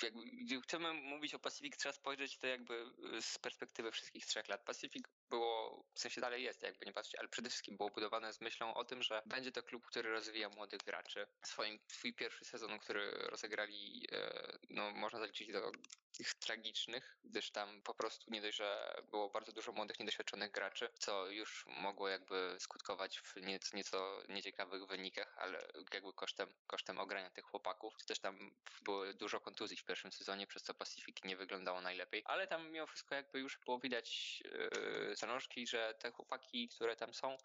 jakby, 0.03 0.21
gdy 0.25 0.61
chcemy 0.61 0.95
mówić 0.95 1.35
o 1.35 1.39
Pacific, 1.39 1.77
trzeba 1.77 1.93
spojrzeć 1.93 2.39
to 2.39 2.47
jakby 2.47 2.85
z 3.21 3.39
perspektywy 3.39 3.91
wszystkich 3.93 4.27
trzech 4.27 4.49
lat. 4.49 4.65
Pacific 4.65 5.05
było, 5.31 5.85
w 5.95 6.01
sensie 6.01 6.21
dalej 6.21 6.43
jest, 6.43 6.63
jakby 6.63 6.87
nie 6.87 6.93
patrzeć, 6.93 7.15
ale 7.15 7.29
przede 7.29 7.51
wszystkim 7.51 7.77
było 7.77 7.91
budowane 7.91 8.33
z 8.33 8.41
myślą 8.41 8.75
o 8.75 8.85
tym, 8.85 9.03
że 9.03 9.23
będzie 9.27 9.53
to 9.53 9.63
klub, 9.63 9.87
który 9.87 10.11
rozwija 10.11 10.49
młodych 10.49 10.81
graczy. 10.81 11.27
Swoim, 11.43 11.79
swój 11.89 12.15
pierwszy 12.15 12.45
sezon, 12.45 12.79
który 12.79 13.11
rozegrali, 13.11 14.07
e, 14.13 14.59
no 14.71 14.91
można 14.91 15.19
zaliczyć 15.19 15.53
do 15.53 15.73
tych 16.17 16.35
tragicznych, 16.35 17.19
gdyż 17.25 17.51
tam 17.51 17.83
po 17.83 17.95
prostu 17.95 18.31
nie 18.31 18.43
dość, 18.43 18.57
że 18.57 18.97
było 19.11 19.31
bardzo 19.31 19.53
dużo 19.53 19.73
młodych, 19.73 20.01
niedoświadczonych 20.01 20.51
graczy, 20.51 20.89
co 20.99 21.31
już 21.31 21.65
mogło 21.67 22.09
jakby 22.09 22.57
skutkować 22.59 23.21
w 23.21 23.37
nieco, 23.37 23.77
nieco 23.77 24.23
nieciekawych 24.29 24.87
wynikach, 24.87 25.35
ale 25.39 25.69
jakby 25.93 26.13
kosztem, 26.13 26.53
kosztem 26.67 26.99
ogrania 26.99 27.31
tych 27.31 27.45
chłopaków. 27.45 27.95
Też 28.07 28.19
tam 28.19 28.51
było 28.83 29.15
dużo 29.15 29.41
kontuzji 29.41 29.77
w 29.77 29.85
pierwszym 29.85 30.13
sezonie, 30.13 30.47
przez 30.47 30.63
co 30.63 30.75
Pacific 30.75 31.25
nie 31.25 31.37
wyglądało 31.37 31.81
najlepiej, 31.81 32.23
ale 32.25 32.47
tam 32.47 32.71
mimo 32.71 32.87
wszystko 32.87 33.15
jakby 33.15 33.41
już 33.41 33.59
było 33.59 33.79
widać 33.79 34.41
yy, 34.41 35.17
zalążki, 35.17 35.67
że 35.67 35.95
te 35.95 36.11
chłopaki, 36.11 36.69
które 36.69 36.97
tam 36.97 37.15
są, 37.15 37.37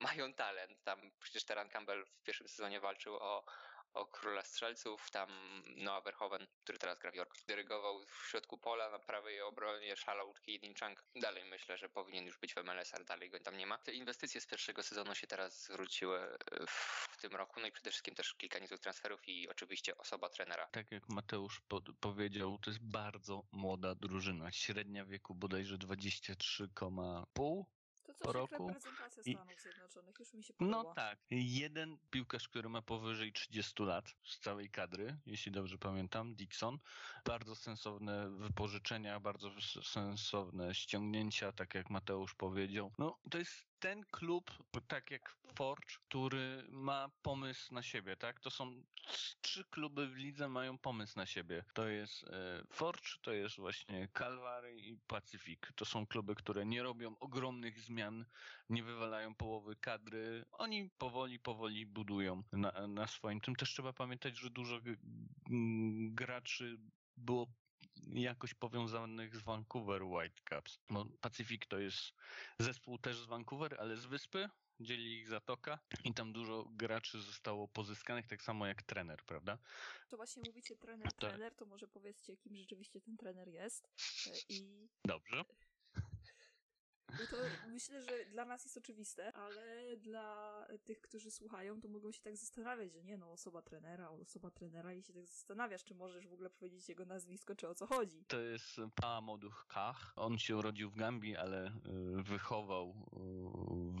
mają 0.00 0.34
talent. 0.34 0.82
Tam 0.84 1.12
przecież 1.20 1.44
Teran 1.44 1.68
Campbell 1.68 2.06
w 2.06 2.22
pierwszym 2.22 2.48
sezonie 2.48 2.80
walczył 2.80 3.14
o, 3.14 3.44
o 3.94 4.06
króla 4.06 4.42
strzelców, 4.42 5.10
tam 5.10 5.28
Noah 5.76 6.04
Verhoeven, 6.04 6.46
który 6.64 6.78
teraz 6.78 6.98
gra 6.98 7.10
w 7.10 7.14
York, 7.14 7.34
dyrygował 7.46 8.04
w 8.06 8.28
środku 8.30 8.58
pola 8.58 8.90
na 8.90 8.98
prawej 8.98 9.40
obronie, 9.40 9.96
szalał 9.96 10.34
Kaden 10.46 10.74
Chunk. 10.80 11.04
Dalej 11.16 11.44
myślę, 11.44 11.78
że 11.78 11.88
powinien 11.88 12.26
już 12.26 12.38
być 12.38 12.54
w 12.54 12.64
MLS, 12.64 12.94
ale 12.94 13.04
dalej 13.04 13.30
go 13.30 13.40
tam 13.40 13.56
nie 13.56 13.66
ma. 13.66 13.78
Te 13.78 13.92
inwestycje 13.92 14.40
z 14.40 14.46
pierwszego 14.46 14.82
sezonu 14.82 15.14
się 15.14 15.26
teraz 15.26 15.64
zwróciły 15.64 16.18
e, 16.18 16.38
w 16.68 17.16
tym 17.20 17.32
roku, 17.36 17.60
no 17.60 17.66
i 17.66 17.72
przede 17.72 17.90
wszystkim 17.90 18.14
też 18.14 18.34
kilka 18.34 18.58
niezłych 18.58 18.80
transferów 18.80 19.28
i 19.28 19.48
oczywiście 19.48 19.96
osoba 19.96 20.28
trenera. 20.28 20.66
Tak 20.66 20.92
jak 20.92 21.08
Mateusz 21.08 21.62
powiedział, 22.00 22.58
to 22.58 22.70
jest 22.70 22.82
bardzo 22.82 23.42
młoda 23.52 23.94
drużyna. 23.94 24.52
Średnia 24.52 25.04
wieku 25.04 25.34
bodajże 25.34 25.76
23,5 25.76 26.98
to 27.34 27.64
coś 27.64 27.77
po 28.18 28.32
roku. 28.32 28.68
reprezentacja 28.68 29.22
Stanów. 29.22 29.60
Zjednoczonych, 29.62 30.18
już 30.18 30.34
mi 30.34 30.44
się 30.44 30.54
podoba. 30.54 30.82
No 30.82 30.94
tak. 30.94 31.18
Jeden 31.30 31.98
piłkarz, 32.10 32.48
który 32.48 32.68
ma 32.68 32.82
powyżej 32.82 33.32
30 33.32 33.82
lat 33.82 34.14
z 34.24 34.38
całej 34.38 34.70
kadry, 34.70 35.18
jeśli 35.26 35.52
dobrze 35.52 35.78
pamiętam, 35.78 36.34
Dixon. 36.34 36.78
Bardzo 37.24 37.56
sensowne 37.56 38.30
wypożyczenia, 38.30 39.20
bardzo 39.20 39.50
sensowne 39.82 40.74
ściągnięcia, 40.74 41.52
tak 41.52 41.74
jak 41.74 41.90
Mateusz 41.90 42.34
powiedział. 42.34 42.92
No, 42.98 43.18
to 43.30 43.38
jest 43.38 43.67
ten 43.80 44.04
klub, 44.10 44.50
tak 44.88 45.10
jak 45.10 45.36
Forge, 45.54 45.96
który 46.08 46.64
ma 46.68 47.10
pomysł 47.22 47.74
na 47.74 47.82
siebie, 47.82 48.16
tak? 48.16 48.40
To 48.40 48.50
są 48.50 48.82
trzy 49.40 49.64
kluby 49.64 50.08
w 50.08 50.16
lidze 50.16 50.48
mają 50.48 50.78
pomysł 50.78 51.12
na 51.16 51.26
siebie. 51.26 51.64
To 51.74 51.88
jest 51.88 52.24
e, 52.24 52.62
Forge, 52.72 53.18
to 53.22 53.32
jest 53.32 53.56
właśnie 53.56 54.08
Calvary 54.18 54.80
i 54.80 54.96
Pacific. 55.06 55.60
To 55.74 55.84
są 55.84 56.06
kluby, 56.06 56.34
które 56.34 56.66
nie 56.66 56.82
robią 56.82 57.18
ogromnych 57.18 57.80
zmian, 57.80 58.24
nie 58.68 58.82
wywalają 58.82 59.34
połowy 59.34 59.76
kadry. 59.76 60.44
Oni 60.52 60.90
powoli, 60.98 61.38
powoli 61.38 61.86
budują 61.86 62.42
na, 62.52 62.86
na 62.88 63.06
swoim. 63.06 63.40
Tym 63.40 63.56
też 63.56 63.70
trzeba 63.70 63.92
pamiętać, 63.92 64.38
że 64.38 64.50
dużo 64.50 64.80
graczy 66.10 66.78
było 67.16 67.46
jakoś 68.06 68.54
powiązanych 68.54 69.36
z 69.36 69.42
Vancouver 69.42 70.02
Whitecaps. 70.02 70.78
Bo 70.90 71.04
Pacific 71.20 71.66
to 71.66 71.78
jest 71.78 72.12
zespół 72.58 72.98
też 72.98 73.18
z 73.18 73.26
Vancouver, 73.26 73.76
ale 73.80 73.96
z 73.96 74.06
wyspy, 74.06 74.48
dzieli 74.80 75.18
ich 75.18 75.28
zatoka 75.28 75.78
i 76.04 76.14
tam 76.14 76.32
dużo 76.32 76.64
graczy 76.64 77.20
zostało 77.20 77.68
pozyskanych, 77.68 78.26
tak 78.26 78.42
samo 78.42 78.66
jak 78.66 78.82
trener, 78.82 79.22
prawda? 79.26 79.58
To 80.08 80.16
właśnie 80.16 80.42
mówicie 80.46 80.76
trener, 80.76 81.12
trener, 81.12 81.54
to 81.54 81.66
może 81.66 81.88
powiedzcie, 81.88 82.36
kim 82.36 82.56
rzeczywiście 82.56 83.00
ten 83.00 83.16
trener 83.16 83.48
jest 83.48 83.88
e, 84.26 84.54
i... 84.54 84.88
Dobrze. 85.04 85.44
No 87.12 87.26
to 87.30 87.36
myślę, 87.68 88.02
że 88.02 88.24
dla 88.24 88.44
nas 88.44 88.64
jest 88.64 88.76
oczywiste, 88.76 89.32
ale 89.32 89.96
dla 89.96 90.66
tych, 90.84 91.00
którzy 91.00 91.30
słuchają, 91.30 91.80
to 91.80 91.88
mogą 91.88 92.12
się 92.12 92.22
tak 92.22 92.36
zastanawiać, 92.36 92.92
że 92.92 93.04
nie 93.04 93.16
no, 93.16 93.32
osoba 93.32 93.62
trenera, 93.62 94.10
osoba 94.10 94.50
trenera 94.50 94.92
i 94.92 95.02
się 95.02 95.12
tak 95.12 95.26
zastanawiasz, 95.26 95.84
czy 95.84 95.94
możesz 95.94 96.26
w 96.26 96.32
ogóle 96.32 96.50
powiedzieć 96.50 96.88
jego 96.88 97.04
nazwisko, 97.04 97.54
czy 97.54 97.68
o 97.68 97.74
co 97.74 97.86
chodzi. 97.86 98.24
To 98.28 98.40
jest 98.40 98.76
Paamoduch 98.94 99.66
Kach. 99.68 100.12
On 100.16 100.38
się 100.38 100.56
urodził 100.56 100.90
w 100.90 100.96
Gambii, 100.96 101.36
ale 101.36 101.66
y, 101.66 102.22
wychował 102.22 102.90
y, 102.90 102.94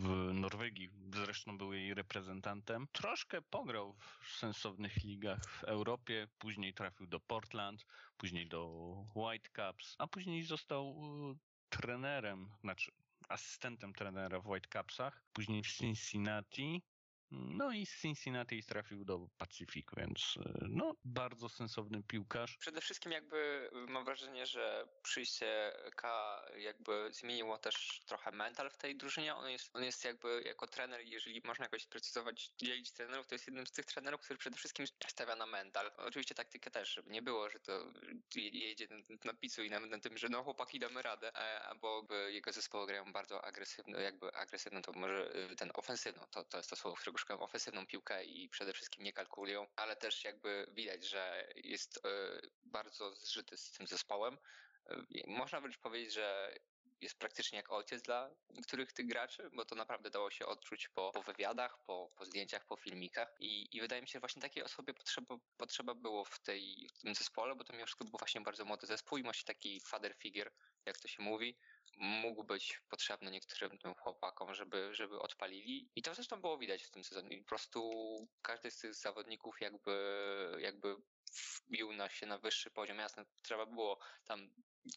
w 0.00 0.34
Norwegii. 0.34 0.90
Zresztą 1.14 1.58
był 1.58 1.72
jej 1.72 1.94
reprezentantem. 1.94 2.86
Troszkę 2.92 3.42
pograł 3.42 3.94
w 4.20 4.36
sensownych 4.38 4.96
ligach 4.96 5.40
w 5.44 5.64
Europie, 5.64 6.28
później 6.38 6.74
trafił 6.74 7.06
do 7.06 7.20
Portland, 7.20 7.86
później 8.16 8.48
do 8.48 8.94
Whitecaps, 9.14 9.96
a 9.98 10.06
później 10.06 10.42
został 10.42 11.00
y, 11.34 11.47
trenerem, 11.68 12.50
znaczy 12.60 12.92
asystentem 13.28 13.92
trenera 13.92 14.40
w 14.40 14.46
Whitecapsach, 14.46 15.24
później 15.32 15.62
w 15.62 15.72
Cincinnati, 15.72 16.82
no 17.30 17.72
i 17.72 17.86
z 17.86 18.00
Cincinnati 18.00 18.62
trafił 18.62 19.04
do 19.04 19.28
Pacyfiku, 19.38 19.96
więc 19.96 20.36
y, 20.36 20.66
no 20.68 20.94
bardzo 21.04 21.48
sensowny 21.48 22.02
piłkarz. 22.02 22.56
Przede 22.56 22.80
wszystkim 22.80 23.12
jakby 23.12 23.70
mam 23.88 24.04
wrażenie, 24.04 24.46
że 24.46 24.88
przyjście 25.02 25.72
K 25.96 26.42
jakby 26.56 27.08
zmieniło 27.12 27.58
też 27.58 28.00
trochę 28.06 28.30
mental 28.30 28.70
w 28.70 28.76
tej 28.76 28.96
drużynie. 28.96 29.34
On 29.34 29.50
jest, 29.50 29.76
on 29.76 29.84
jest 29.84 30.04
jakby 30.04 30.42
jako 30.44 30.66
trener, 30.66 31.00
jeżeli 31.00 31.42
można 31.44 31.64
jakoś 31.64 31.82
sprecyzować, 31.82 32.50
dzielić 32.58 32.92
trenerów, 32.92 33.26
to 33.26 33.34
jest 33.34 33.46
jednym 33.46 33.66
z 33.66 33.72
tych 33.72 33.86
trenerów, 33.86 34.20
który 34.20 34.38
przede 34.38 34.56
wszystkim 34.56 34.86
stawia 34.86 35.36
na 35.36 35.46
mental. 35.46 35.90
Oczywiście 35.96 36.34
taktykę 36.34 36.70
też, 36.70 36.94
żeby 36.94 37.10
nie 37.10 37.22
było, 37.22 37.50
że 37.50 37.60
to 37.60 37.92
jedzie 38.34 38.88
na 39.24 39.34
pizzu 39.34 39.62
i 39.62 39.70
na, 39.70 39.98
tym, 39.98 40.18
że 40.18 40.28
no 40.28 40.44
chłopaki 40.44 40.78
damy 40.78 41.02
radę, 41.02 41.34
e, 41.34 41.62
albo 41.62 42.06
jego 42.28 42.52
zespoły 42.52 42.86
grają 42.86 43.12
bardzo 43.12 43.44
agresywno, 43.44 43.98
jakby 43.98 44.34
agresywną, 44.34 44.82
to 44.82 44.92
może 44.92 45.32
ten 45.56 45.70
ofensywną, 45.74 46.26
to, 46.30 46.44
to 46.44 46.56
jest 46.56 46.70
to 46.70 46.76
słowo, 46.76 46.96
którego 46.96 47.17
szukam, 47.18 47.42
ofensywną 47.42 47.86
piłkę 47.86 48.24
i 48.24 48.48
przede 48.48 48.72
wszystkim 48.72 49.04
nie 49.04 49.12
kalkulują, 49.12 49.66
ale 49.76 49.96
też 49.96 50.24
jakby 50.24 50.66
widać, 50.72 51.08
że 51.08 51.48
jest 51.56 52.06
e, 52.06 52.40
bardzo 52.64 53.14
zżyty 53.14 53.56
z 53.56 53.72
tym 53.72 53.86
zespołem. 53.86 54.38
E, 54.86 54.96
można 55.26 55.60
wręcz 55.60 55.78
powiedzieć, 55.78 56.12
że 56.14 56.54
jest 57.00 57.18
praktycznie 57.18 57.56
jak 57.56 57.72
ojciec 57.72 58.02
dla 58.02 58.30
niektórych 58.50 58.92
tych 58.92 59.06
graczy, 59.06 59.50
bo 59.52 59.64
to 59.64 59.74
naprawdę 59.74 60.10
dało 60.10 60.30
się 60.30 60.46
odczuć 60.46 60.88
po, 60.88 61.10
po 61.14 61.22
wywiadach, 61.22 61.78
po, 61.86 62.10
po 62.16 62.24
zdjęciach, 62.24 62.66
po 62.66 62.76
filmikach 62.76 63.36
I, 63.40 63.76
i 63.76 63.80
wydaje 63.80 64.02
mi 64.02 64.08
się, 64.08 64.12
że 64.12 64.20
właśnie 64.20 64.42
takiej 64.42 64.62
osobie 64.62 64.94
potrzeba, 64.94 65.36
potrzeba 65.56 65.94
było 65.94 66.24
w, 66.24 66.38
tej, 66.40 66.88
w 66.94 66.98
tym 66.98 67.14
zespole, 67.14 67.54
bo 67.54 67.64
to 67.64 67.72
mimo 67.72 67.86
wszystko 67.86 68.04
był 68.04 68.18
właśnie 68.18 68.40
bardzo 68.40 68.64
młody 68.64 68.86
zespół 68.86 69.18
i 69.18 69.22
właśnie 69.22 69.46
taki 69.46 69.80
father 69.80 70.14
figure, 70.14 70.50
jak 70.86 70.98
to 70.98 71.08
się 71.08 71.22
mówi, 71.22 71.58
mógł 71.96 72.44
być 72.44 72.80
potrzebny 72.88 73.30
niektórym 73.30 73.78
tym 73.78 73.94
chłopakom, 73.94 74.54
żeby, 74.54 74.94
żeby 74.94 75.18
odpalili. 75.18 75.90
I 75.96 76.02
to 76.02 76.14
zresztą 76.14 76.40
było 76.40 76.58
widać 76.58 76.82
w 76.82 76.90
tym 76.90 77.04
sezonie. 77.04 77.38
Po 77.38 77.44
prostu 77.44 77.90
każdy 78.42 78.70
z 78.70 78.78
tych 78.78 78.94
zawodników 78.94 79.60
jakby, 79.60 79.96
jakby 80.58 80.96
wbił 81.66 81.92
na 81.92 82.08
się 82.08 82.26
na 82.26 82.38
wyższy 82.38 82.70
poziom. 82.70 82.98
Jasne, 82.98 83.24
trzeba 83.42 83.66
było 83.66 83.98
tam 84.24 84.50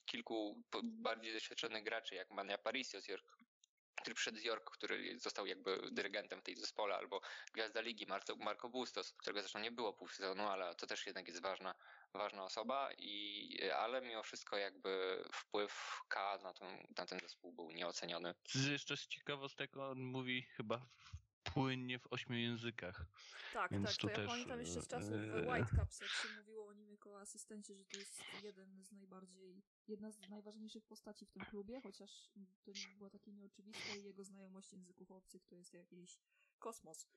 kilku 0.06 0.64
bardziej 0.84 1.34
doświadczonych 1.34 1.84
graczy, 1.84 2.16
jak 2.16 2.32
Mania 2.32 2.58
Parisio 2.58 3.02
z 3.02 3.08
York, 3.08 3.38
który 4.02 4.16
przyszedł 4.16 4.38
z 4.38 4.44
York, 4.44 4.72
który 4.72 5.20
został 5.20 5.46
jakby 5.46 5.90
dyrygentem 5.92 6.40
w 6.40 6.44
tej 6.44 6.56
zespole, 6.56 6.96
albo 6.96 7.22
gwiazda 7.54 7.82
ligi 7.82 8.06
Marco, 8.06 8.36
Marco 8.36 8.70
Bustos, 8.70 9.14
którego 9.14 9.42
zresztą 9.42 9.60
nie 9.60 9.72
było 9.72 9.94
pół 9.94 10.08
sezonu, 10.08 10.44
ale 10.44 10.76
to 10.76 10.88
też 10.88 11.06
jednak 11.06 11.28
jest 11.28 11.42
ważna, 11.42 11.76
ważna 12.14 12.44
osoba, 12.44 12.90
i, 12.98 13.58
ale 13.76 14.02
mimo 14.02 14.24
wszystko 14.24 14.58
jakby 14.58 15.24
wpływ 15.34 16.00
K 16.08 16.40
na 16.44 16.54
ten, 16.54 16.88
na 16.98 17.06
ten 17.06 17.20
zespół 17.20 17.54
był 17.54 17.72
nieoceniony. 17.72 18.34
Jeszcze 18.72 18.98
z 18.98 19.08
ciekawostek 19.08 19.78
on 19.78 20.00
mówi 20.00 20.42
chyba 20.42 20.86
płynnie 21.44 22.00
w 22.00 22.08
ośmiu 22.14 22.38
językach. 22.38 23.06
Tak, 23.54 23.72
Więc 23.72 23.88
tak, 23.90 23.98
to 23.98 24.10
ja 24.10 24.16
też, 24.16 24.28
pamiętam 24.28 24.60
jeszcze 24.60 24.82
z 24.82 24.88
czasów 24.88 25.14
e... 25.14 25.52
Whitecaps, 25.52 26.02
jak 26.02 26.10
się 26.10 26.28
mówiło 26.38 26.68
o 26.68 26.74
nim 26.74 26.90
jako 26.90 27.22
asystencie, 27.22 27.76
że 27.76 27.86
to 27.86 27.98
jest 27.98 28.22
jeden 28.44 28.84
z 28.84 28.92
najbardziej, 28.92 29.64
jedna 29.88 30.12
z 30.12 30.30
najważniejszych 30.30 30.86
postaci 30.86 31.26
w 31.26 31.32
tym 31.32 31.46
klubie, 31.46 31.82
chociaż 31.82 32.30
to 32.64 32.72
nie 32.72 32.96
było 32.98 33.10
takie 33.10 33.34
nieoczywiste 33.34 33.98
i 33.98 34.04
jego 34.04 34.24
znajomość 34.24 34.74
języków 34.74 35.12
obcych 35.12 35.46
to 35.46 35.56
jest 35.56 35.74
jakiś 35.74 36.20
kosmos. 36.60 37.08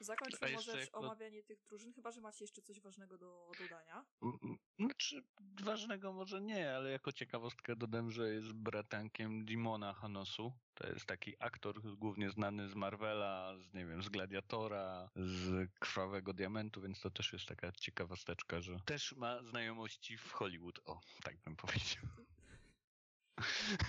Zakończmy 0.00 0.52
może 0.52 0.80
jako- 0.80 0.98
omawianie 0.98 1.42
tych 1.42 1.62
drużyn, 1.64 1.92
chyba 1.92 2.12
że 2.12 2.20
macie 2.20 2.44
jeszcze 2.44 2.62
coś 2.62 2.80
ważnego 2.80 3.18
do 3.18 3.50
dodania. 3.58 4.04
Mm, 4.22 4.38
mm, 4.42 4.58
Znaczy, 4.78 5.22
ważnego 5.62 6.12
może 6.12 6.40
nie, 6.40 6.76
ale 6.76 6.90
jako 6.90 7.12
ciekawostkę 7.12 7.76
dodam, 7.76 8.10
że 8.10 8.34
jest 8.34 8.52
bratankiem 8.52 9.44
Dimona 9.44 9.92
Hanosu. 9.92 10.52
To 10.74 10.88
jest 10.88 11.06
taki 11.06 11.34
aktor 11.38 11.96
głównie 11.96 12.30
znany 12.30 12.68
z 12.68 12.74
Marvela, 12.74 13.54
z 13.58 13.74
nie 13.74 13.86
wiem, 13.86 14.02
z 14.02 14.08
Gladiatora, 14.08 15.10
z 15.16 15.70
Krwawego 15.78 16.32
Diamentu, 16.32 16.80
więc 16.80 17.00
to 17.00 17.10
też 17.10 17.32
jest 17.32 17.46
taka 17.46 17.72
ciekawosteczka, 17.72 18.60
że 18.60 18.76
też 18.84 19.16
ma 19.16 19.42
znajomości 19.42 20.18
w 20.18 20.32
Hollywood. 20.32 20.80
O, 20.84 21.00
tak 21.22 21.36
bym 21.36 21.56
powiedział. 21.56 22.02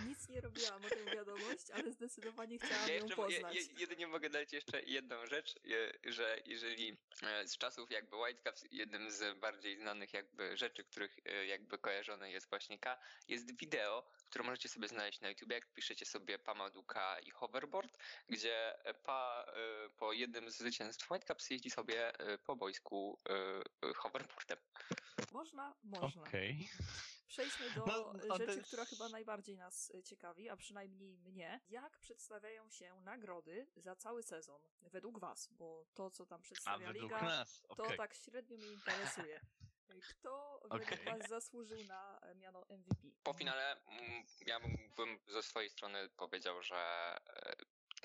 Nic 0.08 0.30
nie 0.30 0.42
robiłam 0.42 0.86
o 0.86 0.90
tę 0.90 1.06
wiadomość, 1.16 1.72
ale 1.74 1.92
zdecydowanie 1.92 2.60
chciałam 2.60 2.88
Ja 2.88 2.96
ją 2.96 3.02
jeszcze, 3.02 3.16
poznać. 3.16 3.56
je, 3.56 3.62
je, 3.62 3.68
jedynie 3.78 4.08
mogę 4.08 4.30
dodać 4.30 4.54
jeszcze 4.54 4.82
jedną 4.82 5.26
rzecz, 5.26 5.56
je, 5.64 5.92
że 6.04 6.38
jeżeli 6.46 6.98
e, 7.24 7.48
z 7.48 7.58
czasów 7.58 7.92
jakby 7.92 8.16
Whitecaps 8.16 8.66
jednym 8.72 9.12
z 9.12 9.40
bardziej 9.40 9.78
znanych 9.78 10.14
jakby 10.14 10.58
rzeczy, 10.58 10.84
których 10.84 11.20
e, 11.26 11.46
jakby 11.46 11.78
kojarzone 11.78 12.32
jest 12.32 12.50
właśnie 12.50 12.80
K, 12.80 12.98
jest 13.28 13.58
wideo, 13.58 14.12
które 14.30 14.44
możecie 14.44 14.70
sobie 14.70 14.88
znaleźć 14.88 15.22
na 15.22 15.30
YouTube, 15.30 15.52
jak 15.52 15.74
piszecie 15.74 16.06
sobie 16.06 16.40
Pamaduka 16.40 17.20
i 17.20 17.32
hoverboard, 17.32 17.98
gdzie 18.30 18.74
Pa 19.04 19.46
e, 19.48 19.90
po 19.90 20.14
jednym 20.14 20.52
z 20.52 20.58
zwycięstw 20.58 21.12
Whitecaps 21.12 21.50
jeździ 21.50 21.70
sobie 21.70 22.20
e, 22.20 22.38
po 22.38 22.56
boisku 22.56 23.20
e, 23.30 23.94
hoverboardem. 23.94 24.58
Można? 25.32 25.76
Można. 25.84 26.22
Okej. 26.22 26.70
Przejdźmy 27.28 27.72
do 27.72 27.86
No, 27.86 28.14
no, 28.28 28.38
rzeczy, 28.38 28.56
jest- 28.56 28.68
która 28.68 28.86
chyba 28.86 29.10
najbardziej 29.10 29.58
nas 29.58 29.92
e, 29.96 30.04
ciekawi, 30.04 30.50
a 30.50 30.58
przynajmniej 30.58 31.18
mnie. 31.18 31.62
Jak 31.70 32.00
przedstawiają 32.00 32.70
się 32.70 33.02
nagrody 33.02 33.68
za 33.76 33.96
cały 33.96 34.24
sezon? 34.24 34.62
Według 34.82 35.20
was, 35.20 35.48
bo 35.52 35.86
to, 35.94 36.12
co 36.12 36.26
tam 36.26 36.40
A 36.40 36.44
przedstawia 36.44 36.88
według 36.88 37.12
Liga, 37.12 37.22
nas, 37.22 37.62
to 37.78 37.98
tak 37.98 38.14
średnio 38.14 38.58
mnie 38.58 38.72
interesuje. 38.72 39.42
Kto 40.10 40.60
według 40.62 40.92
Okej. 40.92 41.06
was 41.06 41.30
zasłużył 41.30 41.84
na 41.84 42.20
e, 42.20 42.36
miano 42.36 42.66
MVP? 42.70 43.08
Po 43.24 43.34
finale 43.34 43.82
mm, 43.86 44.24
ja 44.46 44.60
bym 44.96 45.20
ze 45.28 45.44
swojej 45.44 45.70
strony 45.70 46.10
powiedział, 46.10 46.62
że 46.62 46.76
e, 47.28 47.56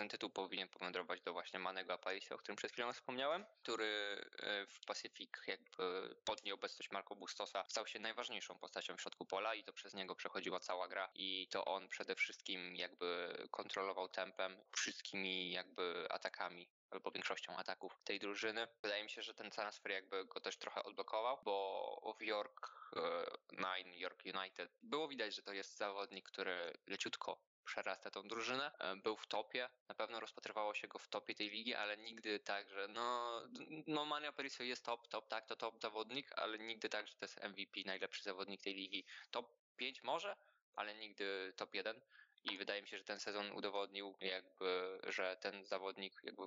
ten 0.00 0.08
tytuł 0.08 0.30
powinien 0.30 0.68
powędrować 0.68 1.20
do 1.20 1.32
właśnie 1.32 1.58
Manego 1.58 1.92
Aparicio, 1.92 2.34
o 2.34 2.38
którym 2.38 2.56
przed 2.56 2.72
chwilą 2.72 2.92
wspomniałem, 2.92 3.44
który 3.62 4.20
e, 4.38 4.66
w 4.66 4.80
Pacific 4.86 5.30
jakby 5.46 6.14
pod 6.24 6.44
nieobecność 6.44 6.90
Marco 6.90 7.16
Bustosa 7.16 7.64
stał 7.68 7.86
się 7.86 7.98
najważniejszą 7.98 8.58
postacią 8.58 8.96
w 8.96 9.00
środku 9.00 9.24
pola 9.24 9.54
i 9.54 9.64
to 9.64 9.72
przez 9.72 9.94
niego 9.94 10.14
przechodziła 10.14 10.60
cała 10.60 10.88
gra 10.88 11.10
i 11.14 11.48
to 11.50 11.64
on 11.64 11.88
przede 11.88 12.14
wszystkim 12.14 12.76
jakby 12.76 13.36
kontrolował 13.50 14.08
tempem 14.08 14.56
wszystkimi 14.76 15.50
jakby 15.50 16.06
atakami 16.10 16.68
albo 16.90 17.10
większością 17.10 17.56
ataków 17.56 18.00
tej 18.04 18.18
drużyny. 18.18 18.68
Wydaje 18.82 19.02
mi 19.02 19.10
się, 19.10 19.22
że 19.22 19.34
ten 19.34 19.50
transfer 19.50 19.92
jakby 19.92 20.24
go 20.24 20.40
też 20.40 20.58
trochę 20.58 20.82
odblokował, 20.82 21.38
bo 21.44 22.14
w 22.18 22.22
York 22.22 22.90
e, 22.96 23.26
Nine, 23.52 23.94
York 23.94 24.22
United 24.24 24.72
było 24.82 25.08
widać, 25.08 25.34
że 25.34 25.42
to 25.42 25.52
jest 25.52 25.76
zawodnik, 25.76 26.28
który 26.28 26.72
leciutko 26.86 27.49
przerasta 27.70 28.10
tą 28.10 28.28
drużynę. 28.28 28.72
E, 28.78 28.96
Był 28.96 29.16
w 29.16 29.26
topie, 29.26 29.68
na 29.88 29.94
pewno 29.94 30.20
rozpatrywało 30.20 30.74
się 30.74 30.88
go 30.88 30.98
w 30.98 31.08
topie 31.08 31.34
tej 31.34 31.50
ligi, 31.50 31.74
ale 31.74 31.96
nigdy 31.96 32.40
tak, 32.40 32.68
że 32.70 32.88
no, 32.88 33.40
no 33.86 34.04
Mania 34.04 34.28
Aparicio 34.28 34.64
jest 34.64 34.84
top, 34.84 35.08
top, 35.08 35.28
tak, 35.28 35.46
to 35.46 35.56
top 35.56 35.80
zawodnik, 35.80 36.32
ale 36.36 36.58
nigdy 36.58 36.88
tak, 36.88 37.08
że 37.08 37.14
to 37.14 37.24
jest 37.24 37.42
MVP, 37.42 37.80
najlepszy 37.86 38.22
zawodnik 38.22 38.62
tej 38.62 38.74
ligi. 38.74 39.04
Top 39.30 39.46
5 39.76 40.02
może, 40.02 40.36
ale 40.74 40.94
nigdy 40.94 41.52
top 41.56 41.74
1. 41.74 42.00
I 42.44 42.58
wydaje 42.58 42.82
mi 42.82 42.88
się, 42.88 42.98
że 42.98 43.04
ten 43.04 43.20
sezon 43.20 43.50
udowodnił 43.52 44.14
jakby, 44.20 44.98
że 45.08 45.36
ten 45.40 45.64
zawodnik 45.66 46.20
jakby 46.24 46.42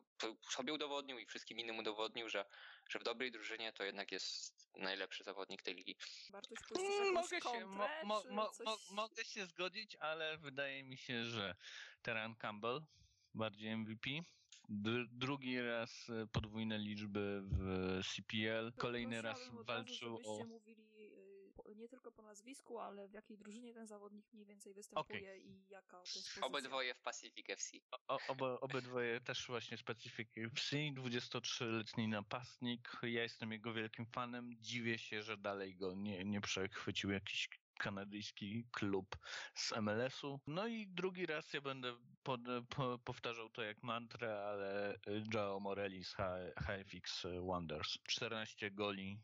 sobie 0.49 0.73
udowodnił 0.73 1.19
i 1.19 1.25
wszystkim 1.25 1.59
innym 1.59 1.79
udowodnił, 1.79 2.29
że, 2.29 2.45
że 2.89 2.99
w 2.99 3.03
dobrej 3.03 3.31
drużynie 3.31 3.73
to 3.73 3.83
jednak 3.83 4.11
jest 4.11 4.69
najlepszy 4.77 5.23
zawodnik 5.23 5.61
tej 5.61 5.75
ligi. 5.75 5.95
Bartuś, 6.31 6.59
Mm, 6.75 7.13
Mogę 7.13 7.27
się, 7.27 7.39
kontrę, 7.39 7.65
mo, 8.05 8.23
mo, 8.31 8.49
coś... 8.49 8.65
mo, 8.65 8.77
mogę 8.91 9.25
się 9.25 9.45
zgodzić, 9.45 9.95
ale 9.95 10.37
wydaje 10.37 10.83
mi 10.83 10.97
się, 10.97 11.25
że 11.25 11.55
Teran 12.01 12.35
Campbell 12.35 12.81
bardziej 13.33 13.77
MVP. 13.77 14.09
Dr- 14.69 15.07
drugi 15.11 15.61
raz 15.61 16.09
e, 16.09 16.27
podwójne 16.27 16.77
liczby 16.77 17.41
w 17.43 17.99
CPL. 18.15 18.73
Kolejny 18.77 19.21
raz 19.21 19.39
walczył 19.65 20.19
o. 20.25 20.45
mówili 20.45 20.82
nie 21.76 21.89
tylko 21.89 22.11
po 22.11 22.21
nazwisku, 22.21 22.80
ale 22.80 23.07
w 23.07 23.13
jakiej 23.13 23.38
drużynie 23.38 23.74
ten 23.74 23.88
zawodnik 23.88 24.34
mniej 24.34 24.45
więcej 24.45 24.74
występuje 24.74 25.38
i 25.38 25.67
jaka 25.69 25.97
to 25.97 26.03
jest 26.03 26.13
pozycja. 26.13 26.43
Obydwoje 26.43 26.93
w 26.93 27.01
Pacific 27.01 27.49
FC. 27.49 27.78
O, 28.07 28.19
oba, 28.28 28.59
obydwoje 28.59 29.21
też 29.28 29.47
właśnie 29.47 29.78
specyfiki 29.78 30.41
FC. 30.41 30.76
23-letni 30.76 32.07
napastnik. 32.07 32.89
Ja 33.03 33.24
jestem 33.24 33.51
jego 33.51 33.74
wielkim 33.74 34.05
fanem. 34.05 34.51
Dziwię 34.59 34.97
się, 34.97 35.24
że 35.24 35.38
dalej 35.38 35.76
go 35.76 35.93
nie, 35.95 36.26
nie 36.26 36.41
przechwycił 36.41 37.11
jakiś 37.11 37.49
kanadyjski 37.80 38.65
klub 38.71 39.17
z 39.55 39.71
MLS-u. 39.82 40.39
No 40.47 40.67
i 40.67 40.88
drugi 40.88 41.26
raz 41.26 41.53
ja 41.53 41.61
będę 41.61 41.97
pod, 42.24 42.41
po, 42.69 42.99
powtarzał 42.99 43.49
to 43.49 43.61
jak 43.61 43.84
mantrę, 43.84 44.43
ale 44.45 44.99
Joao 45.34 45.59
Morelli 45.59 46.03
z 46.03 46.15
HFX 46.57 47.26
Wonders. 47.41 47.97
14 48.07 48.71
goli, 48.71 49.19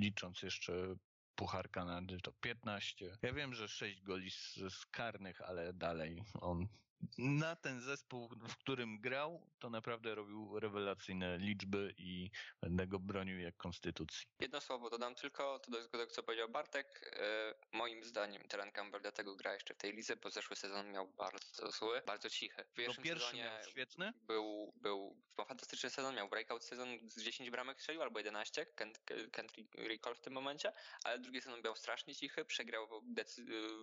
licząc 0.00 0.42
jeszcze 0.42 0.96
Puchar 1.36 1.70
Kanady 1.70 2.20
to 2.20 2.32
15. 2.32 3.16
Ja 3.22 3.32
wiem, 3.32 3.54
że 3.54 3.68
6 3.68 4.02
goli 4.02 4.30
z, 4.30 4.54
z 4.54 4.86
karnych, 4.86 5.40
ale 5.40 5.72
dalej 5.72 6.22
on 6.40 6.66
na 7.18 7.56
ten 7.56 7.80
zespół, 7.80 8.28
w 8.28 8.56
którym 8.56 9.00
grał, 9.00 9.50
to 9.58 9.70
naprawdę 9.70 10.14
robił 10.14 10.60
rewelacyjne 10.60 11.38
liczby 11.38 11.94
i 11.98 12.30
będę 12.62 12.86
go 12.86 12.98
bronił 12.98 13.38
jak 13.38 13.56
konstytucji. 13.56 14.26
Jedno 14.40 14.60
słowo 14.60 14.90
dodam 14.90 15.14
tylko, 15.14 15.58
to 15.58 15.70
do 15.70 15.88
tego, 15.88 16.06
co 16.06 16.22
powiedział 16.22 16.48
Bartek. 16.48 17.16
E, 17.20 17.54
moim 17.72 18.04
zdaniem 18.04 18.42
Teran 18.42 18.72
Campbell 18.72 19.02
dlatego 19.02 19.36
gra 19.36 19.54
jeszcze 19.54 19.74
w 19.74 19.78
tej 19.78 19.92
lidze, 19.92 20.16
bo 20.16 20.30
zeszły 20.30 20.56
sezon 20.56 20.92
miał 20.92 21.08
bardzo 21.08 21.70
zły, 21.70 22.02
bardzo 22.06 22.30
cichy. 22.30 22.64
W 22.64 22.72
pierwszym 22.72 23.04
pierwszy 23.04 23.26
sezonie 23.26 23.50
świetny, 23.68 24.12
był, 24.22 24.72
był 24.76 25.16
no, 25.38 25.44
fantastyczny 25.44 25.90
sezon, 25.90 26.14
miał 26.14 26.28
breakout 26.28 26.64
sezon 26.64 26.88
z 27.10 27.22
10 27.22 27.50
bramek 27.50 27.80
strzelił, 27.80 28.02
albo 28.02 28.18
11, 28.18 28.66
can't, 28.76 28.94
can't 29.30 29.64
recall 29.74 30.14
w 30.14 30.20
tym 30.20 30.32
momencie, 30.32 30.72
ale 31.04 31.18
drugi 31.18 31.40
sezon 31.40 31.62
był 31.62 31.76
strasznie 31.76 32.14
cichy, 32.14 32.44
przegrał 32.44 32.88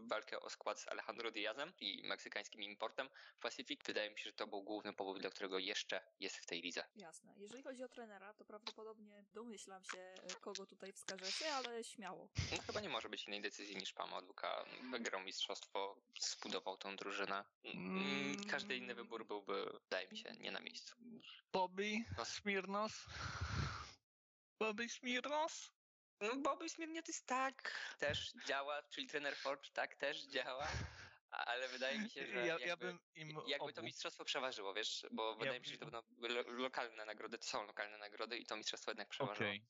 walkę 0.04 0.40
o 0.40 0.50
skład 0.50 0.80
z 0.80 0.88
Alejandro 0.88 1.32
Diazem 1.32 1.74
i 1.80 2.08
meksykańskim 2.08 2.62
importem 2.62 3.01
w 3.10 3.40
Pacific. 3.40 3.82
Wydaje 3.86 4.12
mi 4.12 4.18
się, 4.20 4.24
że 4.24 4.34
to 4.34 4.48
był 4.48 4.64
główny 4.64 4.94
powód, 4.94 5.20
dla 5.20 5.30
którego 5.30 5.60
jeszcze 5.60 6.02
jest 6.20 6.36
w 6.38 6.46
tej 6.46 6.62
lidze. 6.62 6.84
Jasne. 6.96 7.34
Jeżeli 7.38 7.64
chodzi 7.64 7.84
o 7.84 7.90
trenera, 7.90 8.34
to 8.34 8.46
prawdopodobnie 8.46 9.26
domyślam 9.34 9.84
się, 9.84 10.00
e, 10.00 10.16
kogo 10.42 10.66
tutaj 10.66 10.94
wskażecie, 10.94 11.54
ale 11.56 11.84
śmiało. 11.84 12.30
No, 12.52 12.58
chyba 12.68 12.82
nie 12.82 12.90
może 12.90 13.10
być 13.10 13.28
innej 13.28 13.42
decyzji 13.42 13.76
niż 13.76 13.94
Pamaduka. 13.94 14.66
Wygrał 14.92 15.22
mistrzostwo, 15.22 16.02
zbudował 16.20 16.78
tą 16.78 16.96
drużynę. 16.96 17.44
Mm, 17.64 17.92
Mm. 18.02 18.44
Każdy 18.44 18.76
inny 18.78 18.96
wybór 18.96 19.26
byłby, 19.28 19.80
wydaje 19.84 20.08
mi 20.08 20.18
się, 20.18 20.32
nie 20.40 20.52
na 20.52 20.60
miejscu. 20.60 20.96
Bobby 21.54 22.06
No. 22.18 22.26
Smirnos. 22.26 23.06
Bobby 24.60 24.90
Smirnos? 24.90 25.72
No, 26.22 26.36
Bobby 26.36 26.70
Smirniotys 26.70 27.24
tak 27.26 27.74
też 28.00 28.34
działa, 28.48 28.84
czyli 28.84 29.08
trener 29.08 29.36
Forge 29.36 29.70
tak 29.74 29.96
też 29.96 30.24
działa, 30.26 30.68
ale 31.32 31.68
wydaje 31.68 32.00
mi 32.00 32.10
się, 32.10 32.28
że 32.28 32.34
Ja, 32.34 32.46
jakby, 32.46 32.66
ja 32.68 32.78
bym 32.78 33.00
im 33.16 33.38
jakby 33.48 33.74
to 33.74 33.82
mistrzostwo 33.82 34.26
przeważyło, 34.26 34.74
wiesz, 34.74 35.06
bo 35.12 35.36
wydaje 35.36 35.60
mi 35.60 35.66
się, 35.66 35.72
że 35.72 35.78
to 35.78 35.86
będą 35.86 36.02
lo- 36.18 36.52
lokalne 36.52 37.06
nagrody, 37.06 37.38
to 37.38 37.46
są 37.46 37.66
lokalne 37.66 37.98
nagrody 37.98 38.38
i 38.38 38.46
to 38.46 38.58
mistrzostwo 38.58 38.92
jednak 38.92 39.10
przeważyło. 39.10 39.50
Okej. 39.50 39.66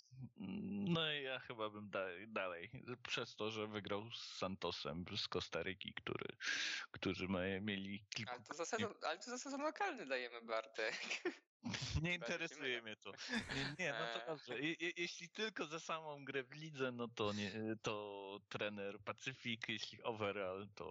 No 0.88 1.14
i 1.14 1.24
ja 1.24 1.40
chyba 1.40 1.70
bym 1.70 1.90
da- 1.90 2.08
dalej. 2.28 2.72
Przez 3.08 3.36
to, 3.36 3.52
że 3.52 3.68
wygrał 3.68 4.12
z 4.12 4.38
Santosem 4.38 5.06
z 5.18 5.28
Kostaryki, 5.28 5.94
który, 5.94 6.36
którzy 6.92 7.28
mieli 7.62 8.06
kilku... 8.10 8.32
Ale 8.32 8.44
to, 8.44 8.54
za 8.54 8.66
sezon, 8.66 8.94
ale 9.02 9.18
to 9.18 9.24
za 9.24 9.38
sezon 9.38 9.62
lokalny 9.62 10.06
dajemy, 10.06 10.42
Bartek. 10.42 10.96
Nie 12.02 12.14
interesuje 12.16 12.82
mnie 12.82 12.96
to. 12.96 13.12
Nie, 13.56 13.76
nie 13.80 13.92
no 13.92 14.14
to 14.14 14.20
Eee. 14.20 14.26
dobrze. 14.28 14.60
Je, 14.60 14.76
je, 14.80 14.92
jeśli 14.98 15.30
tylko 15.30 15.66
za 15.66 15.80
samą 15.80 16.26
grę 16.26 16.44
w 16.44 16.52
lidze, 16.52 16.92
no 16.92 17.08
to 17.08 17.34
nie, 17.34 17.52
to 17.82 18.40
trener 18.50 19.00
Pacyfik, 19.00 19.70
jeśli 19.70 20.04
overall, 20.04 20.68
to 20.76 20.86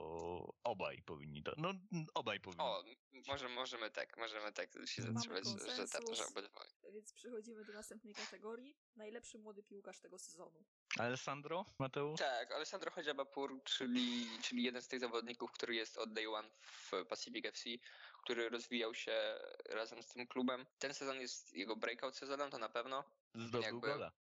obaj 0.64 1.02
powinni 1.02 1.42
to. 1.42 1.52
No 1.56 1.74
obaj 2.14 2.40
powinni. 2.40 2.64
O, 2.64 2.84
może, 3.26 3.48
możemy 3.48 3.90
tak, 3.90 4.16
możemy 4.16 4.52
tak 4.52 4.70
się 4.86 5.02
zatrzymać, 5.02 5.44
że, 5.44 5.76
że, 5.76 5.88
tak, 5.88 6.02
że 6.14 6.26
obydwoje. 6.26 6.70
Więc 6.92 7.12
przechodzimy 7.12 7.64
do 7.64 7.72
następnej 7.72 8.14
kategorii. 8.14 8.76
Najlepszy 8.96 9.38
młody 9.38 9.62
piłkarz 9.62 10.00
tego 10.00 10.18
sezonu. 10.18 10.64
Alessandro, 10.99 11.64
Mateusz? 11.78 12.18
Tak, 12.18 12.53
Alessandro 12.53 12.91
Chodziabapur, 12.91 13.61
czyli, 13.64 14.26
czyli 14.43 14.62
jeden 14.62 14.82
z 14.82 14.88
tych 14.88 15.01
zawodników, 15.01 15.53
który 15.53 15.74
jest 15.74 15.99
od 15.99 16.12
day 16.12 16.28
one 16.30 16.49
w 16.62 16.91
Pacific 17.09 17.47
FC, 17.47 17.70
który 18.22 18.49
rozwijał 18.49 18.95
się 18.95 19.38
razem 19.68 20.03
z 20.03 20.07
tym 20.07 20.26
klubem. 20.26 20.66
Ten 20.78 20.95
sezon 20.95 21.20
jest 21.20 21.53
jego 21.53 21.76
breakout 21.76 22.16
sezonem, 22.16 22.51
to 22.51 22.59
na 22.59 22.68
pewno. 22.68 23.05
Zdobył 23.34 23.62
jakby- 23.62 23.88
gola. 23.88 24.12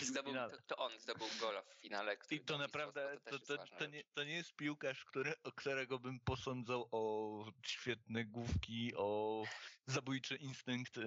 Zdobył, 0.00 0.34
to, 0.34 0.50
to 0.66 0.76
on 0.76 0.98
zdobył 0.98 1.28
gola 1.40 1.62
w 1.62 1.74
finale. 1.80 2.16
I 2.30 2.40
to 2.40 2.58
naprawdę, 2.58 3.16
to, 3.24 3.38
to, 3.38 3.58
to, 3.78 3.86
nie, 3.86 4.04
to 4.14 4.24
nie 4.24 4.34
jest 4.34 4.56
piłkarz, 4.56 5.04
który, 5.04 5.34
którego 5.56 5.98
bym 5.98 6.20
posądzał 6.20 6.88
o 6.92 7.52
świetne 7.66 8.24
główki, 8.24 8.92
o 8.96 9.42
zabójczy 9.86 10.36
instynkt 10.36 10.98
e, 10.98 11.02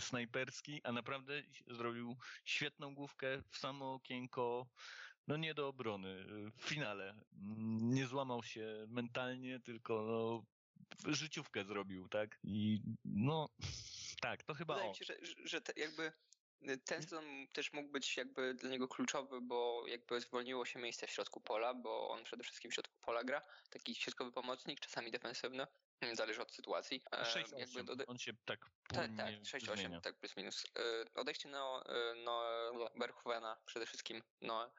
snajperski, 0.00 0.80
a 0.84 0.92
naprawdę 0.92 1.42
zrobił 1.66 2.16
świetną 2.44 2.94
główkę 2.94 3.42
w 3.50 3.56
samo 3.56 3.94
okienko, 3.94 4.66
no 5.26 5.36
nie 5.36 5.54
do 5.54 5.68
obrony, 5.68 6.26
w 6.58 6.62
finale. 6.62 7.14
Nie 7.80 8.06
złamał 8.06 8.42
się 8.42 8.86
mentalnie, 8.88 9.60
tylko 9.60 10.02
no, 10.02 10.42
życiówkę 11.12 11.64
zrobił, 11.64 12.08
tak? 12.08 12.38
I 12.44 12.82
no, 13.04 13.48
tak, 14.20 14.42
to 14.42 14.54
chyba 14.54 14.74
Wydaje 14.74 14.90
on. 14.90 14.92
mi 14.92 14.96
się, 14.96 15.04
że, 15.04 15.16
że- 15.44 15.60
jakby 15.76 16.12
ten 16.84 17.02
sezon 17.02 17.24
też 17.52 17.72
mógł 17.72 17.88
być 17.88 18.16
jakby 18.16 18.54
dla 18.54 18.70
niego 18.70 18.88
kluczowy, 18.88 19.40
bo 19.40 19.84
jakby 19.86 20.20
zwolniło 20.20 20.64
się 20.64 20.78
miejsce 20.78 21.06
w 21.06 21.10
środku 21.10 21.40
pola, 21.40 21.74
bo 21.74 22.08
on 22.08 22.24
przede 22.24 22.42
wszystkim 22.42 22.70
w 22.70 22.74
środku 22.74 22.94
pola 23.00 23.24
gra, 23.24 23.42
taki 23.70 23.94
środkowy 23.94 24.32
pomocnik, 24.32 24.80
czasami 24.80 25.10
defensywny, 25.10 25.66
zależy 26.12 26.42
od 26.42 26.52
sytuacji. 26.52 27.02
E, 27.12 27.24
6 27.24 27.52
jakby 27.58 27.84
dode- 27.84 28.06
on 28.06 28.18
się 28.18 28.32
tak 28.44 28.70
tak, 28.88 29.10
tak, 29.16 29.34
6-8, 29.44 29.76
zmienia. 29.76 30.00
tak 30.00 30.16
plus 30.16 30.36
minus. 30.36 30.64
E, 30.78 31.20
Odejście 31.20 31.48
no, 31.48 31.84
e, 31.86 32.14
no 32.24 32.42
Berchowena 32.96 33.56
przede 33.66 33.86
wszystkim, 33.86 34.22
no, 34.40 34.66
e, 34.66 34.70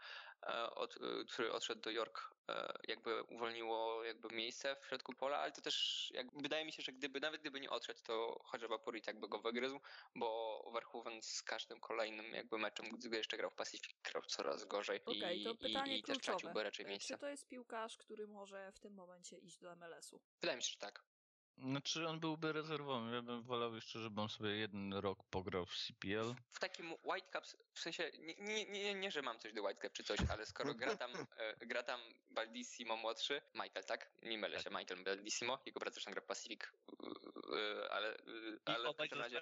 od, 0.76 0.98
e, 0.98 1.26
który 1.26 1.52
odszedł 1.52 1.82
do 1.82 1.90
York, 1.90 2.34
e, 2.50 2.74
jakby 2.88 3.24
uwolniło 3.24 4.04
jakby 4.04 4.36
miejsce 4.36 4.76
w 4.76 4.86
środku 4.86 5.14
pola, 5.14 5.38
ale 5.38 5.52
to 5.52 5.62
też 5.62 6.10
jakby, 6.14 6.42
wydaje 6.42 6.66
mi 6.66 6.72
się, 6.72 6.84
że 6.84 6.92
gdyby 6.92 7.20
nawet 7.20 7.42
gdyby 7.42 7.60
nie 7.60 7.70
odszedł, 7.70 8.00
to 8.04 8.44
Hadżabapuri 8.46 9.02
tak 9.02 9.20
by 9.20 9.28
go 9.28 9.40
wygryzł, 9.40 9.80
bo 10.16 10.72
Verhoeven 10.74 11.22
z 11.22 11.44
każdym 11.44 11.80
kolejnym 11.80 12.26
jakby 12.26 12.58
meczem, 12.58 12.90
gdy 12.90 13.18
jeszcze 13.18 13.38
grał 13.38 13.50
w 13.50 13.56
Pacific, 13.56 13.96
grał 14.04 14.24
coraz 14.24 14.66
gorzej 14.66 15.06
Okej, 15.06 15.42
i, 15.42 15.44
to 15.44 15.56
pytanie 15.56 15.98
i, 15.98 16.00
i 16.00 16.04
też 16.04 16.18
traciłby 16.18 16.64
raczej 16.64 16.86
Czy 16.86 16.90
miejsce. 16.90 17.18
to 17.18 17.28
jest 17.28 17.48
piłkarz, 17.48 17.98
który 17.98 18.28
może 18.28 18.72
w 18.72 18.80
tym 18.80 18.94
momencie 18.94 19.38
iść 19.38 19.60
do 19.60 19.76
MLS-u? 19.76 20.22
Wydaje 20.42 20.58
mi 20.58 20.64
się, 20.64 20.72
że 20.72 20.78
tak. 20.78 21.13
Znaczy 21.58 22.08
on 22.08 22.20
byłby 22.20 22.54
rezerwowym. 22.54 23.14
Ja 23.14 23.22
bym 23.22 23.44
wolał 23.44 23.76
jeszcze, 23.76 24.00
żeby 24.00 24.22
on 24.22 24.30
sobie 24.30 24.50
jeden 24.50 24.94
rok 24.94 25.24
pograł 25.30 25.66
w 25.66 25.78
CPL. 25.78 26.36
w 26.52 26.60
takim 26.60 26.94
Whitecaps, 27.04 27.58
w 27.74 27.80
sensie, 27.80 28.12
nie, 28.20 28.36
nie, 28.36 28.66
nie, 28.66 28.94
nie, 28.94 29.12
że 29.12 29.22
mam 29.22 29.40
coś 29.40 29.54
do 29.54 29.64
Whitecap 29.64 29.94
czy 29.94 30.04
coś, 30.04 30.20
ale 30.30 30.46
skoro 30.46 30.74
gra 30.74 30.96
tam, 30.96 31.12
e, 31.38 31.66
gra 31.66 31.84
tam 31.84 32.02
Baldissimo 32.30 32.98
młodszy, 32.98 33.42
Michael, 33.54 33.86
tak? 33.86 34.12
Nie 34.22 34.38
mylę 34.38 34.56
Tak. 34.56 34.64
się, 34.64 34.70
Michael 34.80 35.04
Baldissimo, 35.04 35.60
jego 35.66 35.80
brat 35.80 35.94
zresztą 35.94 36.12
gra 36.12 36.22
Pacific, 36.22 36.62
e, 36.64 37.92
ale, 37.92 38.18
e, 38.18 38.22
ale 38.66 38.94
w 38.94 38.98
każdym 38.98 39.20
razie. 39.20 39.42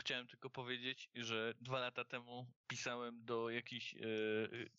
Chciałem 0.00 0.26
tylko 0.26 0.50
powiedzieć, 0.50 1.10
że 1.14 1.54
dwa 1.60 1.80
lata 1.80 2.04
temu 2.04 2.46
pisałem 2.68 3.24
do 3.24 3.50
jakichś 3.50 3.94
e, 3.94 3.98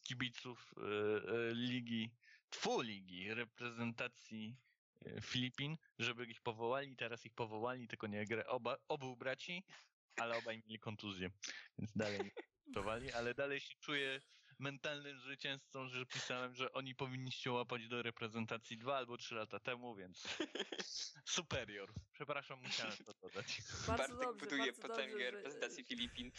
kibiców 0.03 0.73
ligi, 1.53 2.11
tfu 2.49 2.81
ligi, 2.81 3.33
reprezentacji 3.33 4.55
Filipin, 5.21 5.77
żeby 5.99 6.25
ich 6.25 6.41
powołali. 6.41 6.95
Teraz 6.95 7.25
ich 7.25 7.33
powołali, 7.33 7.87
tylko 7.87 8.07
nie 8.07 8.25
gra 8.25 8.43
oba, 8.45 8.77
obu 8.87 9.17
braci, 9.17 9.63
ale 10.19 10.37
obaj 10.37 10.57
mieli 10.57 10.79
kontuzję, 10.79 11.29
więc 11.77 11.91
dalej 11.95 12.31
nie 13.01 13.15
ale 13.15 13.33
dalej 13.33 13.59
się 13.59 13.75
czuję 13.79 14.21
mentalnym 14.59 15.19
zwycięzcą, 15.19 15.87
że 15.87 16.05
pisałem, 16.05 16.55
że 16.55 16.71
oni 16.71 16.95
powinniście 16.95 17.51
łapać 17.51 17.87
do 17.87 18.01
reprezentacji 18.01 18.77
dwa 18.77 18.97
albo 18.97 19.17
trzy 19.17 19.35
lata 19.35 19.59
temu, 19.59 19.95
więc 19.95 20.37
superior. 21.25 21.93
Przepraszam, 22.13 22.61
musiałem 22.61 22.97
to 22.97 23.13
dodać. 23.21 23.61
Bardzo 23.87 23.97
Bartek 23.97 24.17
dobrze, 24.19 24.45
buduje 24.45 24.71
bardzo 24.73 24.81
potęgę 24.81 25.11
dobrze, 25.11 25.25
że- 25.25 25.31
reprezentacji 25.31 25.83
Filipin. 25.83 26.31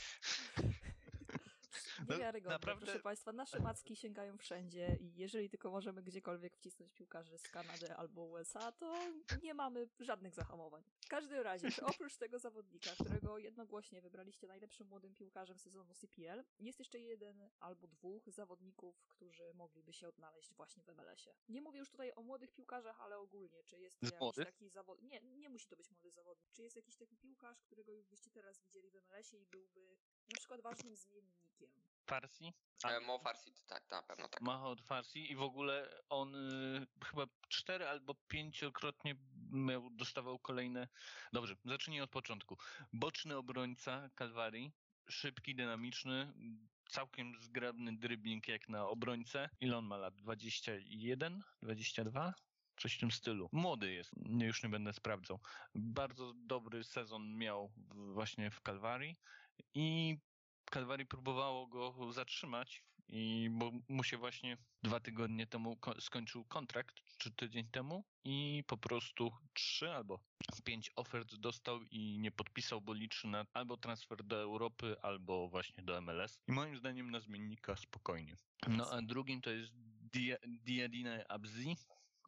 No, 2.09 2.15
Niewiarygodne, 2.15 2.55
naprawdę- 2.55 2.87
proszę 2.87 3.01
Państwa. 3.01 3.33
Nasze 3.33 3.61
macki 3.61 3.97
sięgają 3.97 4.39
wszędzie 4.39 4.97
i 5.01 5.15
jeżeli 5.15 5.51
tylko 5.51 5.71
możemy 5.71 6.03
gdziekolwiek 6.03 6.57
wcisnąć 6.57 6.93
piłkarzy 6.93 7.39
z 7.39 7.49
Kanady 7.49 7.95
albo 7.97 8.25
USA, 8.25 8.73
to 8.73 8.95
nie 9.43 9.55
mamy 9.55 9.89
żadnych 10.01 10.35
zahamowań. 10.35 10.83
W 11.01 11.09
każdym 11.09 11.41
razie, 11.41 11.69
oprócz 11.83 12.17
tego 12.17 12.39
zawodnika, 12.39 12.91
którego 13.01 13.39
jednogłośnie 13.39 14.03
wybraliście 14.03 14.47
najlepszym 14.47 14.87
młodym 14.87 15.15
piłkarzem 15.15 15.59
sezonu 15.59 15.95
CPL, 15.95 16.45
jest 16.59 16.79
jeszcze 16.79 17.01
jeden 17.01 17.51
albo 17.61 17.87
dwóch 17.87 18.31
zawodników, 18.31 19.05
którzy 19.09 19.55
mogliby 19.55 19.93
się 19.93 20.09
odnaleźć 20.09 20.55
właśnie 20.55 20.83
w 20.83 20.89
MLS-ie? 20.89 21.37
Nie 21.49 21.63
mówię 21.63 21.79
już 21.79 21.91
tutaj 21.91 22.13
o 22.17 22.23
młodych 22.23 22.53
piłkarzach, 22.53 23.01
ale 23.01 23.19
ogólnie, 23.19 23.65
czy 23.65 23.79
jest 23.79 23.99
Z 24.03 24.13
jakiś 24.13 24.45
taki 24.45 24.69
zawodnik... 24.69 25.11
Nie, 25.11 25.21
nie 25.21 25.49
musi 25.49 25.69
to 25.69 25.77
być 25.77 25.91
młody 25.91 26.11
zawodnik. 26.11 26.53
Czy 26.53 26.63
jest 26.63 26.77
jakiś 26.77 26.97
taki 26.97 27.17
piłkarz, 27.17 27.63
którego 27.63 27.93
już 27.93 28.07
byście 28.07 28.31
teraz 28.31 28.61
widzieli 28.61 28.91
w 28.91 28.95
MLS-ie 28.95 29.43
i 29.43 29.47
byłby 29.47 29.97
na 30.33 30.39
przykład 30.39 30.61
ważnym 30.61 30.97
zmiennikiem? 30.97 31.71
Farsi? 32.07 32.53
E, 32.85 33.01
Mo 33.01 33.19
Farsi, 33.19 33.53
tak, 33.67 33.91
na 33.91 34.03
pewno 34.03 34.29
tak. 34.29 34.41
Mahod 34.41 34.81
Farsi 34.81 35.33
i 35.33 35.37
w 35.37 35.43
ogóle 35.43 35.89
on 36.09 36.35
y, 36.35 36.87
chyba 37.05 37.27
cztery 37.49 37.89
albo 37.89 38.15
pięciokrotnie 38.29 39.15
miał, 39.53 39.91
dostawał 39.91 40.39
kolejne... 40.39 40.89
Dobrze, 41.33 41.57
zacznijmy 41.65 42.05
od 42.05 42.11
początku. 42.11 42.57
Boczny 42.93 43.37
obrońca 43.37 44.11
Kalwarii, 44.15 44.73
szybki, 45.09 45.55
dynamiczny, 45.55 46.33
całkiem 46.91 47.41
zgrabny 47.41 47.97
dribbling 47.97 48.49
jak 48.49 48.69
na 48.69 48.89
obrońcę. 48.89 49.51
Ile 49.61 49.77
on 49.79 49.85
ma 49.87 49.97
lat? 49.97 50.15
21? 50.17 51.43
22? 51.63 52.35
Coś 52.77 52.97
w 52.97 53.01
tym 53.01 53.11
stylu. 53.11 53.49
Młody 53.53 53.93
jest, 53.93 54.13
nie, 54.17 54.47
już 54.47 54.63
nie 54.63 54.69
będę 54.69 54.93
sprawdzał. 54.93 55.41
Bardzo 55.75 56.33
dobry 56.37 56.85
sezon 56.85 57.37
miał 57.37 57.73
właśnie 57.95 58.51
w 58.51 58.61
Kalwarii 58.61 59.17
i 59.75 60.17
Kalwarii 60.73 61.07
próbowało 61.07 61.67
go 61.67 62.13
zatrzymać 62.13 62.83
i 63.09 63.49
bo 63.53 63.73
mu 63.89 64.05
się 64.05 64.17
właśnie 64.17 64.57
dwa 64.83 65.01
tygodnie 65.01 65.47
temu 65.47 65.77
ko- 65.77 66.01
skończył 66.01 66.45
kontrakt, 66.45 66.95
czy 67.19 67.31
tydzień 67.31 67.69
temu 67.71 68.05
i 68.25 68.65
po 68.67 68.77
prostu 68.77 69.31
trzy 69.55 69.91
albo 69.91 70.21
pięć 70.65 70.91
ofert 70.97 71.35
dostał 71.37 71.83
i 71.91 72.19
nie 72.19 72.31
podpisał, 72.31 72.81
bo 72.81 72.93
liczy 72.93 73.27
na 73.27 73.47
albo 73.53 73.77
transfer 73.77 74.25
do 74.25 74.41
Europy, 74.41 74.97
albo 75.03 75.49
właśnie 75.49 75.83
do 75.85 76.01
MLS. 76.01 76.39
I 76.49 76.53
moim 76.53 76.77
zdaniem 76.77 77.11
na 77.11 77.21
zmiennika 77.21 77.77
spokojnie. 77.77 78.37
No 78.69 78.91
a 78.93 79.03
drugim 79.03 79.41
to 79.41 79.51
jest 79.51 79.73
Dia- 80.15 80.39
Diadine 80.47 81.25
Abzi. 81.29 81.77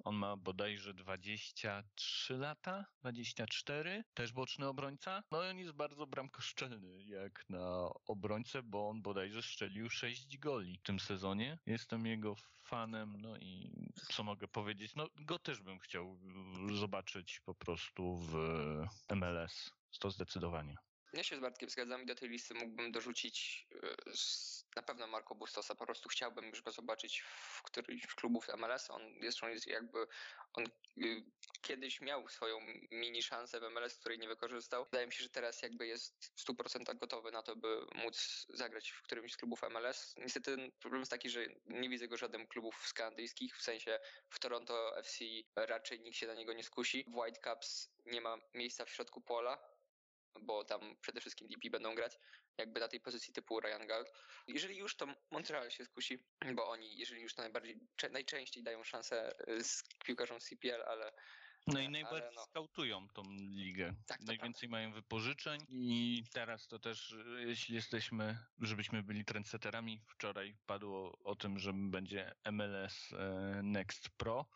On 0.04 0.16
ma 0.16 0.36
bodajże 0.36 0.94
23 0.94 2.38
lata, 2.38 2.86
24, 3.00 4.04
też 4.14 4.32
boczny 4.32 4.66
obrońca. 4.66 5.22
No 5.30 5.44
i 5.44 5.50
on 5.50 5.58
jest 5.58 5.72
bardzo 5.72 6.06
bramkoszczelny 6.06 7.04
jak 7.04 7.44
na 7.48 7.88
obrońcę, 8.06 8.62
bo 8.62 8.88
on 8.88 9.02
bodajże 9.02 9.42
strzelił 9.42 9.90
6 9.90 10.38
goli 10.38 10.78
w 10.78 10.82
tym 10.82 11.00
sezonie. 11.00 11.58
Jestem 11.66 12.06
jego 12.06 12.34
fanem, 12.62 13.20
no 13.20 13.36
i 13.36 13.72
co 14.12 14.24
mogę 14.24 14.48
powiedzieć? 14.48 14.94
No 14.94 15.08
go 15.16 15.38
też 15.38 15.60
bym 15.60 15.78
chciał 15.78 16.18
zobaczyć 16.74 17.40
po 17.40 17.54
prostu 17.54 18.16
w 18.16 18.34
MLS. 19.14 19.70
To 20.00 20.10
zdecydowanie. 20.10 20.76
Ja 21.16 21.22
się 21.22 21.36
z 21.36 21.40
Bartkiem 21.40 21.70
zgadzam 21.70 22.02
i 22.02 22.06
do 22.06 22.14
tej 22.14 22.28
listy 22.28 22.54
mógłbym 22.54 22.92
dorzucić 22.92 23.66
e, 23.82 23.94
na 24.76 24.82
pewno 24.82 25.06
Marco 25.06 25.34
Bustosa. 25.34 25.74
Po 25.74 25.86
prostu 25.86 26.08
chciałbym 26.08 26.44
już 26.44 26.62
go 26.62 26.72
zobaczyć 26.72 27.20
w 27.20 27.62
którymś 27.62 28.02
z 28.02 28.14
klubów 28.14 28.48
MLS. 28.56 28.90
On 28.90 29.02
jest, 29.20 29.44
on 29.44 29.50
jakby, 29.66 30.06
on 30.52 30.64
y, 30.98 31.24
kiedyś 31.62 32.00
miał 32.00 32.28
swoją 32.28 32.58
mini 32.90 33.22
szansę 33.22 33.60
w 33.60 33.62
MLS, 33.62 33.96
której 33.96 34.18
nie 34.18 34.28
wykorzystał. 34.28 34.84
Wydaje 34.84 35.06
mi 35.06 35.12
się, 35.12 35.22
że 35.22 35.30
teraz 35.30 35.62
jakby 35.62 35.86
jest 35.86 36.32
w 36.36 36.44
100% 36.44 36.98
gotowy 36.98 37.32
na 37.32 37.42
to, 37.42 37.56
by 37.56 37.86
móc 37.94 38.46
zagrać 38.48 38.90
w 38.90 39.02
którymś 39.02 39.32
z 39.32 39.36
klubów 39.36 39.62
MLS. 39.62 40.14
Niestety 40.16 40.72
problem 40.80 41.00
jest 41.00 41.10
taki, 41.10 41.30
że 41.30 41.46
nie 41.66 41.88
widzę 41.88 42.08
go 42.08 42.16
żadnym 42.16 42.46
klubów 42.46 42.86
skandyjskich, 42.86 43.56
w 43.56 43.62
sensie 43.62 43.98
w 44.30 44.38
Toronto 44.38 44.98
FC 44.98 45.24
raczej 45.56 46.00
nikt 46.00 46.16
się 46.16 46.26
na 46.26 46.34
niego 46.34 46.52
nie 46.52 46.64
skusi. 46.64 47.04
W 47.08 47.16
Whitecaps 47.16 47.90
nie 48.06 48.20
ma 48.20 48.38
miejsca 48.54 48.84
w 48.84 48.90
środku 48.90 49.20
pola, 49.20 49.73
bo 50.40 50.64
tam 50.64 50.96
przede 51.00 51.20
wszystkim 51.20 51.48
DP 51.48 51.70
będą 51.70 51.94
grać, 51.94 52.18
jakby 52.58 52.80
na 52.80 52.88
tej 52.88 53.00
pozycji 53.00 53.34
typu 53.34 53.60
Ryan 53.60 53.86
Galt. 53.86 54.12
Jeżeli 54.48 54.76
już, 54.76 54.96
to 54.96 55.06
Montreal 55.30 55.70
się 55.70 55.84
skusi, 55.84 56.18
bo 56.54 56.68
oni, 56.68 56.98
jeżeli 56.98 57.22
już 57.22 57.34
to 57.34 57.42
najbardziej, 57.42 57.80
najczęściej 58.10 58.62
dają 58.62 58.84
szansę 58.84 59.32
y, 59.48 59.64
z 59.64 59.82
piłkarzom 60.04 60.40
CPL, 60.40 60.82
ale 60.82 61.12
No 61.66 61.80
i 61.80 61.82
Ale 61.82 61.90
najbardziej 61.90 62.30
no. 62.36 62.44
skautują 62.44 63.08
tą 63.08 63.22
ligę. 63.40 63.94
Tak, 64.06 64.18
to 64.18 64.24
Najwięcej 64.24 64.68
mają 64.68 64.92
wypożyczeń 64.92 65.60
i 65.68 66.24
teraz 66.32 66.68
to 66.68 66.78
też, 66.78 67.10
y, 67.10 67.44
jeśli 67.46 67.74
jesteśmy, 67.74 68.38
żebyśmy 68.60 69.02
byli 69.02 69.24
trendsetterami, 69.24 70.00
wczoraj 70.08 70.56
padło 70.66 71.18
o 71.24 71.36
tym, 71.36 71.58
że 71.58 71.72
będzie 71.74 72.34
MLS 72.52 73.12
e, 73.12 73.60
Next 73.62 74.08
Pro 74.08 74.46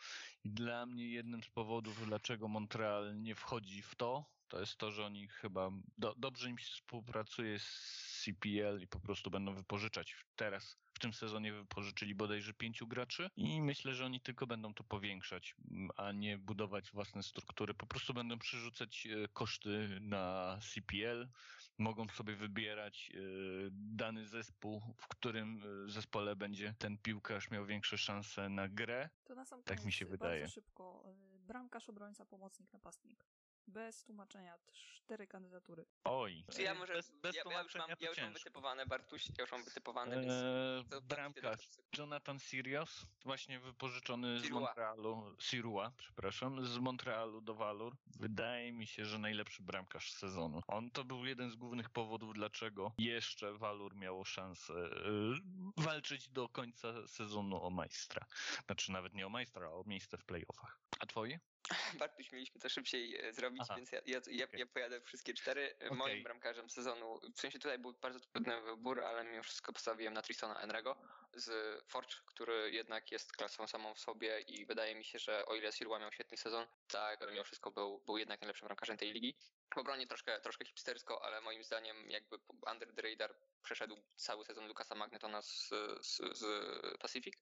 I 0.45 0.51
dla 0.51 0.87
mnie 0.87 1.09
jednym 1.09 1.43
z 1.43 1.49
powodów, 1.49 2.07
dlaczego 2.07 2.49
Montreal 2.49 3.23
nie 3.23 3.35
wchodzi 3.35 3.83
w 3.83 3.95
to, 3.95 4.38
to 4.49 4.61
jest 4.61 4.77
to, 4.77 4.91
że 4.91 5.07
oni 5.07 5.29
chyba 5.29 5.71
do, 5.99 6.15
dobrze 6.17 6.51
im 6.51 6.59
się 6.59 6.67
współpracuje 6.67 7.59
z 7.59 8.23
CPL 8.25 8.83
i 8.83 8.87
po 8.87 9.01
prostu 9.01 9.31
będą 9.31 9.55
wypożyczać. 9.55 10.17
Teraz 10.37 10.77
w 10.95 11.01
tym 11.01 11.15
sezonie 11.15 11.53
wypożyczyli 11.53 12.15
bodajże 12.15 12.55
pięciu 12.55 12.87
graczy 12.87 13.31
i 13.37 13.63
myślę, 13.63 13.95
że 13.95 14.05
oni 14.05 14.21
tylko 14.21 14.47
będą 14.47 14.75
to 14.75 14.85
powiększać, 14.85 15.55
a 15.97 16.13
nie 16.13 16.39
budować 16.39 16.91
własne 16.91 17.23
struktury. 17.23 17.75
Po 17.75 17.87
prostu 17.87 18.15
będą 18.15 18.39
przerzucać 18.39 19.07
e, 19.07 19.29
koszty 19.29 19.99
na 20.01 20.59
CPL, 20.75 21.29
mogą 21.79 22.09
sobie 22.09 22.37
wybierać 22.37 23.13
e, 23.15 23.19
dany 23.71 24.27
zespół, 24.27 24.83
w 24.97 25.09
którym 25.09 25.63
e, 25.87 25.91
zespole 25.91 26.37
będzie 26.37 26.75
ten 26.79 26.99
piłkarz 26.99 27.51
miał 27.51 27.67
większe 27.67 27.99
szanse 27.99 28.49
na 28.49 28.69
grę. 28.69 29.09
To 29.25 29.35
na 29.35 29.45
sam 29.45 29.63
tak 29.63 29.85
mi 29.85 29.93
się 29.93 30.07
wydaje. 30.07 30.41
Bardzo 30.41 30.55
szybko. 30.55 31.05
Bramkarz, 31.47 31.89
obrońca, 31.89 32.25
pomocnik, 32.25 32.73
napastnik 32.73 33.25
bez 33.69 34.05
tłumaczenia. 34.05 34.59
Cztery 34.73 35.27
kandydatury. 35.27 35.85
Oj. 36.05 36.45
Czy 36.53 36.63
ja 36.63 36.75
może, 36.75 36.93
bez, 36.93 37.11
bez 37.11 37.37
ja, 37.37 37.43
ja, 37.51 37.63
już 37.63 37.75
mam, 37.75 37.91
ja 38.01 38.09
już 38.09 38.19
mam 38.19 38.33
wytypowane, 38.33 38.87
Bartuś, 38.87 39.29
ja 39.29 39.35
już 39.39 39.53
mam 39.53 39.65
wytypowane, 39.65 40.17
eee, 40.17 40.85
więc... 40.91 41.05
bramkarz 41.05 41.69
Jonathan 41.99 42.39
Sirius, 42.39 43.07
właśnie 43.25 43.61
wypożyczony 43.61 44.41
Sirua. 44.41 44.61
z 44.61 44.63
Montrealu, 44.63 45.37
Sirua, 45.39 45.93
przepraszam, 45.97 46.67
z 46.67 46.79
Montrealu 46.79 47.41
do 47.41 47.55
Valur. 47.55 47.97
Wydaje 48.07 48.73
mi 48.73 48.87
się, 48.87 49.05
że 49.05 49.19
najlepszy 49.19 49.63
bramkarz 49.63 50.13
sezonu. 50.13 50.63
On 50.67 50.91
to 50.91 51.05
był 51.05 51.27
jeden 51.27 51.51
z 51.51 51.57
głównych 51.57 51.91
powodów, 51.91 52.35
dlaczego 52.35 52.93
jeszcze 52.99 53.53
Valur 53.53 53.97
miało 53.97 54.25
szansę 54.25 54.75
e, 54.75 55.83
walczyć 55.83 56.29
do 56.29 56.49
końca 56.49 57.07
sezonu 57.07 57.63
o 57.63 57.71
majstra. 57.71 58.27
Znaczy 58.67 58.93
nawet 58.93 59.15
nie 59.15 59.27
o 59.27 59.31
majstra, 59.31 59.67
a 59.67 59.71
o 59.71 59.85
miejsce 59.87 60.19
w 60.19 60.25
playoffach. 60.25 60.81
A 61.01 61.07
twoje? 61.07 61.41
Bartuś 61.99 62.33
mieliśmy 62.33 62.61
to 62.61 62.69
szybciej 62.69 63.27
e, 63.27 63.33
zrobić, 63.33 63.63
Aha. 63.65 63.75
więc 63.77 63.93
ja, 63.93 64.01
ja, 64.07 64.21
ja, 64.31 64.45
okay. 64.45 64.61
ja, 64.61 64.67
pojadę 64.67 65.01
wszystkie 65.01 65.35
cztery. 65.35 65.77
Okay. 65.77 65.97
Moim 65.97 66.23
bramkarzem 66.23 66.71
sezonu, 66.71 67.21
w 67.35 67.41
sensie 67.41 67.59
tutaj 67.59 67.79
był 67.79 67.93
bardzo 67.93 68.21
trudny 68.21 68.63
wybór, 68.63 69.05
ale 69.05 69.25
mimo 69.25 69.43
wszystko 69.43 69.73
postawiłem 69.73 70.15
na 70.15 70.23
Tristona 70.23 70.61
Enrego 70.61 70.97
z 71.35 71.79
Forge, 71.89 72.17
który 72.27 72.71
jednak 72.71 73.13
jest 73.13 73.33
klasą 73.33 73.67
samą 73.67 73.95
w 73.95 74.01
sobie 74.01 74.41
i 74.41 74.67
wydaje 74.67 74.95
mi 74.95 75.05
się, 75.05 75.19
że 75.19 75.47
o 75.47 75.55
ile 75.55 75.73
Silva 75.73 75.99
miał 75.99 76.13
świetny 76.13 76.37
sezon, 76.37 76.67
tak 76.89 77.31
mimo 77.31 77.45
wszystko 77.45 77.71
był, 77.71 77.99
był 77.99 78.19
jednak 78.19 78.41
najlepszym 78.41 78.67
bramkarzem 78.67 78.97
tej 78.97 79.13
ligi. 79.13 79.37
W 79.75 79.79
obronie 79.79 80.07
troszkę, 80.07 80.41
troszkę 80.41 80.65
hipstersko, 80.65 81.25
ale 81.25 81.41
moim 81.41 81.65
zdaniem 81.65 82.11
jakby 82.11 82.39
under 82.73 82.95
the 82.95 83.03
radar 83.03 83.35
przeszedł 83.63 83.97
cały 84.17 84.45
sezon 84.45 84.69
Lukasa 84.69 84.95
Magnetona 84.95 85.43
z, 85.43 85.69
z, 86.01 86.39
z 86.39 86.45
Pacific. 86.99 87.35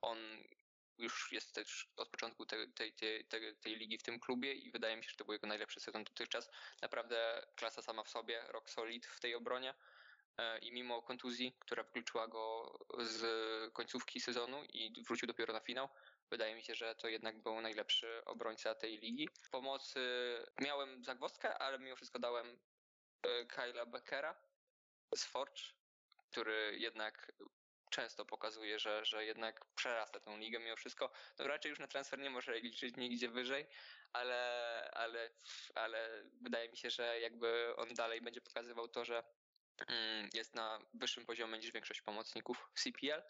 On 0.00 0.18
już 1.00 1.32
jest 1.32 1.54
też 1.54 1.88
od 1.96 2.08
początku 2.08 2.46
tej, 2.46 2.72
tej, 2.72 2.92
tej, 2.92 3.24
tej, 3.24 3.56
tej 3.56 3.76
ligi 3.76 3.98
w 3.98 4.02
tym 4.02 4.20
klubie 4.20 4.52
i 4.52 4.70
wydaje 4.70 4.96
mi 4.96 5.04
się, 5.04 5.10
że 5.10 5.16
to 5.16 5.24
był 5.24 5.32
jego 5.32 5.46
najlepszy 5.46 5.80
sezon 5.80 6.04
dotychczas. 6.04 6.50
Naprawdę 6.82 7.46
klasa 7.56 7.82
sama 7.82 8.04
w 8.04 8.08
sobie, 8.08 8.42
rok 8.48 8.70
solid 8.70 9.06
w 9.06 9.20
tej 9.20 9.34
obronie 9.34 9.74
e, 10.38 10.58
i 10.58 10.72
mimo 10.72 11.02
kontuzji, 11.02 11.56
która 11.60 11.82
wykluczyła 11.82 12.28
go 12.28 12.72
z 12.98 13.22
końcówki 13.72 14.20
sezonu 14.20 14.64
i 14.64 15.04
wrócił 15.08 15.28
dopiero 15.28 15.52
na 15.52 15.60
finał, 15.60 15.88
wydaje 16.30 16.54
mi 16.54 16.62
się, 16.62 16.74
że 16.74 16.94
to 16.94 17.08
jednak 17.08 17.42
był 17.42 17.60
najlepszy 17.60 18.24
obrońca 18.24 18.74
tej 18.74 18.98
ligi. 18.98 19.28
W 19.42 19.50
pomocy 19.50 20.00
miałem 20.60 21.04
zagwozdkę, 21.04 21.58
ale 21.58 21.78
mimo 21.78 21.96
wszystko 21.96 22.18
dałem 22.18 22.58
e, 23.22 23.44
Kyla 23.44 23.86
Beckera 23.86 24.34
z 25.16 25.24
Forge, 25.24 25.62
który 26.30 26.76
jednak 26.78 27.32
często 27.90 28.24
pokazuje, 28.24 28.78
że, 28.78 29.04
że 29.04 29.24
jednak 29.24 29.64
przerasta 29.74 30.20
tę 30.20 30.38
ligę 30.38 30.58
mimo 30.58 30.76
wszystko. 30.76 31.10
No 31.38 31.46
raczej 31.46 31.70
już 31.70 31.78
na 31.78 31.86
transfer 31.86 32.18
nie 32.18 32.30
może 32.30 32.60
liczyć 32.60 32.96
nigdzie 32.96 33.28
wyżej, 33.28 33.66
ale, 34.12 34.90
ale, 34.92 35.30
ale 35.74 36.24
wydaje 36.40 36.68
mi 36.68 36.76
się, 36.76 36.90
że 36.90 37.20
jakby 37.20 37.76
on 37.76 37.94
dalej 37.94 38.20
będzie 38.20 38.40
pokazywał 38.40 38.88
to, 38.88 39.04
że 39.04 39.24
mm, 39.88 40.28
jest 40.34 40.54
na 40.54 40.78
wyższym 40.94 41.26
poziomie 41.26 41.58
niż 41.58 41.72
większość 41.72 42.02
pomocników 42.02 42.70
CPL. 42.74 43.22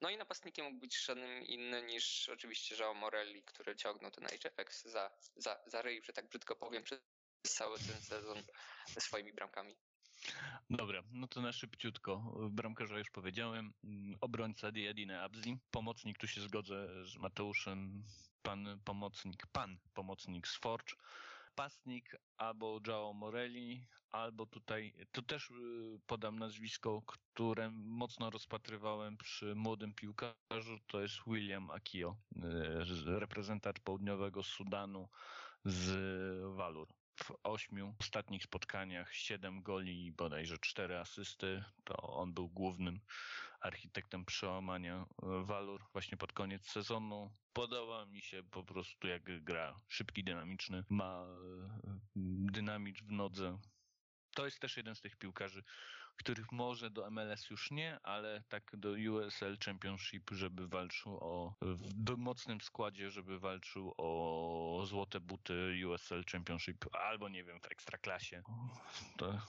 No 0.00 0.10
i 0.10 0.16
napastnikiem 0.16 0.66
mógł 0.66 0.78
być 0.78 1.04
żadnym 1.04 1.42
inny 1.42 1.82
niż 1.82 2.28
oczywiście 2.28 2.76
João 2.76 2.94
Morelli, 2.94 3.42
który 3.44 3.76
ciągnął 3.76 4.10
ten 4.10 4.26
HFX 4.26 4.84
za, 4.84 5.10
za, 5.36 5.60
za 5.66 5.82
ryj, 5.82 6.02
że 6.04 6.12
tak 6.12 6.28
brzydko 6.28 6.56
powiem, 6.56 6.82
przez 6.82 7.00
cały 7.42 7.78
ten 7.78 8.02
sezon 8.02 8.42
swoimi 8.98 9.32
bramkami. 9.32 9.76
Dobra, 10.70 11.02
no 11.12 11.28
to 11.28 11.40
na 11.40 11.52
szybciutko. 11.52 12.34
Bramkarza 12.50 12.98
już 12.98 13.10
powiedziałem. 13.10 13.72
Obrońca 14.20 14.72
Diadine 14.72 15.22
Abzi. 15.22 15.58
Pomocnik, 15.70 16.18
tu 16.18 16.26
się 16.26 16.40
zgodzę 16.40 17.04
z 17.04 17.16
Mateuszem. 17.16 18.04
Pan 18.42 18.80
pomocnik, 18.84 19.46
pan 19.46 19.78
pomocnik 19.94 20.48
z 20.48 20.56
Forge. 20.56 20.94
Pasnik 21.54 22.16
albo 22.36 22.80
Joao 22.86 23.12
Morelli, 23.12 23.86
albo 24.10 24.46
tutaj, 24.46 24.94
tu 25.12 25.22
też 25.22 25.50
y, 25.50 25.54
podam 26.06 26.38
nazwisko, 26.38 27.02
które 27.06 27.70
mocno 27.70 28.30
rozpatrywałem 28.30 29.16
przy 29.16 29.54
młodym 29.54 29.94
piłkarzu, 29.94 30.78
to 30.86 31.00
jest 31.02 31.16
William 31.26 31.70
Akio, 31.70 32.16
y, 33.06 33.18
reprezentant 33.20 33.80
południowego 33.80 34.42
Sudanu 34.42 35.08
z 35.64 36.56
Walur 36.56 36.88
w 37.16 37.32
ośmiu 37.42 37.94
ostatnich 38.00 38.44
spotkaniach 38.44 39.14
siedem 39.14 39.62
goli 39.62 40.06
i 40.06 40.12
bodajże 40.12 40.58
cztery 40.58 40.98
asysty. 40.98 41.64
To 41.84 41.96
on 41.96 42.34
był 42.34 42.48
głównym 42.48 43.00
architektem 43.60 44.24
przełamania 44.24 45.06
walor 45.44 45.84
właśnie 45.92 46.16
pod 46.16 46.32
koniec 46.32 46.70
sezonu. 46.70 47.34
Podoba 47.52 48.06
mi 48.06 48.22
się 48.22 48.42
po 48.42 48.64
prostu 48.64 49.08
jak 49.08 49.44
gra. 49.44 49.80
Szybki, 49.88 50.24
dynamiczny, 50.24 50.84
ma 50.88 51.26
e, 51.26 51.90
dynamicz 52.52 53.02
w 53.02 53.12
nodze. 53.12 53.58
To 54.34 54.44
jest 54.44 54.60
też 54.60 54.76
jeden 54.76 54.94
z 54.94 55.00
tych 55.00 55.16
piłkarzy, 55.16 55.62
których 56.16 56.52
może 56.52 56.90
do 56.90 57.10
MLS 57.10 57.50
już 57.50 57.70
nie, 57.70 58.00
ale 58.02 58.42
tak 58.48 58.76
do 58.76 58.90
USL 58.90 59.56
Championship, 59.64 60.30
żeby 60.30 60.68
walczył 60.68 61.16
o, 61.16 61.54
w 62.06 62.16
mocnym 62.16 62.60
składzie, 62.60 63.10
żeby 63.10 63.38
walczył 63.38 63.94
o 63.98 64.82
złote 64.86 65.20
buty 65.20 65.74
USL 65.88 66.24
Championship, 66.32 66.84
albo 66.92 67.28
nie 67.28 67.44
wiem, 67.44 67.60
w 67.60 67.66
ekstraklasie. 67.66 68.42
To, 69.16 69.42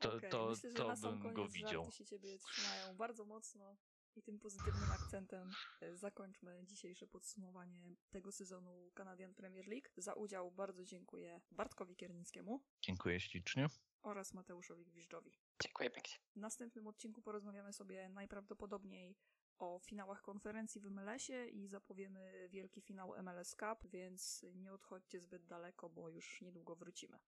to, 0.00 0.14
okay. 0.14 0.30
to, 0.30 0.48
Myślę, 0.48 0.72
to 0.72 0.96
bym 0.96 1.34
go 1.34 1.48
widział. 1.48 1.90
się 1.90 2.04
ciebie 2.04 2.38
trzymają 2.38 2.96
bardzo 2.96 3.24
mocno. 3.24 3.76
I 4.16 4.22
tym 4.22 4.38
pozytywnym 4.38 4.90
akcentem 4.92 5.50
e, 5.80 5.96
zakończmy 5.96 6.64
dzisiejsze 6.64 7.06
podsumowanie 7.06 7.96
tego 8.10 8.32
sezonu 8.32 8.90
Canadian 8.94 9.34
Premier 9.34 9.66
League. 9.68 9.88
Za 9.96 10.14
udział 10.14 10.50
bardzo 10.50 10.84
dziękuję 10.84 11.40
Bartkowi 11.50 11.96
Kiernickiemu. 11.96 12.60
Dziękuję 12.82 13.20
ślicznie 13.20 13.68
oraz 14.02 14.34
Mateuszowi 14.34 14.84
Gwiżdżowi. 14.86 15.38
Dziękuję 15.62 15.90
pięknie. 15.90 16.14
W 16.36 16.40
następnym 16.40 16.86
odcinku 16.86 17.22
porozmawiamy 17.22 17.72
sobie 17.72 18.08
najprawdopodobniej 18.08 19.16
o 19.58 19.80
finałach 19.84 20.22
konferencji 20.22 20.80
w 20.80 20.90
MLS-ie 20.90 21.48
i 21.48 21.68
zapowiemy 21.68 22.48
wielki 22.48 22.80
finał 22.80 23.14
MLS 23.22 23.56
Cup, 23.56 23.90
więc 23.90 24.46
nie 24.54 24.72
odchodźcie 24.72 25.20
zbyt 25.20 25.46
daleko, 25.46 25.88
bo 25.88 26.08
już 26.08 26.40
niedługo 26.40 26.76
wrócimy. 26.76 27.18